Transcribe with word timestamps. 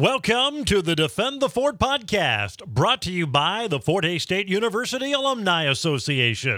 Welcome 0.00 0.64
to 0.64 0.80
the 0.80 0.96
Defend 0.96 1.42
the 1.42 1.50
Fort 1.50 1.76
podcast, 1.76 2.64
brought 2.64 3.02
to 3.02 3.12
you 3.12 3.26
by 3.26 3.68
the 3.68 3.78
Fort 3.78 4.02
Hays 4.06 4.22
State 4.22 4.48
University 4.48 5.12
Alumni 5.12 5.64
Association. 5.64 6.56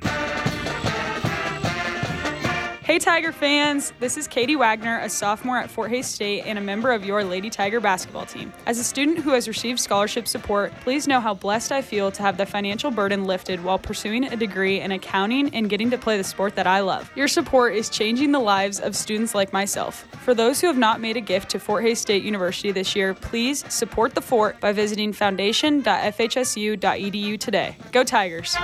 Hey 2.84 2.98
Tiger 2.98 3.30
fans, 3.30 3.92
this 4.00 4.16
is 4.16 4.26
Katie 4.26 4.56
Wagner, 4.56 4.98
a 4.98 5.08
sophomore 5.08 5.56
at 5.56 5.70
Fort 5.70 5.90
Hays 5.90 6.08
State 6.08 6.42
and 6.46 6.58
a 6.58 6.60
member 6.60 6.90
of 6.90 7.04
your 7.04 7.22
Lady 7.22 7.48
Tiger 7.48 7.78
basketball 7.78 8.26
team. 8.26 8.52
As 8.66 8.80
a 8.80 8.84
student 8.84 9.20
who 9.20 9.30
has 9.30 9.46
received 9.46 9.78
scholarship 9.78 10.26
support, 10.26 10.72
please 10.80 11.06
know 11.06 11.20
how 11.20 11.32
blessed 11.32 11.70
I 11.70 11.80
feel 11.80 12.10
to 12.10 12.22
have 12.22 12.38
the 12.38 12.44
financial 12.44 12.90
burden 12.90 13.24
lifted 13.24 13.62
while 13.62 13.78
pursuing 13.78 14.24
a 14.24 14.34
degree 14.34 14.80
in 14.80 14.90
accounting 14.90 15.54
and 15.54 15.70
getting 15.70 15.92
to 15.92 15.98
play 15.98 16.16
the 16.16 16.24
sport 16.24 16.56
that 16.56 16.66
I 16.66 16.80
love. 16.80 17.08
Your 17.14 17.28
support 17.28 17.76
is 17.76 17.88
changing 17.88 18.32
the 18.32 18.40
lives 18.40 18.80
of 18.80 18.96
students 18.96 19.32
like 19.32 19.52
myself. 19.52 20.04
For 20.24 20.34
those 20.34 20.60
who 20.60 20.66
have 20.66 20.76
not 20.76 21.00
made 21.00 21.16
a 21.16 21.20
gift 21.20 21.50
to 21.50 21.60
Fort 21.60 21.84
Hays 21.84 22.00
State 22.00 22.24
University 22.24 22.72
this 22.72 22.96
year, 22.96 23.14
please 23.14 23.64
support 23.72 24.16
the 24.16 24.22
fort 24.22 24.58
by 24.58 24.72
visiting 24.72 25.12
foundation.fhsu.edu 25.12 27.38
today. 27.38 27.76
Go 27.92 28.02
Tigers! 28.02 28.56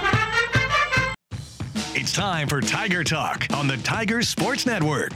It's 1.95 2.13
time 2.13 2.49
for 2.49 2.61
Tiger 2.61 3.03
Talk 3.03 3.47
on 3.53 3.67
the 3.67 3.79
Tiger 3.79 4.23
Sports 4.23 4.67
Network. 4.67 5.15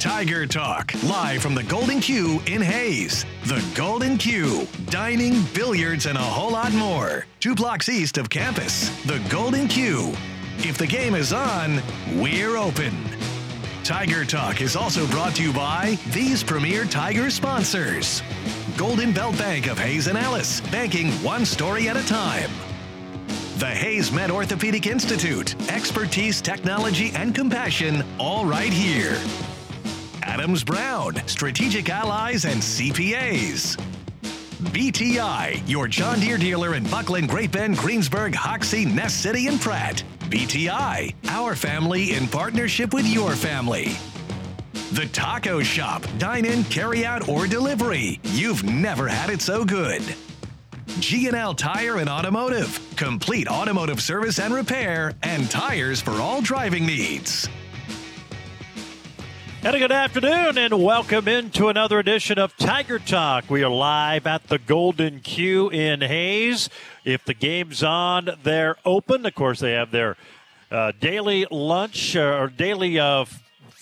Tiger 0.00 0.46
Talk, 0.46 0.94
live 1.02 1.42
from 1.42 1.54
the 1.54 1.64
Golden 1.64 2.00
Q 2.00 2.40
in 2.46 2.62
Hays. 2.62 3.26
The 3.44 3.62
Golden 3.74 4.16
Q, 4.16 4.68
dining, 4.86 5.42
billiards, 5.52 6.06
and 6.06 6.16
a 6.16 6.22
whole 6.22 6.52
lot 6.52 6.72
more. 6.72 7.26
Two 7.40 7.54
blocks 7.56 7.88
east 7.88 8.18
of 8.18 8.30
campus. 8.30 8.88
The 9.04 9.18
Golden 9.28 9.66
Q. 9.66 10.14
If 10.58 10.78
the 10.78 10.86
game 10.86 11.16
is 11.16 11.32
on, 11.32 11.82
we're 12.14 12.56
open. 12.56 12.94
Tiger 13.82 14.24
Talk 14.24 14.60
is 14.60 14.76
also 14.76 15.06
brought 15.08 15.34
to 15.36 15.42
you 15.42 15.52
by 15.52 15.98
these 16.10 16.44
premier 16.44 16.84
Tiger 16.84 17.30
sponsors 17.30 18.22
Golden 18.76 19.12
Belt 19.12 19.36
Bank 19.38 19.66
of 19.66 19.78
Hays 19.78 20.06
and 20.06 20.16
Ellis, 20.16 20.60
banking 20.62 21.10
one 21.22 21.44
story 21.44 21.88
at 21.88 21.96
a 21.96 22.06
time. 22.06 22.50
The 23.64 23.70
HaysMed 23.70 24.30
Orthopedic 24.30 24.86
Institute. 24.86 25.54
Expertise, 25.70 26.42
technology, 26.42 27.12
and 27.14 27.34
compassion, 27.34 28.04
all 28.18 28.44
right 28.44 28.70
here. 28.70 29.18
Adams 30.22 30.62
Brown, 30.62 31.14
Strategic 31.26 31.88
Allies 31.88 32.44
and 32.44 32.60
CPAs. 32.60 33.80
BTI, 34.64 35.66
your 35.66 35.88
John 35.88 36.20
Deere 36.20 36.36
dealer 36.36 36.74
in 36.74 36.84
Bucklin, 36.90 37.26
Great 37.26 37.52
Bend, 37.52 37.78
Greensburg, 37.78 38.34
Hoxie, 38.34 38.84
Ness 38.84 39.14
City, 39.14 39.46
and 39.46 39.58
Pratt. 39.58 40.04
BTI, 40.24 41.14
our 41.28 41.56
family 41.56 42.12
in 42.12 42.28
partnership 42.28 42.92
with 42.92 43.06
your 43.06 43.30
family. 43.30 43.96
The 44.92 45.08
Taco 45.14 45.62
Shop, 45.62 46.04
dine 46.18 46.44
in, 46.44 46.64
carry 46.64 47.06
out, 47.06 47.30
or 47.30 47.46
delivery. 47.46 48.20
You've 48.24 48.62
never 48.62 49.08
had 49.08 49.30
it 49.30 49.40
so 49.40 49.64
good. 49.64 50.02
G&L 51.00 51.54
Tire 51.54 51.98
and 51.98 52.08
Automotive. 52.08 52.78
Complete 52.96 53.48
automotive 53.48 54.00
service 54.00 54.38
and 54.38 54.54
repair 54.54 55.12
and 55.22 55.50
tires 55.50 56.00
for 56.00 56.12
all 56.12 56.40
driving 56.40 56.86
needs. 56.86 57.48
And 59.62 59.74
a 59.74 59.78
good 59.78 59.92
afternoon, 59.92 60.58
and 60.58 60.82
welcome 60.82 61.26
into 61.26 61.68
another 61.68 61.98
edition 61.98 62.38
of 62.38 62.56
Tiger 62.58 62.98
Talk. 62.98 63.48
We 63.48 63.64
are 63.64 63.70
live 63.70 64.26
at 64.26 64.48
the 64.48 64.58
Golden 64.58 65.20
Q 65.20 65.70
in 65.70 66.02
Hays. 66.02 66.68
If 67.04 67.24
the 67.24 67.34
game's 67.34 67.82
on, 67.82 68.28
they're 68.42 68.76
open. 68.84 69.24
Of 69.24 69.34
course, 69.34 69.60
they 69.60 69.72
have 69.72 69.90
their 69.90 70.16
uh, 70.70 70.92
daily 71.00 71.46
lunch 71.50 72.14
uh, 72.14 72.38
or 72.38 72.48
daily 72.48 72.98
uh, 72.98 73.24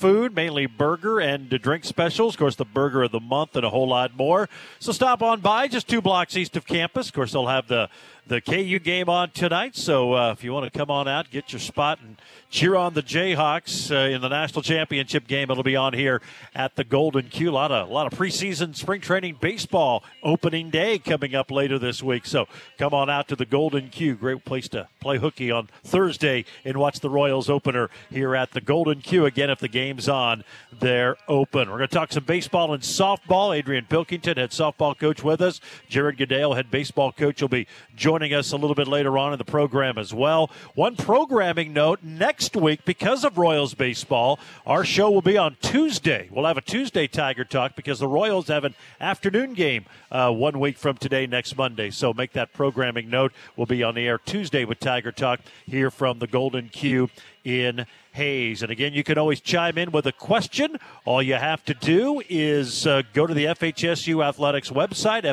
food, 0.02 0.34
mainly 0.34 0.66
burger 0.66 1.20
and 1.20 1.48
drink 1.48 1.84
specials. 1.84 2.34
Of 2.34 2.38
course, 2.40 2.56
the 2.56 2.64
burger 2.64 3.04
of 3.04 3.12
the 3.12 3.20
month 3.20 3.54
and 3.54 3.64
a 3.64 3.70
whole 3.70 3.86
lot 3.86 4.16
more. 4.16 4.48
So 4.80 4.90
stop 4.90 5.22
on 5.22 5.40
by, 5.40 5.68
just 5.68 5.86
two 5.86 6.02
blocks 6.02 6.36
east 6.36 6.56
of 6.56 6.66
campus. 6.66 7.06
Of 7.06 7.14
course, 7.14 7.30
they'll 7.30 7.46
have 7.46 7.68
the 7.68 7.88
the 8.26 8.40
KU 8.40 8.78
game 8.78 9.08
on 9.08 9.30
tonight. 9.30 9.76
So 9.76 10.14
uh, 10.14 10.32
if 10.32 10.44
you 10.44 10.52
want 10.52 10.70
to 10.70 10.78
come 10.78 10.90
on 10.90 11.08
out, 11.08 11.30
get 11.30 11.52
your 11.52 11.60
spot 11.60 11.98
and 12.00 12.16
cheer 12.50 12.76
on 12.76 12.94
the 12.94 13.02
Jayhawks 13.02 13.90
uh, 13.90 14.14
in 14.14 14.20
the 14.20 14.28
national 14.28 14.62
championship 14.62 15.26
game. 15.26 15.50
It'll 15.50 15.62
be 15.62 15.76
on 15.76 15.92
here 15.92 16.22
at 16.54 16.76
the 16.76 16.84
Golden 16.84 17.28
Q. 17.28 17.50
A 17.50 17.52
lot 17.52 17.72
of 17.72 17.88
a 17.88 17.92
lot 17.92 18.12
of 18.12 18.18
preseason 18.18 18.76
spring 18.76 19.00
training 19.00 19.38
baseball 19.40 20.04
opening 20.22 20.70
day 20.70 20.98
coming 20.98 21.34
up 21.34 21.50
later 21.50 21.78
this 21.78 22.02
week. 22.02 22.26
So 22.26 22.46
come 22.78 22.94
on 22.94 23.10
out 23.10 23.28
to 23.28 23.36
the 23.36 23.44
Golden 23.44 23.88
Q. 23.88 24.14
Great 24.14 24.44
place 24.44 24.68
to 24.68 24.88
play 25.00 25.18
hooky 25.18 25.50
on 25.50 25.68
Thursday 25.82 26.44
and 26.64 26.76
watch 26.76 27.00
the 27.00 27.10
Royals 27.10 27.50
opener 27.50 27.90
here 28.10 28.36
at 28.36 28.52
the 28.52 28.60
Golden 28.60 29.00
Q. 29.00 29.26
Again, 29.26 29.50
if 29.50 29.58
the 29.58 29.68
game's 29.68 30.08
on, 30.08 30.44
they're 30.78 31.16
open. 31.28 31.70
We're 31.70 31.78
going 31.78 31.88
to 31.88 31.94
talk 31.94 32.12
some 32.12 32.24
baseball 32.24 32.72
and 32.72 32.82
softball. 32.82 33.56
Adrian 33.56 33.86
Pilkington, 33.86 34.36
head 34.36 34.50
softball 34.50 34.96
coach, 34.98 35.24
with 35.24 35.40
us. 35.40 35.60
Jared 35.88 36.18
Goodale, 36.18 36.54
head 36.54 36.70
baseball 36.70 37.12
coach, 37.12 37.40
will 37.40 37.48
be 37.48 37.66
joining 38.12 38.34
us 38.34 38.52
a 38.52 38.56
little 38.58 38.74
bit 38.74 38.86
later 38.86 39.16
on 39.16 39.32
in 39.32 39.38
the 39.38 39.44
program 39.44 39.96
as 39.96 40.12
well. 40.12 40.50
One 40.74 40.96
programming 40.96 41.72
note 41.72 42.00
next 42.02 42.54
week, 42.54 42.84
because 42.84 43.24
of 43.24 43.38
Royals 43.38 43.72
baseball, 43.72 44.38
our 44.66 44.84
show 44.84 45.10
will 45.10 45.22
be 45.22 45.38
on 45.38 45.56
Tuesday. 45.62 46.28
We'll 46.30 46.44
have 46.44 46.58
a 46.58 46.60
Tuesday 46.60 47.06
Tiger 47.06 47.46
Talk 47.46 47.74
because 47.74 48.00
the 48.00 48.06
Royals 48.06 48.48
have 48.48 48.64
an 48.64 48.74
afternoon 49.00 49.54
game 49.54 49.86
uh, 50.10 50.30
one 50.30 50.60
week 50.60 50.76
from 50.76 50.98
today, 50.98 51.26
next 51.26 51.56
Monday. 51.56 51.88
So 51.88 52.12
make 52.12 52.34
that 52.34 52.52
programming 52.52 53.08
note. 53.08 53.32
We'll 53.56 53.64
be 53.64 53.82
on 53.82 53.94
the 53.94 54.06
air 54.06 54.18
Tuesday 54.18 54.66
with 54.66 54.78
Tiger 54.78 55.10
Talk 55.10 55.40
here 55.64 55.90
from 55.90 56.18
the 56.18 56.26
Golden 56.26 56.68
Q 56.68 57.08
in 57.44 57.86
Hays. 58.12 58.62
And 58.62 58.70
again, 58.70 58.92
you 58.92 59.02
can 59.02 59.18
always 59.18 59.40
chime 59.40 59.78
in 59.78 59.90
with 59.90 60.06
a 60.06 60.12
question. 60.12 60.76
All 61.04 61.22
you 61.22 61.34
have 61.34 61.64
to 61.64 61.74
do 61.74 62.22
is 62.28 62.86
uh, 62.86 63.02
go 63.14 63.26
to 63.26 63.32
the 63.34 63.46
FHSU 63.46 64.24
Athletics 64.24 64.70
website, 64.70 65.24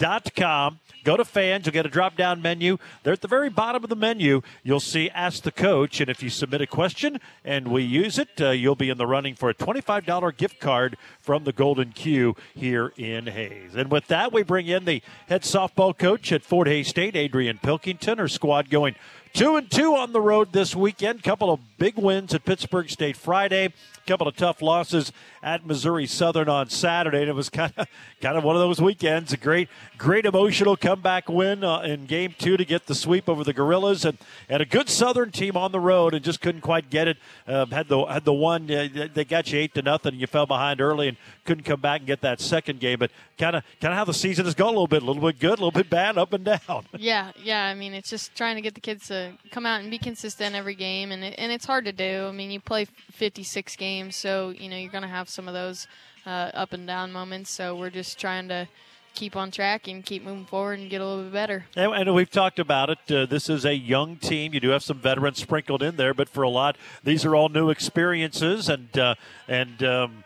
FHSUathletics.com. 0.00 0.80
Go 1.02 1.16
to 1.16 1.24
fans. 1.24 1.66
You'll 1.66 1.72
get 1.72 1.86
a 1.86 1.90
drop 1.90 2.16
down 2.16 2.42
menu. 2.42 2.76
There 3.02 3.12
at 3.12 3.20
the 3.20 3.28
very 3.28 3.48
bottom 3.48 3.82
of 3.82 3.88
the 3.88 3.96
menu, 3.96 4.42
you'll 4.62 4.80
see 4.80 5.08
Ask 5.10 5.42
the 5.42 5.52
Coach. 5.52 6.00
And 6.00 6.10
if 6.10 6.22
you 6.22 6.28
submit 6.28 6.60
a 6.60 6.66
question 6.66 7.20
and 7.44 7.68
we 7.68 7.82
use 7.82 8.18
it, 8.18 8.28
uh, 8.40 8.50
you'll 8.50 8.74
be 8.74 8.90
in 8.90 8.98
the 8.98 9.06
running 9.06 9.34
for 9.34 9.48
a 9.48 9.54
$25 9.54 10.36
gift 10.36 10.60
card 10.60 10.96
from 11.18 11.44
the 11.44 11.52
Golden 11.52 11.92
Q 11.92 12.36
here 12.54 12.92
in 12.96 13.26
Hays. 13.26 13.74
And 13.74 13.90
with 13.90 14.08
that, 14.08 14.32
we 14.32 14.42
bring 14.42 14.66
in 14.66 14.84
the 14.84 15.02
head 15.28 15.42
softball 15.42 15.96
coach 15.96 16.32
at 16.32 16.42
Fort 16.42 16.66
Hays 16.66 16.88
State, 16.88 17.16
Adrian 17.16 17.58
Pilkington. 17.58 18.18
Her 18.18 18.28
squad 18.28 18.68
going 18.68 18.94
Two 19.32 19.56
and 19.56 19.70
two 19.70 19.94
on 19.94 20.12
the 20.12 20.20
road 20.20 20.52
this 20.52 20.74
weekend. 20.74 21.22
Couple 21.22 21.52
of 21.52 21.60
big 21.78 21.96
wins 21.96 22.34
at 22.34 22.44
Pittsburg 22.44 22.90
State 22.90 23.16
Friday. 23.16 23.72
Couple 24.06 24.26
of 24.26 24.36
tough 24.36 24.60
losses 24.60 25.12
at 25.42 25.64
Missouri 25.64 26.06
Southern 26.06 26.48
on 26.48 26.68
Saturday. 26.68 27.20
And 27.20 27.28
it 27.28 27.34
was 27.34 27.48
kind 27.48 27.72
of 27.76 27.86
kind 28.20 28.36
of 28.36 28.42
one 28.42 28.56
of 28.56 28.60
those 28.60 28.80
weekends. 28.80 29.32
A 29.32 29.36
great 29.36 29.68
great 29.96 30.26
emotional 30.26 30.76
comeback 30.76 31.28
win 31.28 31.62
uh, 31.62 31.80
in 31.80 32.06
Game 32.06 32.34
Two 32.38 32.56
to 32.56 32.64
get 32.64 32.86
the 32.86 32.94
sweep 32.94 33.28
over 33.28 33.44
the 33.44 33.52
Gorillas, 33.52 34.04
and, 34.04 34.18
and 34.48 34.60
a 34.62 34.66
good 34.66 34.88
Southern 34.88 35.30
team 35.30 35.56
on 35.56 35.70
the 35.70 35.80
road, 35.80 36.12
and 36.12 36.24
just 36.24 36.40
couldn't 36.40 36.62
quite 36.62 36.90
get 36.90 37.06
it. 37.06 37.16
Um, 37.46 37.70
had 37.70 37.88
the 37.88 38.04
had 38.06 38.24
the 38.24 38.32
one 38.32 38.70
uh, 38.70 38.88
they 39.14 39.24
got 39.24 39.52
you 39.52 39.60
eight 39.60 39.74
to 39.74 39.82
nothing. 39.82 40.12
And 40.12 40.20
you 40.20 40.26
fell 40.26 40.46
behind 40.46 40.80
early 40.80 41.08
and 41.08 41.16
couldn't 41.44 41.64
come 41.64 41.80
back 41.80 42.00
and 42.00 42.06
get 42.06 42.20
that 42.22 42.40
second 42.40 42.80
game. 42.80 42.98
But 42.98 43.12
kind 43.38 43.54
of 43.54 43.64
kind 43.80 43.92
of 43.92 43.98
how 43.98 44.04
the 44.04 44.14
season 44.14 44.44
has 44.44 44.54
gone 44.54 44.68
a 44.68 44.70
little 44.70 44.88
bit, 44.88 45.02
a 45.02 45.06
little 45.06 45.22
bit 45.22 45.38
good, 45.38 45.50
a 45.50 45.62
little 45.62 45.70
bit 45.70 45.88
bad, 45.88 46.18
up 46.18 46.32
and 46.32 46.44
down. 46.44 46.58
Yeah, 46.98 47.32
yeah. 47.42 47.64
I 47.64 47.74
mean, 47.74 47.94
it's 47.94 48.10
just 48.10 48.34
trying 48.34 48.56
to 48.56 48.60
get 48.60 48.74
the 48.74 48.80
kids 48.80 49.08
to 49.08 49.19
come 49.50 49.66
out 49.66 49.80
and 49.80 49.90
be 49.90 49.98
consistent 49.98 50.54
every 50.54 50.74
game, 50.74 51.12
and 51.12 51.24
it, 51.24 51.34
and 51.38 51.52
it's 51.52 51.64
hard 51.64 51.84
to 51.84 51.92
do. 51.92 52.26
I 52.26 52.32
mean, 52.32 52.50
you 52.50 52.60
play 52.60 52.84
56 52.84 53.76
games, 53.76 54.16
so 54.16 54.50
you 54.50 54.68
know 54.68 54.76
you're 54.76 54.90
going 54.90 55.02
to 55.02 55.08
have 55.08 55.28
some 55.28 55.48
of 55.48 55.54
those 55.54 55.86
uh, 56.26 56.50
up 56.54 56.72
and 56.72 56.86
down 56.86 57.12
moments. 57.12 57.50
So 57.50 57.76
we're 57.76 57.90
just 57.90 58.18
trying 58.18 58.48
to 58.48 58.68
keep 59.14 59.36
on 59.36 59.50
track 59.50 59.88
and 59.88 60.04
keep 60.04 60.22
moving 60.22 60.44
forward 60.44 60.78
and 60.78 60.88
get 60.88 61.00
a 61.00 61.06
little 61.06 61.24
bit 61.24 61.32
better. 61.32 61.64
And, 61.76 61.92
and 61.92 62.14
we've 62.14 62.30
talked 62.30 62.58
about 62.58 62.90
it. 62.90 62.98
Uh, 63.10 63.26
this 63.26 63.48
is 63.48 63.64
a 63.64 63.74
young 63.74 64.16
team. 64.16 64.54
You 64.54 64.60
do 64.60 64.70
have 64.70 64.82
some 64.82 64.98
veterans 64.98 65.38
sprinkled 65.38 65.82
in 65.82 65.96
there, 65.96 66.14
but 66.14 66.28
for 66.28 66.42
a 66.42 66.48
lot, 66.48 66.76
these 67.02 67.24
are 67.24 67.34
all 67.34 67.48
new 67.48 67.70
experiences, 67.70 68.68
and 68.68 68.96
uh, 68.98 69.14
and. 69.48 69.82
Um, 69.82 70.24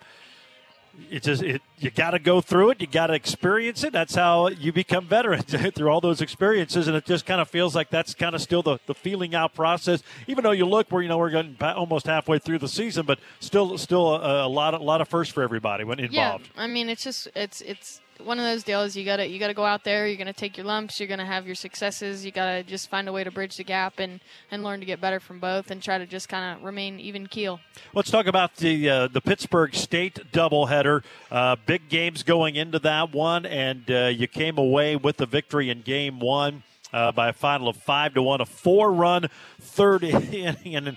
it 1.11 1.23
just 1.23 1.43
it, 1.43 1.63
you 1.79 1.91
got 1.91 2.11
to 2.11 2.19
go 2.19 2.41
through 2.41 2.71
it. 2.71 2.81
You 2.81 2.87
got 2.87 3.09
to 3.09 3.15
experience 3.15 3.85
it. 3.85 3.93
That's 3.93 4.15
how 4.15 4.49
you 4.49 4.73
become 4.73 5.07
veterans 5.07 5.45
through 5.75 5.89
all 5.89 6.01
those 6.01 6.21
experiences. 6.21 6.89
And 6.89 6.97
it 6.97 7.05
just 7.05 7.27
kind 7.27 7.41
of 7.41 7.49
feels 7.49 7.75
like 7.75 7.91
that's 7.91 8.15
kind 8.15 8.35
of 8.35 8.43
still 8.43 8.63
the, 8.63 8.79
the 8.87 8.95
feeling 8.95 9.35
out 9.35 9.55
process. 9.55 10.03
Even 10.27 10.45
though 10.45 10.53
you 10.53 10.67
look 10.67 10.91
where 10.91 11.03
you 11.03 11.09
know 11.09 11.19
we're 11.19 11.31
getting 11.31 11.57
almost 11.61 12.07
halfway 12.07 12.39
through 12.39 12.59
the 12.59 12.69
season, 12.69 13.07
but 13.07 13.19
still 13.41 13.79
still 13.79 14.15
a, 14.15 14.47
a 14.47 14.49
lot 14.49 14.75
a 14.75 14.79
lot 14.79 15.01
of 15.01 15.09
firsts 15.09 15.33
for 15.33 15.43
everybody 15.43 15.85
when 15.85 15.99
involved. 15.99 16.51
Yeah, 16.55 16.63
I 16.63 16.67
mean 16.67 16.89
it's 16.89 17.05
just 17.05 17.29
it's 17.35 17.61
it's 17.61 18.01
one 18.23 18.39
of 18.39 18.45
those 18.45 18.63
deals 18.63 18.97
you 18.97 19.05
gotta 19.05 19.27
you 19.27 19.39
gotta 19.39 19.55
go 19.55 19.65
out 19.65 19.85
there 19.85 20.07
you're 20.07 20.17
gonna 20.17 20.33
take 20.33 20.57
your 20.57 20.67
lumps 20.67 21.01
you're 21.01 21.09
gonna 21.09 21.25
have 21.25 21.47
your 21.47 21.55
successes 21.55 22.25
you 22.25 22.31
gotta 22.31 22.63
just 22.63 22.89
find 22.89 23.09
a 23.09 23.13
way 23.13 23.25
to 23.25 23.31
bridge 23.31 23.57
the 23.57 23.65
gap 23.65 23.99
and 23.99 24.21
and 24.51 24.63
learn 24.63 24.81
to 24.81 24.87
get 24.87 25.01
better 25.01 25.21
from 25.21 25.41
both 25.41 25.71
and 25.71 25.83
try 25.83 25.99
to 25.99 26.07
just 26.07 26.29
kind 26.29 26.57
of 26.57 26.65
remain 26.65 27.01
even 27.01 27.27
keel. 27.27 27.61
Let's 27.93 28.11
talk 28.11 28.27
about 28.27 28.57
the 28.57 28.89
uh, 28.89 29.09
the 29.09 29.21
Pittsburg 29.21 29.75
state 29.75 30.21
doubleheader. 30.33 31.03
Uh, 31.31 31.57
big 31.67 31.89
games 31.89 32.23
going 32.23 32.57
into 32.57 32.79
that 32.81 33.13
one 33.13 33.47
and 33.47 33.91
uh, 33.91 34.07
you 34.07 34.27
came 34.27 34.59
away 34.59 34.97
with 34.97 35.17
the 35.17 35.27
victory 35.27 35.71
in 35.71 35.83
game 35.83 36.21
one 36.21 36.63
uh, 36.93 37.11
by 37.13 37.29
a 37.29 37.33
final 37.33 37.69
of 37.69 37.77
five 37.77 38.15
to 38.15 38.23
one 38.23 38.41
a 38.41 38.47
four 38.47 38.93
run 38.93 39.27
third 39.61 40.05
inning 40.05 40.77
and 40.77 40.97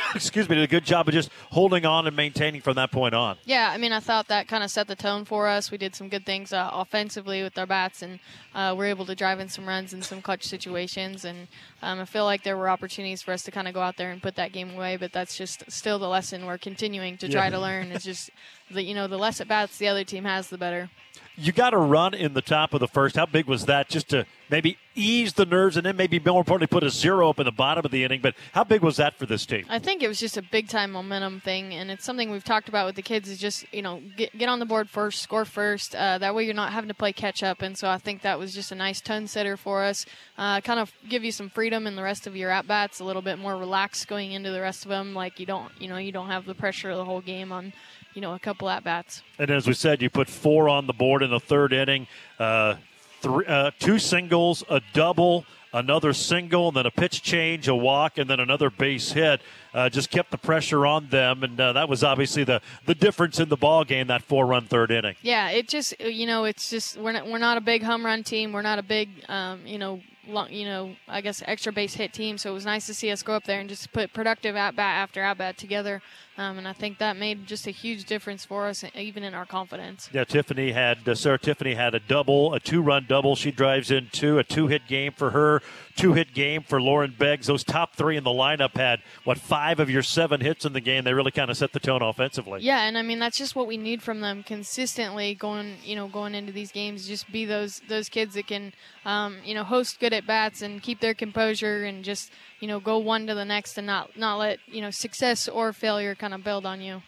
excuse 0.14 0.48
me, 0.48 0.56
did 0.56 0.64
a 0.64 0.66
good 0.68 0.84
job 0.84 1.08
of 1.08 1.14
just 1.14 1.30
holding 1.50 1.84
on 1.86 2.06
and 2.06 2.16
maintaining 2.16 2.60
from 2.60 2.76
that 2.76 2.90
point 2.92 3.14
on. 3.14 3.36
Yeah, 3.44 3.70
I 3.72 3.78
mean, 3.78 3.92
I 3.92 4.00
thought 4.00 4.28
that 4.28 4.48
kind 4.48 4.62
of 4.64 4.70
set 4.70 4.86
the 4.88 4.96
tone 4.96 5.24
for 5.24 5.48
us. 5.48 5.70
We 5.70 5.78
did 5.78 5.94
some 5.94 6.08
good 6.08 6.24
things 6.26 6.52
uh, 6.52 6.70
offensively 6.72 7.42
with 7.42 7.56
our 7.58 7.66
bats, 7.66 8.02
and 8.02 8.18
uh, 8.54 8.74
we're 8.76 8.86
able 8.86 9.06
to 9.06 9.14
drive 9.14 9.40
in 9.40 9.48
some 9.48 9.66
runs 9.66 9.92
in 9.92 10.02
some 10.02 10.22
clutch 10.22 10.44
situations. 10.44 11.24
And 11.24 11.48
um, 11.82 12.00
I 12.00 12.04
feel 12.04 12.24
like 12.24 12.42
there 12.44 12.56
were 12.56 12.68
opportunities 12.68 13.22
for 13.22 13.32
us 13.32 13.42
to 13.44 13.50
kind 13.50 13.68
of 13.68 13.74
go 13.74 13.80
out 13.80 13.96
there 13.96 14.10
and 14.10 14.22
put 14.22 14.36
that 14.36 14.52
game 14.52 14.70
away, 14.74 14.96
but 14.96 15.12
that's 15.12 15.36
just 15.36 15.70
still 15.70 15.98
the 15.98 16.08
lesson 16.08 16.46
we're 16.46 16.58
continuing 16.58 17.16
to 17.18 17.28
try 17.28 17.44
Yeah. 17.44 17.50
to 17.50 17.60
learn. 17.60 17.92
Is 17.92 18.04
just 18.04 18.30
the 18.72 18.82
you 18.82 18.94
know 18.94 19.06
the 19.06 19.18
less 19.18 19.40
at 19.40 19.48
bats 19.48 19.78
the 19.78 19.88
other 19.88 20.04
team 20.04 20.24
has, 20.24 20.48
the 20.48 20.58
better. 20.58 20.90
You 21.34 21.50
got 21.50 21.72
a 21.72 21.78
run 21.78 22.12
in 22.12 22.34
the 22.34 22.42
top 22.42 22.74
of 22.74 22.80
the 22.80 22.88
first. 22.88 23.16
How 23.16 23.24
big 23.24 23.46
was 23.46 23.64
that 23.64 23.88
just 23.88 24.10
to 24.10 24.26
maybe 24.50 24.76
ease 24.94 25.32
the 25.32 25.46
nerves 25.46 25.78
and 25.78 25.86
then 25.86 25.96
maybe 25.96 26.18
more 26.18 26.40
importantly 26.40 26.66
put 26.66 26.84
a 26.84 26.90
zero 26.90 27.30
up 27.30 27.38
in 27.38 27.46
the 27.46 27.52
bottom 27.52 27.86
of 27.86 27.90
the 27.90 28.04
inning? 28.04 28.20
But 28.20 28.34
how 28.52 28.64
big 28.64 28.82
was 28.82 28.98
that 28.98 29.14
for 29.14 29.24
this 29.24 29.46
team? 29.46 29.64
I 29.70 29.78
think 29.78 30.02
it 30.02 30.08
was 30.08 30.20
just 30.20 30.36
a 30.36 30.42
big 30.42 30.68
time 30.68 30.92
momentum 30.92 31.40
thing, 31.40 31.72
and 31.72 31.90
it's 31.90 32.04
something 32.04 32.30
we've 32.30 32.44
talked 32.44 32.68
about 32.68 32.84
with 32.84 32.96
the 32.96 33.02
kids. 33.02 33.30
Is 33.30 33.38
just 33.38 33.64
you 33.72 33.80
know 33.80 34.02
get 34.14 34.36
get 34.36 34.50
on 34.50 34.58
the 34.58 34.66
board 34.66 34.90
first, 34.90 35.22
score 35.22 35.46
first. 35.46 35.94
Uh, 35.94 36.18
that 36.18 36.34
way 36.34 36.44
you're 36.44 36.52
not 36.52 36.70
having 36.70 36.88
to 36.88 36.94
play 36.94 37.14
catch 37.14 37.42
up, 37.42 37.62
and 37.62 37.78
so 37.78 37.88
I 37.88 37.96
think 37.96 38.20
that 38.22 38.38
was 38.38 38.52
just 38.52 38.70
a 38.70 38.74
nice 38.74 39.00
tone 39.00 39.26
setter 39.26 39.56
for 39.56 39.82
us. 39.82 40.04
Uh, 40.36 40.60
kind 40.60 40.80
of 40.80 40.92
give 41.08 41.24
you 41.24 41.32
some 41.32 41.48
freedom 41.48 41.86
in 41.86 41.96
the 41.96 42.02
rest 42.02 42.26
of 42.26 42.36
your 42.36 42.50
at 42.50 42.66
bats, 42.66 43.00
a 43.00 43.04
little 43.04 43.22
bit 43.22 43.38
more 43.38 43.56
relaxed 43.56 44.06
going 44.06 44.32
into 44.32 44.50
the 44.50 44.60
rest 44.60 44.84
of 44.84 44.90
them. 44.90 45.14
Like 45.14 45.40
you 45.40 45.46
don't 45.46 45.72
you 45.80 45.88
know 45.88 45.96
you 45.96 46.12
don't 46.12 46.28
have 46.28 46.44
the 46.44 46.54
pressure 46.54 46.90
of 46.90 46.98
the 46.98 47.06
whole 47.06 47.22
game 47.22 47.52
on 47.52 47.72
you 48.14 48.20
know 48.22 48.34
a 48.34 48.38
couple 48.38 48.68
at 48.68 48.84
bats. 48.84 49.22
And 49.38 49.50
as 49.50 49.66
we 49.66 49.74
said, 49.74 50.02
you 50.02 50.10
put 50.10 50.28
four 50.28 50.68
on 50.68 50.86
the 50.86 50.92
board 50.92 51.22
in 51.22 51.30
the 51.30 51.40
third 51.40 51.72
inning. 51.72 52.06
Uh, 52.38 52.76
three, 53.20 53.46
uh, 53.46 53.70
two 53.78 53.98
singles, 53.98 54.64
a 54.68 54.80
double, 54.92 55.44
another 55.72 56.12
single, 56.12 56.68
and 56.68 56.76
then 56.76 56.86
a 56.86 56.90
pitch 56.90 57.22
change, 57.22 57.68
a 57.68 57.74
walk, 57.74 58.18
and 58.18 58.28
then 58.28 58.40
another 58.40 58.70
base 58.70 59.12
hit. 59.12 59.40
Uh, 59.72 59.88
just 59.88 60.10
kept 60.10 60.30
the 60.30 60.38
pressure 60.38 60.84
on 60.84 61.08
them, 61.08 61.42
and 61.42 61.58
uh, 61.58 61.72
that 61.72 61.88
was 61.88 62.04
obviously 62.04 62.44
the, 62.44 62.60
the 62.86 62.94
difference 62.94 63.40
in 63.40 63.48
the 63.48 63.56
ball 63.56 63.84
game. 63.84 64.08
That 64.08 64.22
four 64.22 64.46
run 64.46 64.66
third 64.66 64.90
inning. 64.90 65.14
Yeah, 65.22 65.48
it 65.50 65.68
just 65.68 65.98
you 66.00 66.26
know 66.26 66.44
it's 66.44 66.68
just 66.68 66.96
we're 66.98 67.12
not 67.12 67.26
we're 67.26 67.38
not 67.38 67.56
a 67.56 67.62
big 67.62 67.82
home 67.82 68.04
run 68.04 68.22
team. 68.22 68.52
We're 68.52 68.62
not 68.62 68.78
a 68.78 68.82
big 68.82 69.08
um, 69.28 69.66
you 69.66 69.78
know 69.78 70.00
lo- 70.26 70.48
you 70.48 70.64
know 70.66 70.94
I 71.08 71.20
guess 71.20 71.42
extra 71.46 71.72
base 71.72 71.94
hit 71.94 72.12
team. 72.12 72.36
So 72.36 72.50
it 72.50 72.54
was 72.54 72.66
nice 72.66 72.86
to 72.86 72.94
see 72.94 73.10
us 73.10 73.22
go 73.22 73.34
up 73.34 73.44
there 73.44 73.60
and 73.60 73.68
just 73.68 73.92
put 73.92 74.12
productive 74.12 74.56
at 74.56 74.76
bat 74.76 74.96
after 74.98 75.22
at 75.22 75.38
bat 75.38 75.56
together. 75.56 76.02
Um, 76.38 76.56
and 76.56 76.66
I 76.66 76.72
think 76.72 76.96
that 76.98 77.18
made 77.18 77.46
just 77.46 77.66
a 77.66 77.70
huge 77.70 78.06
difference 78.06 78.44
for 78.44 78.66
us, 78.66 78.84
even 78.94 79.22
in 79.22 79.34
our 79.34 79.44
confidence. 79.44 80.08
Yeah, 80.12 80.24
Tiffany 80.24 80.72
had 80.72 81.06
uh, 81.06 81.14
Sarah 81.14 81.38
Tiffany 81.38 81.74
had 81.74 81.94
a 81.94 82.00
double, 82.00 82.54
a 82.54 82.60
two-run 82.60 83.04
double. 83.06 83.36
She 83.36 83.50
drives 83.50 83.90
in 83.90 84.08
two, 84.12 84.38
a 84.38 84.44
two-hit 84.44 84.86
game 84.86 85.12
for 85.12 85.30
her, 85.30 85.60
two-hit 85.94 86.32
game 86.32 86.62
for 86.62 86.80
Lauren 86.80 87.14
Beggs. 87.18 87.48
Those 87.48 87.62
top 87.64 87.96
three 87.96 88.16
in 88.16 88.24
the 88.24 88.30
lineup 88.30 88.76
had 88.76 89.00
what 89.24 89.36
five 89.36 89.78
of 89.78 89.90
your 89.90 90.02
seven 90.02 90.40
hits 90.40 90.64
in 90.64 90.72
the 90.72 90.80
game. 90.80 91.04
They 91.04 91.12
really 91.12 91.32
kind 91.32 91.50
of 91.50 91.56
set 91.58 91.72
the 91.72 91.80
tone 91.80 92.00
offensively. 92.00 92.62
Yeah, 92.62 92.86
and 92.86 92.96
I 92.96 93.02
mean 93.02 93.18
that's 93.18 93.36
just 93.36 93.54
what 93.54 93.66
we 93.66 93.76
need 93.76 94.02
from 94.02 94.22
them 94.22 94.42
consistently 94.42 95.34
going, 95.34 95.76
you 95.84 95.96
know, 95.96 96.08
going 96.08 96.34
into 96.34 96.52
these 96.52 96.72
games. 96.72 97.06
Just 97.06 97.30
be 97.30 97.44
those 97.44 97.82
those 97.88 98.08
kids 98.08 98.34
that 98.34 98.46
can, 98.46 98.72
um, 99.04 99.36
you 99.44 99.54
know, 99.54 99.64
host 99.64 100.00
good 100.00 100.14
at 100.14 100.26
bats 100.26 100.62
and 100.62 100.82
keep 100.82 101.00
their 101.00 101.14
composure 101.14 101.84
and 101.84 102.04
just, 102.04 102.32
you 102.62 102.68
know, 102.68 102.78
go 102.78 102.96
one 102.98 103.26
to 103.26 103.34
the 103.34 103.44
next 103.44 103.76
and 103.76 103.88
not 103.88 104.16
not 104.16 104.36
let 104.36 104.60
you 104.66 104.80
know 104.80 104.90
success 104.90 105.48
or 105.48 105.72
failure 105.72 106.14
kind 106.14 106.32
of 106.32 106.44
build 106.44 106.64
on 106.64 106.80
you. 106.80 107.02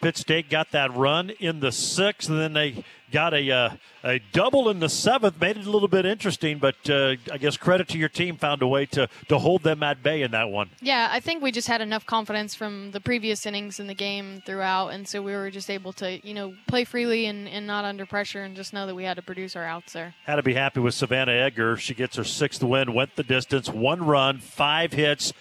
Pitt 0.00 0.16
State 0.16 0.48
got 0.48 0.70
that 0.72 0.94
run 0.94 1.30
in 1.30 1.60
the 1.60 1.72
sixth, 1.72 2.28
and 2.28 2.38
then 2.38 2.52
they 2.52 2.84
got 3.10 3.34
a 3.34 3.50
uh, 3.50 3.70
a 4.04 4.20
double 4.32 4.68
in 4.68 4.80
the 4.80 4.88
seventh. 4.88 5.40
Made 5.40 5.56
it 5.56 5.66
a 5.66 5.70
little 5.70 5.88
bit 5.88 6.06
interesting, 6.06 6.58
but 6.58 6.76
uh, 6.88 7.16
I 7.32 7.38
guess 7.38 7.56
credit 7.56 7.88
to 7.88 7.98
your 7.98 8.08
team 8.08 8.36
found 8.36 8.62
a 8.62 8.66
way 8.66 8.86
to 8.86 9.08
to 9.28 9.38
hold 9.38 9.62
them 9.62 9.82
at 9.82 10.02
bay 10.02 10.22
in 10.22 10.30
that 10.32 10.50
one. 10.50 10.70
Yeah, 10.80 11.08
I 11.10 11.20
think 11.20 11.42
we 11.42 11.50
just 11.50 11.68
had 11.68 11.80
enough 11.80 12.06
confidence 12.06 12.54
from 12.54 12.92
the 12.92 13.00
previous 13.00 13.44
innings 13.46 13.80
in 13.80 13.86
the 13.86 13.94
game 13.94 14.42
throughout, 14.46 14.88
and 14.88 15.08
so 15.08 15.22
we 15.22 15.32
were 15.32 15.50
just 15.50 15.70
able 15.70 15.92
to, 15.94 16.26
you 16.26 16.34
know, 16.34 16.54
play 16.66 16.84
freely 16.84 17.26
and, 17.26 17.48
and 17.48 17.66
not 17.66 17.84
under 17.84 18.06
pressure, 18.06 18.42
and 18.42 18.54
just 18.54 18.72
know 18.72 18.86
that 18.86 18.94
we 18.94 19.04
had 19.04 19.16
to 19.16 19.22
produce 19.22 19.56
our 19.56 19.64
outs 19.64 19.92
there. 19.92 20.14
Had 20.24 20.36
to 20.36 20.42
be 20.42 20.54
happy 20.54 20.80
with 20.80 20.94
Savannah 20.94 21.32
Edgar. 21.32 21.76
She 21.76 21.94
gets 21.94 22.16
her 22.16 22.24
sixth 22.24 22.62
win, 22.62 22.94
went 22.94 23.16
the 23.16 23.22
distance, 23.22 23.68
one 23.68 24.04
run, 24.04 24.38
five 24.38 24.92
hits, 24.92 25.32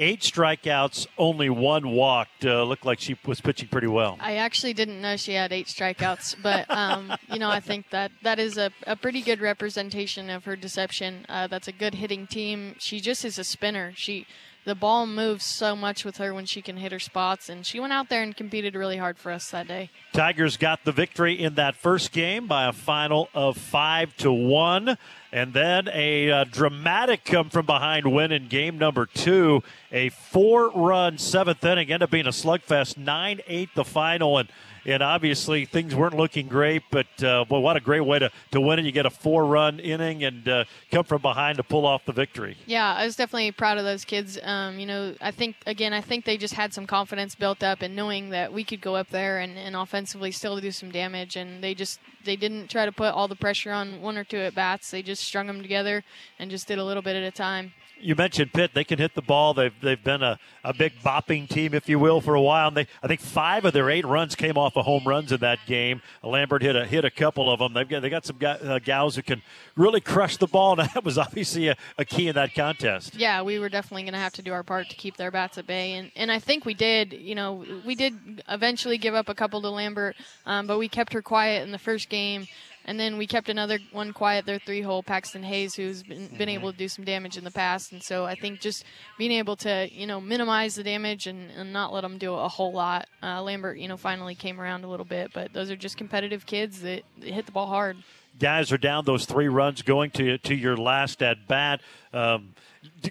eight 0.00 0.22
strikeouts, 0.22 1.06
only 1.16 1.48
one 1.48 1.90
walked. 1.90 2.44
Uh, 2.44 2.64
looked 2.64 2.84
like 2.84 2.98
she 2.98 3.16
was 3.24 3.40
pitching 3.40 3.68
pretty 3.68 3.86
well. 3.86 4.16
I 4.18 4.36
actually 4.36 4.72
didn't 4.72 5.00
know 5.00 5.16
she 5.16 5.34
had 5.34 5.52
eight 5.52 5.66
strikeouts, 5.66 6.42
but 6.42 6.68
um, 6.70 7.12
you 7.30 7.38
know 7.38 7.50
I 7.50 7.60
think 7.60 7.90
that 7.90 8.10
that 8.22 8.40
is 8.40 8.56
a, 8.58 8.72
a 8.86 8.96
pretty 8.96 9.20
good 9.20 9.40
representation 9.40 10.30
of 10.30 10.44
her 10.46 10.56
deception. 10.56 11.26
Uh, 11.28 11.46
that's 11.46 11.68
a 11.68 11.72
good 11.72 11.94
hitting 11.94 12.26
team. 12.26 12.74
She 12.78 13.00
just 13.00 13.24
is 13.24 13.38
a 13.38 13.44
spinner. 13.44 13.92
She 13.94 14.26
the 14.64 14.74
ball 14.74 15.06
moves 15.06 15.44
so 15.44 15.74
much 15.74 16.04
with 16.04 16.18
her 16.18 16.34
when 16.34 16.44
she 16.44 16.60
can 16.60 16.76
hit 16.76 16.92
her 16.92 16.98
spots, 16.98 17.48
and 17.48 17.64
she 17.64 17.80
went 17.80 17.92
out 17.92 18.08
there 18.08 18.22
and 18.22 18.36
competed 18.36 18.74
really 18.74 18.98
hard 18.98 19.18
for 19.18 19.32
us 19.32 19.50
that 19.50 19.66
day. 19.66 19.90
Tigers 20.12 20.56
got 20.56 20.84
the 20.84 20.92
victory 20.92 21.38
in 21.38 21.54
that 21.54 21.76
first 21.76 22.12
game 22.12 22.46
by 22.46 22.66
a 22.66 22.72
final 22.72 23.30
of 23.34 23.56
five 23.56 24.14
to 24.18 24.30
one, 24.30 24.98
and 25.32 25.52
then 25.52 25.88
a 25.92 26.30
uh, 26.30 26.44
dramatic 26.44 27.24
come 27.24 27.50
from 27.50 27.66
behind 27.66 28.12
win 28.12 28.32
in 28.32 28.48
game 28.48 28.78
number 28.78 29.06
two. 29.06 29.62
A 29.92 30.08
four-run 30.08 31.18
seventh 31.18 31.64
inning 31.64 31.90
ended 31.90 32.02
up 32.02 32.10
being 32.10 32.26
a 32.26 32.30
slugfest, 32.30 32.96
nine-eight 32.96 33.70
the 33.74 33.84
final, 33.84 34.38
and 34.38 34.48
and 34.86 35.02
obviously 35.02 35.66
things 35.66 35.94
weren't 35.94 36.16
looking 36.16 36.48
great. 36.48 36.82
But 36.90 37.22
uh, 37.22 37.44
boy, 37.44 37.58
what 37.58 37.76
a 37.76 37.80
great 37.80 38.00
way 38.00 38.18
to 38.18 38.30
to 38.52 38.60
win 38.60 38.78
it! 38.78 38.84
You 38.84 38.92
get 38.92 39.06
a 39.06 39.10
four-run 39.10 39.80
inning 39.80 40.24
and 40.24 40.48
uh, 40.48 40.64
come 40.90 41.04
from 41.04 41.22
behind 41.22 41.58
to 41.58 41.62
pull 41.62 41.86
off 41.86 42.04
the 42.04 42.12
victory. 42.12 42.56
Yeah, 42.66 42.94
I 42.94 43.04
was 43.04 43.16
definitely 43.16 43.52
proud 43.52 43.78
of 43.78 43.84
those 43.84 44.04
kids. 44.04 44.38
Um, 44.42 44.78
you 44.78 44.86
know, 44.86 45.14
I 45.20 45.30
think 45.30 45.56
again, 45.66 45.92
I 45.92 46.00
think 46.00 46.24
they 46.24 46.36
just 46.36 46.54
had 46.54 46.72
some 46.72 46.86
confidence 46.86 47.34
built 47.34 47.62
up 47.62 47.82
in 47.82 47.94
knowing 47.94 48.30
that 48.30 48.52
we 48.52 48.64
could 48.64 48.80
go 48.80 48.96
up 48.96 49.10
there 49.10 49.38
and, 49.38 49.58
and 49.58 49.76
offensively 49.76 50.30
still 50.30 50.58
do 50.60 50.70
some 50.70 50.90
damage, 50.90 51.36
and 51.36 51.62
they 51.62 51.74
just 51.74 52.00
they 52.24 52.36
didn't 52.36 52.68
try 52.68 52.86
to 52.86 52.92
put 52.92 53.12
all 53.12 53.28
the 53.28 53.36
pressure 53.36 53.72
on 53.72 54.00
one 54.00 54.16
or 54.16 54.24
two 54.24 54.38
at 54.38 54.54
bats. 54.54 54.90
They 54.90 55.02
just 55.02 55.19
strung 55.20 55.46
them 55.46 55.62
together 55.62 56.02
and 56.38 56.50
just 56.50 56.66
did 56.68 56.78
a 56.78 56.84
little 56.84 57.02
bit 57.02 57.16
at 57.16 57.22
a 57.22 57.30
time. 57.30 57.72
you 58.02 58.14
mentioned 58.14 58.52
Pitt. 58.54 58.70
They 58.72 58.84
can 58.84 58.98
hit 58.98 59.14
the 59.14 59.22
ball. 59.22 59.52
They've 59.52 59.74
they've 59.82 60.02
been 60.02 60.22
a, 60.22 60.38
a 60.64 60.72
big 60.72 60.92
bopping 61.04 61.46
team, 61.48 61.74
if 61.74 61.86
you 61.88 61.98
will, 61.98 62.20
for 62.22 62.34
a 62.34 62.40
while. 62.40 62.68
And 62.68 62.76
they 62.76 62.86
I 63.02 63.08
think 63.08 63.20
five 63.20 63.64
of 63.66 63.72
their 63.74 63.90
eight 63.90 64.06
runs 64.06 64.34
came 64.34 64.56
off 64.56 64.76
of 64.76 64.86
home 64.86 65.02
runs 65.06 65.32
in 65.32 65.40
that 65.40 65.58
game. 65.66 66.00
Lambert 66.22 66.62
hit 66.62 66.76
a 66.76 66.86
hit 66.86 67.04
a 67.04 67.10
couple 67.10 67.52
of 67.52 67.58
them. 67.58 67.74
They've 67.74 67.88
got 67.88 68.00
they 68.00 68.08
got 68.08 68.24
some 68.24 68.38
uh, 68.42 68.78
gals 68.78 69.16
who 69.16 69.22
can 69.22 69.42
really 69.76 70.00
crush 70.00 70.38
the 70.38 70.46
ball, 70.46 70.70
and 70.80 70.88
that 70.94 71.04
was 71.04 71.18
obviously 71.18 71.68
a, 71.68 71.76
a 71.98 72.04
key 72.04 72.28
in 72.28 72.34
that 72.36 72.54
contest. 72.54 73.14
Yeah, 73.14 73.42
we 73.42 73.58
were 73.58 73.68
definitely 73.68 74.04
going 74.04 74.14
to 74.14 74.18
have 74.18 74.32
to 74.34 74.42
do 74.42 74.52
our 74.52 74.62
part 74.62 74.88
to 74.88 74.96
keep 74.96 75.18
their 75.18 75.30
bats 75.30 75.58
at 75.58 75.66
bay, 75.66 75.92
and 75.92 76.10
and 76.16 76.32
I 76.32 76.38
think 76.38 76.64
we 76.64 76.74
did. 76.74 77.12
You 77.12 77.34
know, 77.34 77.64
we 77.84 77.94
did 77.94 78.42
eventually 78.48 78.96
give 78.96 79.14
up 79.14 79.28
a 79.28 79.34
couple 79.34 79.60
to 79.60 79.68
Lambert, 79.70 80.16
um, 80.46 80.66
but 80.66 80.78
we 80.78 80.88
kept 80.88 81.12
her 81.12 81.20
quiet 81.22 81.62
in 81.64 81.70
the 81.70 81.78
first 81.78 82.08
game. 82.08 82.46
And 82.84 82.98
then 82.98 83.18
we 83.18 83.26
kept 83.26 83.48
another 83.48 83.78
one 83.92 84.12
quiet, 84.12 84.46
their 84.46 84.58
three 84.58 84.80
hole, 84.80 85.02
Paxton 85.02 85.42
Hayes, 85.42 85.74
who's 85.74 86.02
been, 86.02 86.28
been 86.36 86.48
able 86.48 86.72
to 86.72 86.78
do 86.78 86.88
some 86.88 87.04
damage 87.04 87.36
in 87.36 87.44
the 87.44 87.50
past. 87.50 87.92
And 87.92 88.02
so 88.02 88.24
I 88.24 88.34
think 88.34 88.60
just 88.60 88.84
being 89.18 89.32
able 89.32 89.56
to, 89.56 89.88
you 89.92 90.06
know, 90.06 90.20
minimize 90.20 90.74
the 90.74 90.82
damage 90.82 91.26
and, 91.26 91.50
and 91.50 91.72
not 91.72 91.92
let 91.92 92.00
them 92.00 92.18
do 92.18 92.34
a 92.34 92.48
whole 92.48 92.72
lot. 92.72 93.06
Uh, 93.22 93.42
Lambert, 93.42 93.78
you 93.78 93.86
know, 93.86 93.96
finally 93.96 94.34
came 94.34 94.60
around 94.60 94.84
a 94.84 94.88
little 94.88 95.04
bit, 95.04 95.32
but 95.32 95.52
those 95.52 95.70
are 95.70 95.76
just 95.76 95.96
competitive 95.96 96.46
kids 96.46 96.80
that, 96.80 97.02
that 97.18 97.28
hit 97.28 97.46
the 97.46 97.52
ball 97.52 97.66
hard. 97.66 97.98
Guys 98.38 98.72
are 98.72 98.78
down 98.78 99.04
those 99.04 99.26
three 99.26 99.48
runs 99.48 99.82
going 99.82 100.10
to 100.12 100.38
to 100.38 100.54
your 100.54 100.76
last 100.76 101.22
at 101.22 101.46
bat. 101.48 101.80
Um, 102.14 102.54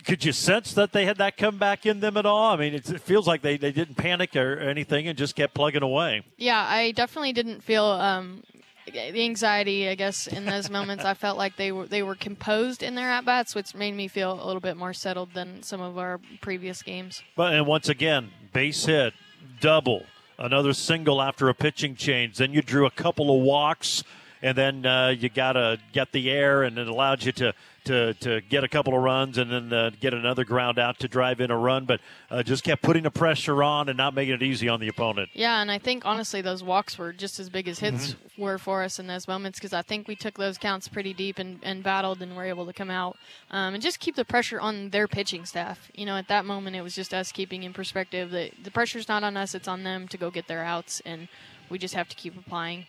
could 0.03 0.25
you 0.25 0.31
sense 0.31 0.73
that 0.73 0.93
they 0.93 1.05
had 1.05 1.17
that 1.17 1.37
comeback 1.37 1.85
in 1.85 1.99
them 1.99 2.17
at 2.17 2.25
all? 2.25 2.53
I 2.53 2.55
mean, 2.55 2.73
it's, 2.73 2.89
it 2.89 3.01
feels 3.01 3.27
like 3.27 3.41
they, 3.41 3.57
they 3.57 3.71
didn't 3.71 3.95
panic 3.95 4.35
or 4.35 4.57
anything 4.57 5.07
and 5.07 5.17
just 5.17 5.35
kept 5.35 5.53
plugging 5.53 5.83
away. 5.83 6.23
Yeah, 6.37 6.65
I 6.67 6.91
definitely 6.91 7.33
didn't 7.33 7.61
feel 7.63 7.83
um, 7.83 8.43
the 8.93 9.23
anxiety. 9.23 9.89
I 9.89 9.95
guess 9.95 10.27
in 10.27 10.45
those 10.45 10.69
moments, 10.69 11.05
I 11.05 11.13
felt 11.13 11.37
like 11.37 11.55
they 11.55 11.71
were 11.71 11.87
they 11.87 12.03
were 12.03 12.15
composed 12.15 12.83
in 12.83 12.95
their 12.95 13.09
at 13.09 13.25
bats, 13.25 13.55
which 13.55 13.73
made 13.75 13.95
me 13.95 14.07
feel 14.07 14.33
a 14.33 14.45
little 14.45 14.61
bit 14.61 14.77
more 14.77 14.93
settled 14.93 15.33
than 15.33 15.63
some 15.63 15.81
of 15.81 15.97
our 15.97 16.19
previous 16.41 16.81
games. 16.81 17.23
But 17.35 17.53
and 17.53 17.65
once 17.65 17.89
again, 17.89 18.31
base 18.53 18.85
hit, 18.85 19.13
double, 19.59 20.03
another 20.37 20.73
single 20.73 21.21
after 21.21 21.49
a 21.49 21.53
pitching 21.53 21.95
change. 21.95 22.37
Then 22.37 22.53
you 22.53 22.61
drew 22.61 22.85
a 22.85 22.91
couple 22.91 23.35
of 23.35 23.41
walks, 23.43 24.03
and 24.41 24.57
then 24.57 24.85
uh, 24.85 25.09
you 25.09 25.29
got 25.29 25.53
to 25.53 25.79
get 25.93 26.11
the 26.11 26.29
air, 26.29 26.63
and 26.63 26.77
it 26.77 26.87
allowed 26.87 27.23
you 27.23 27.31
to 27.33 27.53
to 27.85 28.13
to 28.15 28.41
get 28.41 28.63
a 28.63 28.67
couple 28.67 28.95
of 28.95 29.01
runs, 29.01 29.37
and 29.37 29.51
then 29.51 29.73
uh, 29.73 29.91
get 29.99 30.13
another 30.13 30.45
ground 30.45 30.79
out 30.79 30.99
to 30.99 31.07
drive 31.07 31.41
in 31.41 31.51
a 31.51 31.57
run. 31.57 31.85
But 31.85 31.99
uh, 32.29 32.43
just 32.43 32.63
kept 32.63 32.81
putting 32.81 33.03
the 33.03 33.11
pressure 33.11 33.63
on 33.63 33.89
and 33.89 33.97
not 33.97 34.13
making 34.13 34.35
it 34.35 34.43
easy 34.43 34.69
on 34.69 34.79
the 34.79 34.87
opponent. 34.87 35.29
Yeah, 35.33 35.61
and 35.61 35.71
I 35.71 35.79
think 35.79 36.05
honestly 36.05 36.41
those 36.41 36.63
walks 36.63 36.97
were 36.97 37.13
just 37.13 37.39
as 37.39 37.49
big 37.49 37.67
as 37.67 37.79
hits 37.79 38.15
were 38.37 38.57
for 38.57 38.83
us 38.83 38.99
in 38.99 39.07
those 39.07 39.27
moments 39.27 39.59
because 39.59 39.73
I 39.73 39.81
think 39.81 40.07
we 40.07 40.15
took 40.15 40.37
those 40.37 40.57
counts 40.57 40.87
pretty 40.87 41.13
deep 41.13 41.39
and, 41.39 41.59
and 41.61 41.83
battled 41.83 42.21
and 42.21 42.35
were 42.35 42.45
able 42.45 42.65
to 42.65 42.73
come 42.73 42.89
out 42.89 43.17
um, 43.51 43.73
and 43.73 43.83
just 43.83 43.99
keep 43.99 44.15
the 44.15 44.25
pressure 44.25 44.59
on 44.59 44.89
their 44.89 45.07
pitching 45.07 45.45
staff. 45.45 45.91
You 45.93 46.05
know, 46.05 46.15
at 46.15 46.27
that 46.29 46.45
moment 46.45 46.75
it 46.75 46.81
was 46.81 46.95
just 46.95 47.13
us 47.13 47.31
keeping 47.31 47.63
in 47.63 47.73
perspective 47.73 48.31
that 48.31 48.51
the 48.63 48.71
pressure's 48.71 49.07
not 49.07 49.23
on 49.23 49.35
us; 49.35 49.53
it's 49.53 49.67
on 49.67 49.83
them 49.83 50.07
to 50.07 50.17
go 50.17 50.31
get 50.31 50.47
their 50.47 50.63
outs, 50.63 51.01
and 51.05 51.27
we 51.69 51.77
just 51.77 51.93
have 51.93 52.07
to 52.09 52.15
keep 52.15 52.37
applying. 52.37 52.85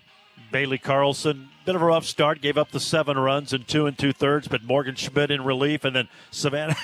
Bailey 0.51 0.79
Carlson, 0.79 1.49
bit 1.65 1.75
of 1.75 1.83
a 1.83 1.85
rough 1.85 2.05
start, 2.05 2.41
gave 2.41 2.59
up 2.59 2.71
the 2.71 2.81
seven 2.81 3.19
runs 3.19 3.53
in 3.53 3.65
two 3.65 3.87
and 3.87 3.97
two 3.97 4.13
thirds, 4.13 4.49
but 4.49 4.63
Morgan 4.65 4.95
Schmidt 4.95 5.31
in 5.31 5.45
relief, 5.45 5.85
and 5.85 5.95
then 5.95 6.09
Savannah, 6.31 6.77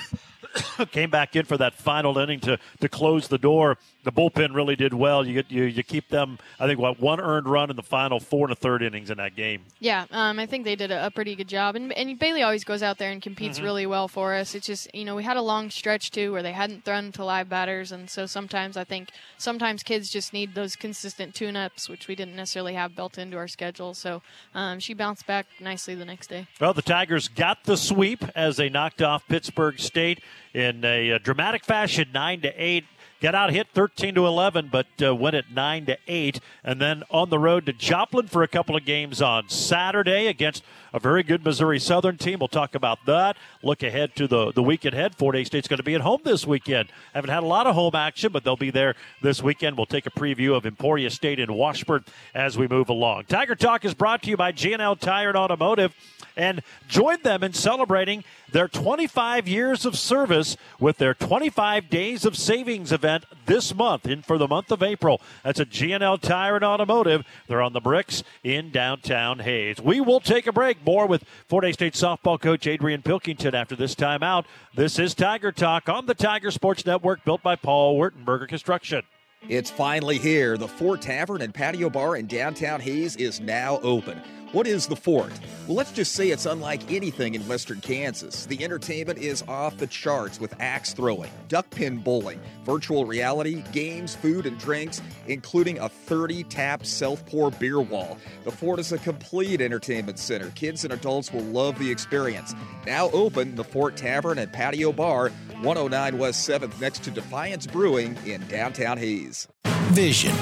came 0.92 1.10
back 1.10 1.36
in 1.36 1.44
for 1.44 1.56
that 1.56 1.74
final 1.74 2.18
inning 2.18 2.40
to, 2.40 2.58
to 2.80 2.88
close 2.88 3.28
the 3.28 3.38
door. 3.38 3.78
The 4.06 4.12
bullpen 4.12 4.54
really 4.54 4.76
did 4.76 4.94
well. 4.94 5.26
You 5.26 5.34
get 5.34 5.50
you, 5.50 5.64
you 5.64 5.82
keep 5.82 6.10
them. 6.10 6.38
I 6.60 6.68
think 6.68 6.78
what 6.78 7.00
one 7.00 7.18
earned 7.18 7.48
run 7.48 7.70
in 7.70 7.76
the 7.76 7.82
final 7.82 8.20
four 8.20 8.44
and 8.44 8.52
a 8.52 8.54
third 8.54 8.80
innings 8.80 9.10
in 9.10 9.18
that 9.18 9.34
game. 9.34 9.64
Yeah, 9.80 10.04
um, 10.12 10.38
I 10.38 10.46
think 10.46 10.64
they 10.64 10.76
did 10.76 10.92
a, 10.92 11.06
a, 11.06 11.10
pretty 11.10 11.34
good 11.34 11.48
job. 11.48 11.74
And, 11.74 11.92
and 11.92 12.16
Bailey 12.16 12.42
always 12.42 12.62
goes 12.62 12.84
out 12.84 12.98
there 12.98 13.10
and 13.10 13.20
competes 13.20 13.58
mm-hmm. 13.58 13.64
really 13.64 13.84
well 13.84 14.06
for 14.06 14.32
us. 14.32 14.54
It's 14.54 14.64
just 14.64 14.94
you 14.94 15.04
know 15.04 15.16
we 15.16 15.24
had 15.24 15.36
a 15.36 15.42
long 15.42 15.70
stretch 15.70 16.12
too 16.12 16.30
where 16.30 16.44
they 16.44 16.52
hadn't 16.52 16.84
thrown 16.84 17.10
to 17.12 17.24
live 17.24 17.48
batters, 17.48 17.90
and 17.90 18.08
so 18.08 18.26
sometimes 18.26 18.76
I 18.76 18.84
think 18.84 19.08
sometimes 19.38 19.82
kids 19.82 20.08
just 20.08 20.32
need 20.32 20.54
those 20.54 20.76
consistent 20.76 21.34
tune-ups, 21.34 21.88
which 21.88 22.06
we 22.06 22.14
didn't 22.14 22.36
necessarily 22.36 22.74
have 22.74 22.94
built 22.94 23.18
into 23.18 23.36
our 23.36 23.48
schedule. 23.48 23.92
So 23.92 24.22
um, 24.54 24.78
she 24.78 24.94
bounced 24.94 25.26
back 25.26 25.46
nicely 25.58 25.96
the 25.96 26.04
next 26.04 26.28
day. 26.28 26.46
Well, 26.60 26.74
the 26.74 26.82
Tigers 26.82 27.26
got 27.26 27.64
the 27.64 27.76
sweep 27.76 28.22
as 28.36 28.56
they 28.56 28.68
knocked 28.68 29.02
off 29.02 29.26
Pittsburg 29.26 29.80
State 29.80 30.20
in 30.54 30.84
a, 30.84 31.10
a 31.10 31.18
dramatic 31.18 31.64
fashion, 31.64 32.10
nine 32.14 32.40
to 32.42 32.52
eight. 32.56 32.84
Got 33.22 33.34
out 33.34 33.50
hit 33.50 33.68
13 33.72 34.14
to 34.16 34.26
11, 34.26 34.68
but 34.70 34.86
uh, 35.02 35.14
went 35.14 35.36
at 35.36 35.50
9 35.50 35.86
to 35.86 35.98
8. 36.06 36.38
And 36.62 36.80
then 36.80 37.02
on 37.10 37.30
the 37.30 37.38
road 37.38 37.64
to 37.66 37.72
Joplin 37.72 38.26
for 38.26 38.42
a 38.42 38.48
couple 38.48 38.76
of 38.76 38.84
games 38.84 39.22
on 39.22 39.48
Saturday 39.48 40.26
against 40.26 40.62
a 40.92 40.98
very 40.98 41.22
good 41.22 41.42
Missouri 41.42 41.78
Southern 41.78 42.18
team. 42.18 42.38
We'll 42.38 42.48
talk 42.48 42.74
about 42.74 43.06
that. 43.06 43.36
Look 43.62 43.82
ahead 43.82 44.14
to 44.16 44.26
the, 44.26 44.52
the 44.52 44.62
week 44.62 44.84
ahead. 44.84 45.14
Fort 45.14 45.34
Hays 45.34 45.46
State's 45.46 45.66
going 45.66 45.78
to 45.78 45.82
be 45.82 45.94
at 45.94 46.02
home 46.02 46.20
this 46.24 46.46
weekend. 46.46 46.90
Haven't 47.14 47.30
had 47.30 47.42
a 47.42 47.46
lot 47.46 47.66
of 47.66 47.74
home 47.74 47.94
action, 47.94 48.32
but 48.32 48.44
they'll 48.44 48.56
be 48.56 48.70
there 48.70 48.94
this 49.22 49.42
weekend. 49.42 49.78
We'll 49.78 49.86
take 49.86 50.06
a 50.06 50.10
preview 50.10 50.54
of 50.54 50.66
Emporia 50.66 51.08
State 51.10 51.38
in 51.38 51.52
Washburn 51.52 52.04
as 52.34 52.58
we 52.58 52.68
move 52.68 52.90
along. 52.90 53.24
Tiger 53.24 53.54
Talk 53.54 53.86
is 53.86 53.94
brought 53.94 54.22
to 54.24 54.30
you 54.30 54.36
by 54.36 54.52
G&L 54.52 54.96
Tire 54.96 55.28
and 55.28 55.38
Automotive 55.38 55.94
and 56.36 56.62
join 56.88 57.22
them 57.22 57.42
in 57.42 57.52
celebrating 57.52 58.24
their 58.52 58.68
25 58.68 59.48
years 59.48 59.84
of 59.84 59.98
service 59.98 60.56
with 60.78 60.98
their 60.98 61.14
25 61.14 61.88
Days 61.88 62.24
of 62.24 62.36
Savings 62.36 62.92
event 62.92 63.24
this 63.46 63.74
month 63.74 64.06
in 64.06 64.22
for 64.22 64.38
the 64.38 64.48
month 64.48 64.70
of 64.70 64.82
April. 64.82 65.20
That's 65.42 65.60
a 65.60 65.64
G&L 65.64 66.18
Tire 66.18 66.56
and 66.56 66.64
Automotive. 66.64 67.24
They're 67.48 67.62
on 67.62 67.72
the 67.72 67.80
bricks 67.80 68.22
in 68.44 68.70
downtown 68.70 69.40
Hays. 69.40 69.80
We 69.80 70.00
will 70.00 70.20
take 70.20 70.46
a 70.46 70.52
break. 70.52 70.84
More 70.84 71.06
with 71.06 71.24
Fort 71.48 71.64
Hays 71.64 71.74
State 71.74 71.94
softball 71.94 72.40
coach 72.40 72.66
Adrian 72.66 73.02
Pilkington 73.02 73.54
after 73.54 73.76
this 73.76 73.94
timeout. 73.94 74.44
This 74.74 74.98
is 74.98 75.14
Tiger 75.14 75.52
Talk 75.52 75.88
on 75.88 76.06
the 76.06 76.14
Tiger 76.14 76.50
Sports 76.50 76.84
Network 76.86 77.24
built 77.24 77.42
by 77.42 77.56
Paul 77.56 77.98
Wertenberger 77.98 78.48
Construction. 78.48 79.02
It's 79.48 79.70
finally 79.70 80.18
here. 80.18 80.56
The 80.56 80.66
Fort 80.66 81.00
Tavern 81.00 81.42
and 81.42 81.54
Patio 81.54 81.88
Bar 81.88 82.16
in 82.16 82.26
downtown 82.26 82.80
Hays 82.80 83.16
is 83.16 83.40
now 83.40 83.78
open. 83.80 84.20
What 84.52 84.68
is 84.68 84.86
the 84.86 84.94
fort? 84.94 85.32
Well, 85.66 85.76
let's 85.76 85.90
just 85.90 86.12
say 86.12 86.30
it's 86.30 86.46
unlike 86.46 86.92
anything 86.92 87.34
in 87.34 87.42
western 87.48 87.80
Kansas. 87.80 88.46
The 88.46 88.62
entertainment 88.62 89.18
is 89.18 89.42
off 89.48 89.76
the 89.76 89.88
charts 89.88 90.38
with 90.38 90.54
axe 90.60 90.92
throwing, 90.92 91.30
duck 91.48 91.68
pin 91.70 91.98
bowling, 91.98 92.40
virtual 92.64 93.04
reality, 93.06 93.64
games, 93.72 94.14
food, 94.14 94.46
and 94.46 94.56
drinks, 94.56 95.02
including 95.26 95.80
a 95.80 95.88
30 95.88 96.44
tap 96.44 96.86
self 96.86 97.26
pour 97.26 97.50
beer 97.50 97.80
wall. 97.80 98.18
The 98.44 98.52
fort 98.52 98.78
is 98.78 98.92
a 98.92 98.98
complete 98.98 99.60
entertainment 99.60 100.20
center. 100.20 100.50
Kids 100.50 100.84
and 100.84 100.92
adults 100.92 101.32
will 101.32 101.42
love 101.42 101.76
the 101.80 101.90
experience. 101.90 102.54
Now 102.86 103.10
open, 103.10 103.56
the 103.56 103.64
Fort 103.64 103.96
Tavern 103.96 104.38
and 104.38 104.52
Patio 104.52 104.92
Bar, 104.92 105.30
109 105.62 106.18
West 106.18 106.48
7th, 106.48 106.80
next 106.80 107.02
to 107.02 107.10
Defiance 107.10 107.66
Brewing 107.66 108.16
in 108.24 108.46
downtown 108.46 108.96
Hays. 108.96 109.48
Vision, 109.90 110.34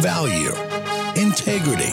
value, 0.00 0.54
integrity 1.20 1.92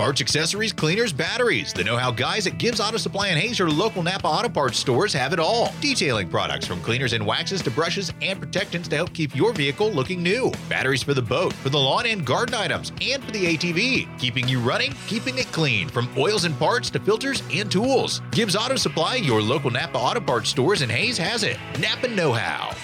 Parts, 0.00 0.22
accessories, 0.22 0.72
cleaners, 0.72 1.12
batteries. 1.12 1.74
The 1.74 1.84
know 1.84 1.98
how 1.98 2.10
guys 2.10 2.46
at 2.46 2.56
Gibbs 2.56 2.80
Auto 2.80 2.96
Supply 2.96 3.28
and 3.28 3.38
Hays, 3.38 3.58
your 3.58 3.68
local 3.68 4.02
Napa 4.02 4.26
Auto 4.26 4.48
Parts 4.48 4.78
stores, 4.78 5.12
have 5.12 5.34
it 5.34 5.38
all. 5.38 5.74
Detailing 5.82 6.30
products 6.30 6.66
from 6.66 6.80
cleaners 6.80 7.12
and 7.12 7.26
waxes 7.26 7.60
to 7.60 7.70
brushes 7.70 8.10
and 8.22 8.40
protectants 8.40 8.88
to 8.88 8.96
help 8.96 9.12
keep 9.12 9.36
your 9.36 9.52
vehicle 9.52 9.92
looking 9.92 10.22
new. 10.22 10.50
Batteries 10.70 11.02
for 11.02 11.12
the 11.12 11.20
boat, 11.20 11.52
for 11.52 11.68
the 11.68 11.76
lawn 11.76 12.06
and 12.06 12.24
garden 12.24 12.54
items, 12.54 12.92
and 13.02 13.22
for 13.22 13.30
the 13.30 13.44
ATV. 13.44 14.18
Keeping 14.18 14.48
you 14.48 14.58
running, 14.58 14.94
keeping 15.06 15.36
it 15.36 15.52
clean. 15.52 15.86
From 15.90 16.08
oils 16.16 16.46
and 16.46 16.58
parts 16.58 16.88
to 16.88 16.98
filters 16.98 17.42
and 17.52 17.70
tools. 17.70 18.22
Gibbs 18.30 18.56
Auto 18.56 18.76
Supply, 18.76 19.16
your 19.16 19.42
local 19.42 19.70
Napa 19.70 19.98
Auto 19.98 20.20
Parts 20.20 20.48
stores, 20.48 20.80
and 20.80 20.90
Hays 20.90 21.18
has 21.18 21.42
it. 21.42 21.58
Napa 21.78 22.08
Know 22.08 22.32
How. 22.32 22.74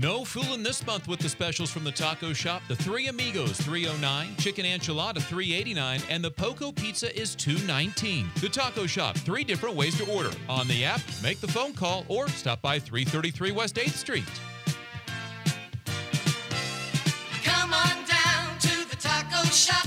No 0.00 0.24
fooling 0.24 0.62
this 0.62 0.86
month 0.86 1.08
with 1.08 1.20
the 1.20 1.28
specials 1.28 1.70
from 1.70 1.84
the 1.84 1.92
taco 1.92 2.32
shop. 2.32 2.62
The 2.68 2.76
Three 2.76 3.08
Amigos 3.08 3.60
309, 3.60 4.34
chicken 4.38 4.64
enchilada 4.64 5.20
389, 5.20 6.00
and 6.08 6.24
the 6.24 6.30
Poco 6.30 6.72
pizza 6.72 7.14
is 7.14 7.34
219. 7.34 8.30
The 8.40 8.48
taco 8.48 8.86
shop, 8.86 9.14
three 9.18 9.44
different 9.44 9.76
ways 9.76 9.98
to 9.98 10.10
order. 10.10 10.30
On 10.48 10.66
the 10.68 10.86
app, 10.86 11.02
make 11.22 11.38
the 11.42 11.48
phone 11.48 11.74
call, 11.74 12.06
or 12.08 12.30
stop 12.30 12.62
by 12.62 12.78
333 12.78 13.52
West 13.52 13.74
8th 13.74 13.90
Street. 13.90 14.24
Come 17.44 17.74
on 17.74 17.96
down 18.06 18.58
to 18.58 18.88
the 18.88 18.96
taco 18.96 19.44
shop. 19.50 19.86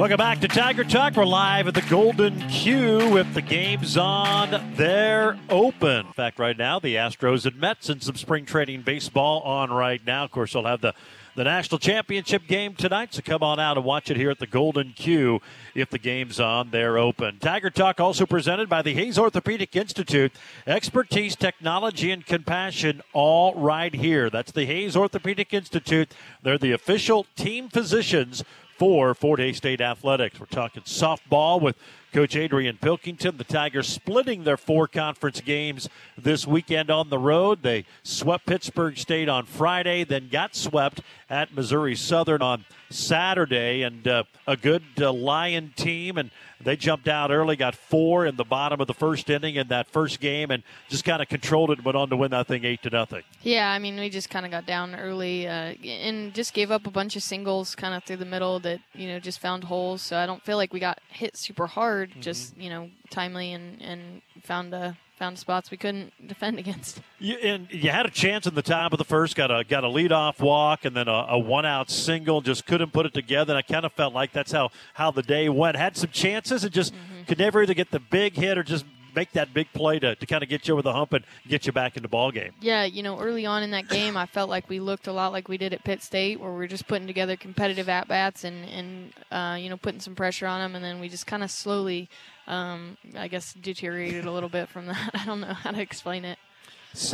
Welcome 0.00 0.16
back 0.16 0.40
to 0.40 0.48
Tiger 0.48 0.82
Talk. 0.82 1.14
We're 1.14 1.26
live 1.26 1.68
at 1.68 1.74
the 1.74 1.82
Golden 1.82 2.48
Q 2.48 3.10
with 3.10 3.34
the 3.34 3.42
games 3.42 3.98
on. 3.98 4.72
They're 4.74 5.38
open. 5.50 6.06
In 6.06 6.12
fact, 6.14 6.38
right 6.38 6.56
now, 6.56 6.78
the 6.78 6.94
Astros 6.94 7.44
and 7.44 7.60
Mets 7.60 7.90
and 7.90 8.02
some 8.02 8.16
spring 8.16 8.46
training 8.46 8.80
baseball 8.80 9.42
on 9.42 9.70
right 9.70 10.00
now. 10.06 10.24
Of 10.24 10.30
course, 10.30 10.54
they'll 10.54 10.64
have 10.64 10.80
the, 10.80 10.94
the 11.36 11.44
national 11.44 11.80
championship 11.80 12.46
game 12.46 12.76
tonight, 12.76 13.12
so 13.12 13.20
come 13.20 13.42
on 13.42 13.60
out 13.60 13.76
and 13.76 13.84
watch 13.84 14.10
it 14.10 14.16
here 14.16 14.30
at 14.30 14.38
the 14.38 14.46
Golden 14.46 14.94
Q 14.94 15.42
if 15.74 15.90
the 15.90 15.98
game's 15.98 16.40
on. 16.40 16.70
They're 16.70 16.96
open. 16.96 17.38
Tiger 17.38 17.68
Talk 17.68 18.00
also 18.00 18.24
presented 18.24 18.70
by 18.70 18.80
the 18.80 18.94
Hays 18.94 19.18
Orthopedic 19.18 19.76
Institute. 19.76 20.32
Expertise, 20.66 21.36
technology, 21.36 22.10
and 22.10 22.24
compassion 22.24 23.02
all 23.12 23.54
right 23.54 23.94
here. 23.94 24.30
That's 24.30 24.52
the 24.52 24.64
Hays 24.64 24.96
Orthopedic 24.96 25.52
Institute. 25.52 26.10
They're 26.42 26.56
the 26.56 26.72
official 26.72 27.26
team 27.36 27.68
physicians 27.68 28.44
for 28.80 29.14
Fort 29.14 29.38
Hays 29.40 29.58
State 29.58 29.82
Athletics. 29.82 30.40
We're 30.40 30.46
talking 30.46 30.82
softball 30.84 31.60
with 31.60 31.76
Coach 32.12 32.36
Adrian 32.36 32.76
Pilkington. 32.76 33.36
The 33.36 33.44
Tigers 33.44 33.88
splitting 33.88 34.44
their 34.44 34.56
four 34.56 34.88
conference 34.88 35.40
games 35.40 35.88
this 36.18 36.46
weekend 36.46 36.90
on 36.90 37.08
the 37.08 37.18
road. 37.18 37.62
They 37.62 37.84
swept 38.02 38.46
Pittsburg 38.46 38.98
State 38.98 39.28
on 39.28 39.46
Friday, 39.46 40.04
then 40.04 40.28
got 40.30 40.54
swept 40.56 41.00
at 41.28 41.54
Missouri 41.54 41.94
Southern 41.94 42.42
on 42.42 42.64
Saturday, 42.90 43.82
and 43.82 44.06
uh, 44.08 44.24
a 44.46 44.56
good 44.56 44.82
uh, 45.00 45.12
Lion 45.12 45.72
team. 45.76 46.18
And 46.18 46.30
they 46.62 46.76
jumped 46.76 47.08
out 47.08 47.30
early, 47.30 47.56
got 47.56 47.74
four 47.74 48.26
in 48.26 48.36
the 48.36 48.44
bottom 48.44 48.80
of 48.80 48.86
the 48.86 48.94
first 48.94 49.30
inning 49.30 49.54
in 49.54 49.68
that 49.68 49.88
first 49.88 50.20
game, 50.20 50.50
and 50.50 50.62
just 50.88 51.04
kind 51.04 51.22
of 51.22 51.28
controlled 51.28 51.70
it 51.70 51.78
and 51.78 51.84
went 51.84 51.96
on 51.96 52.10
to 52.10 52.16
win 52.16 52.32
that 52.32 52.48
thing 52.48 52.64
eight 52.64 52.82
to 52.82 52.90
nothing. 52.90 53.22
Yeah, 53.42 53.70
I 53.70 53.78
mean, 53.78 53.98
we 53.98 54.10
just 54.10 54.28
kind 54.28 54.44
of 54.44 54.50
got 54.50 54.66
down 54.66 54.94
early 54.94 55.46
uh, 55.46 55.74
and 55.84 56.34
just 56.34 56.52
gave 56.52 56.70
up 56.70 56.86
a 56.86 56.90
bunch 56.90 57.16
of 57.16 57.22
singles 57.22 57.74
kind 57.74 57.94
of 57.94 58.04
through 58.04 58.16
the 58.16 58.24
middle 58.24 58.58
that 58.60 58.80
you 58.94 59.08
know 59.08 59.20
just 59.20 59.38
found 59.38 59.64
holes. 59.64 60.02
So 60.02 60.16
I 60.16 60.26
don't 60.26 60.42
feel 60.42 60.56
like 60.56 60.72
we 60.72 60.80
got 60.80 60.98
hit 61.08 61.36
super 61.36 61.66
hard, 61.68 61.99
mm-hmm. 62.06 62.20
just 62.20 62.56
you 62.56 62.70
know 62.70 62.90
timely 63.10 63.52
and 63.52 63.80
and 63.82 64.22
found 64.42 64.72
a 64.74 64.96
found 65.20 65.38
spots 65.38 65.70
we 65.70 65.76
couldn't 65.76 66.12
defend 66.26 66.58
against. 66.58 67.00
You, 67.18 67.36
and 67.36 67.68
you 67.70 67.90
had 67.90 68.06
a 68.06 68.10
chance 68.10 68.46
in 68.46 68.54
the 68.54 68.62
top 68.62 68.92
of 68.92 68.98
the 68.98 69.04
first, 69.04 69.36
got 69.36 69.50
a 69.50 69.64
got 69.64 69.84
a 69.84 69.88
lead 69.88 70.12
off 70.12 70.40
walk, 70.40 70.84
and 70.84 70.96
then 70.96 71.08
a, 71.08 71.26
a 71.28 71.38
one 71.38 71.66
out 71.66 71.90
single. 71.90 72.40
Just 72.40 72.66
couldn't 72.66 72.92
put 72.92 73.06
it 73.06 73.14
together. 73.14 73.52
And 73.52 73.58
I 73.58 73.62
kind 73.62 73.84
of 73.84 73.92
felt 73.92 74.14
like 74.14 74.32
that's 74.32 74.52
how 74.52 74.70
how 74.94 75.10
the 75.10 75.22
day 75.22 75.48
went. 75.48 75.76
Had 75.76 75.96
some 75.96 76.10
chances 76.10 76.64
and 76.64 76.72
just 76.72 76.94
mm-hmm. 76.94 77.24
could 77.26 77.38
never 77.38 77.62
either 77.62 77.74
get 77.74 77.90
the 77.90 78.00
big 78.00 78.34
hit 78.34 78.56
or 78.56 78.62
just 78.62 78.84
make 79.14 79.32
that 79.32 79.52
big 79.52 79.72
play 79.72 79.98
to, 79.98 80.14
to 80.14 80.26
kind 80.26 80.42
of 80.42 80.48
get 80.48 80.66
you 80.68 80.74
over 80.74 80.82
the 80.82 80.92
hump 80.92 81.12
and 81.12 81.24
get 81.48 81.66
you 81.66 81.72
back 81.72 81.96
into 81.96 82.08
ball 82.08 82.30
game. 82.30 82.52
Yeah, 82.60 82.84
you 82.84 83.02
know, 83.02 83.18
early 83.18 83.46
on 83.46 83.62
in 83.62 83.70
that 83.72 83.88
game, 83.88 84.16
I 84.16 84.26
felt 84.26 84.50
like 84.50 84.68
we 84.68 84.80
looked 84.80 85.06
a 85.06 85.12
lot 85.12 85.32
like 85.32 85.48
we 85.48 85.58
did 85.58 85.72
at 85.72 85.84
Pitt 85.84 86.02
State, 86.02 86.40
where 86.40 86.52
we 86.52 86.64
are 86.64 86.68
just 86.68 86.86
putting 86.86 87.06
together 87.06 87.36
competitive 87.36 87.88
at 87.88 88.08
bats 88.08 88.44
and 88.44 88.64
and 88.64 89.12
uh, 89.30 89.56
you 89.58 89.68
know 89.68 89.76
putting 89.76 90.00
some 90.00 90.14
pressure 90.14 90.46
on 90.46 90.60
them, 90.60 90.74
and 90.74 90.84
then 90.84 91.00
we 91.00 91.08
just 91.08 91.26
kind 91.26 91.42
of 91.42 91.50
slowly 91.50 92.08
um, 92.46 92.96
I 93.16 93.28
guess 93.28 93.54
deteriorated 93.54 94.26
a 94.26 94.32
little 94.32 94.48
bit 94.48 94.68
from 94.68 94.86
that. 94.86 95.10
I 95.14 95.24
don't 95.24 95.40
know 95.40 95.54
how 95.54 95.70
to 95.70 95.80
explain 95.80 96.24
it. 96.24 96.38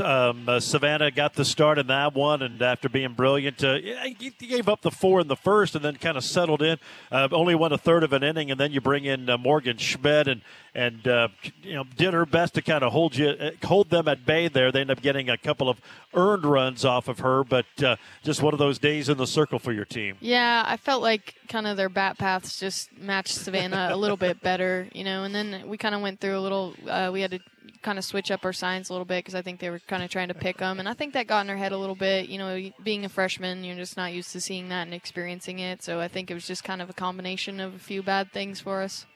Um, 0.00 0.48
uh, 0.48 0.58
Savannah 0.58 1.10
got 1.10 1.34
the 1.34 1.44
start 1.44 1.78
in 1.78 1.88
that 1.88 2.14
one, 2.14 2.40
and 2.40 2.62
after 2.62 2.88
being 2.88 3.12
brilliant, 3.12 3.62
uh, 3.62 3.74
he 3.74 4.32
he 4.38 4.46
gave 4.46 4.70
up 4.70 4.80
the 4.80 4.90
four 4.90 5.20
in 5.20 5.28
the 5.28 5.36
first, 5.36 5.74
and 5.74 5.84
then 5.84 5.96
kind 5.96 6.16
of 6.16 6.24
settled 6.24 6.62
in. 6.62 6.78
Uh, 7.12 7.28
only 7.30 7.54
won 7.54 7.72
a 7.72 7.78
third 7.78 8.02
of 8.02 8.14
an 8.14 8.22
inning, 8.22 8.50
and 8.50 8.58
then 8.58 8.72
you 8.72 8.80
bring 8.80 9.04
in 9.04 9.28
uh, 9.28 9.36
Morgan 9.36 9.76
Schmidt, 9.76 10.28
and 10.28 10.40
and 10.76 11.08
uh, 11.08 11.28
you 11.62 11.74
know 11.74 11.84
did 11.96 12.12
her 12.12 12.26
best 12.26 12.54
to 12.54 12.62
kind 12.62 12.84
of 12.84 12.92
hold 12.92 13.16
you 13.16 13.34
hold 13.64 13.88
them 13.88 14.06
at 14.06 14.26
bay. 14.26 14.46
There, 14.46 14.70
they 14.70 14.82
end 14.82 14.90
up 14.90 15.00
getting 15.00 15.30
a 15.30 15.38
couple 15.38 15.70
of 15.70 15.80
earned 16.14 16.44
runs 16.44 16.84
off 16.84 17.08
of 17.08 17.20
her, 17.20 17.42
but 17.42 17.64
uh, 17.82 17.96
just 18.22 18.42
one 18.42 18.52
of 18.52 18.58
those 18.58 18.78
days 18.78 19.08
in 19.08 19.16
the 19.16 19.26
circle 19.26 19.58
for 19.58 19.72
your 19.72 19.86
team. 19.86 20.16
Yeah, 20.20 20.62
I 20.66 20.76
felt 20.76 21.02
like 21.02 21.34
kind 21.48 21.66
of 21.66 21.78
their 21.78 21.88
bat 21.88 22.18
paths 22.18 22.60
just 22.60 22.96
matched 22.98 23.34
Savannah 23.34 23.88
a 23.90 23.96
little 23.96 24.18
bit 24.18 24.42
better, 24.42 24.86
you 24.92 25.02
know. 25.02 25.24
And 25.24 25.34
then 25.34 25.64
we 25.66 25.78
kind 25.78 25.94
of 25.94 26.02
went 26.02 26.20
through 26.20 26.38
a 26.38 26.40
little. 26.40 26.74
Uh, 26.86 27.10
we 27.10 27.22
had 27.22 27.30
to 27.30 27.40
kind 27.82 27.98
of 27.98 28.04
switch 28.04 28.30
up 28.30 28.44
our 28.44 28.52
signs 28.52 28.90
a 28.90 28.92
little 28.92 29.06
bit 29.06 29.24
because 29.24 29.34
I 29.34 29.42
think 29.42 29.60
they 29.60 29.70
were 29.70 29.78
kind 29.78 30.02
of 30.02 30.10
trying 30.10 30.28
to 30.28 30.34
pick 30.34 30.58
them, 30.58 30.78
and 30.78 30.88
I 30.88 30.92
think 30.92 31.14
that 31.14 31.26
got 31.26 31.40
in 31.40 31.48
her 31.48 31.56
head 31.56 31.72
a 31.72 31.78
little 31.78 31.94
bit. 31.94 32.28
You 32.28 32.36
know, 32.36 32.70
being 32.84 33.06
a 33.06 33.08
freshman, 33.08 33.64
you're 33.64 33.76
just 33.76 33.96
not 33.96 34.12
used 34.12 34.30
to 34.32 34.42
seeing 34.42 34.68
that 34.68 34.82
and 34.82 34.92
experiencing 34.92 35.58
it. 35.58 35.82
So 35.82 36.00
I 36.00 36.08
think 36.08 36.30
it 36.30 36.34
was 36.34 36.46
just 36.46 36.64
kind 36.64 36.82
of 36.82 36.90
a 36.90 36.94
combination 36.94 37.60
of 37.60 37.74
a 37.74 37.78
few 37.78 38.02
bad 38.02 38.30
things 38.30 38.60
for 38.60 38.82
us. 38.82 39.06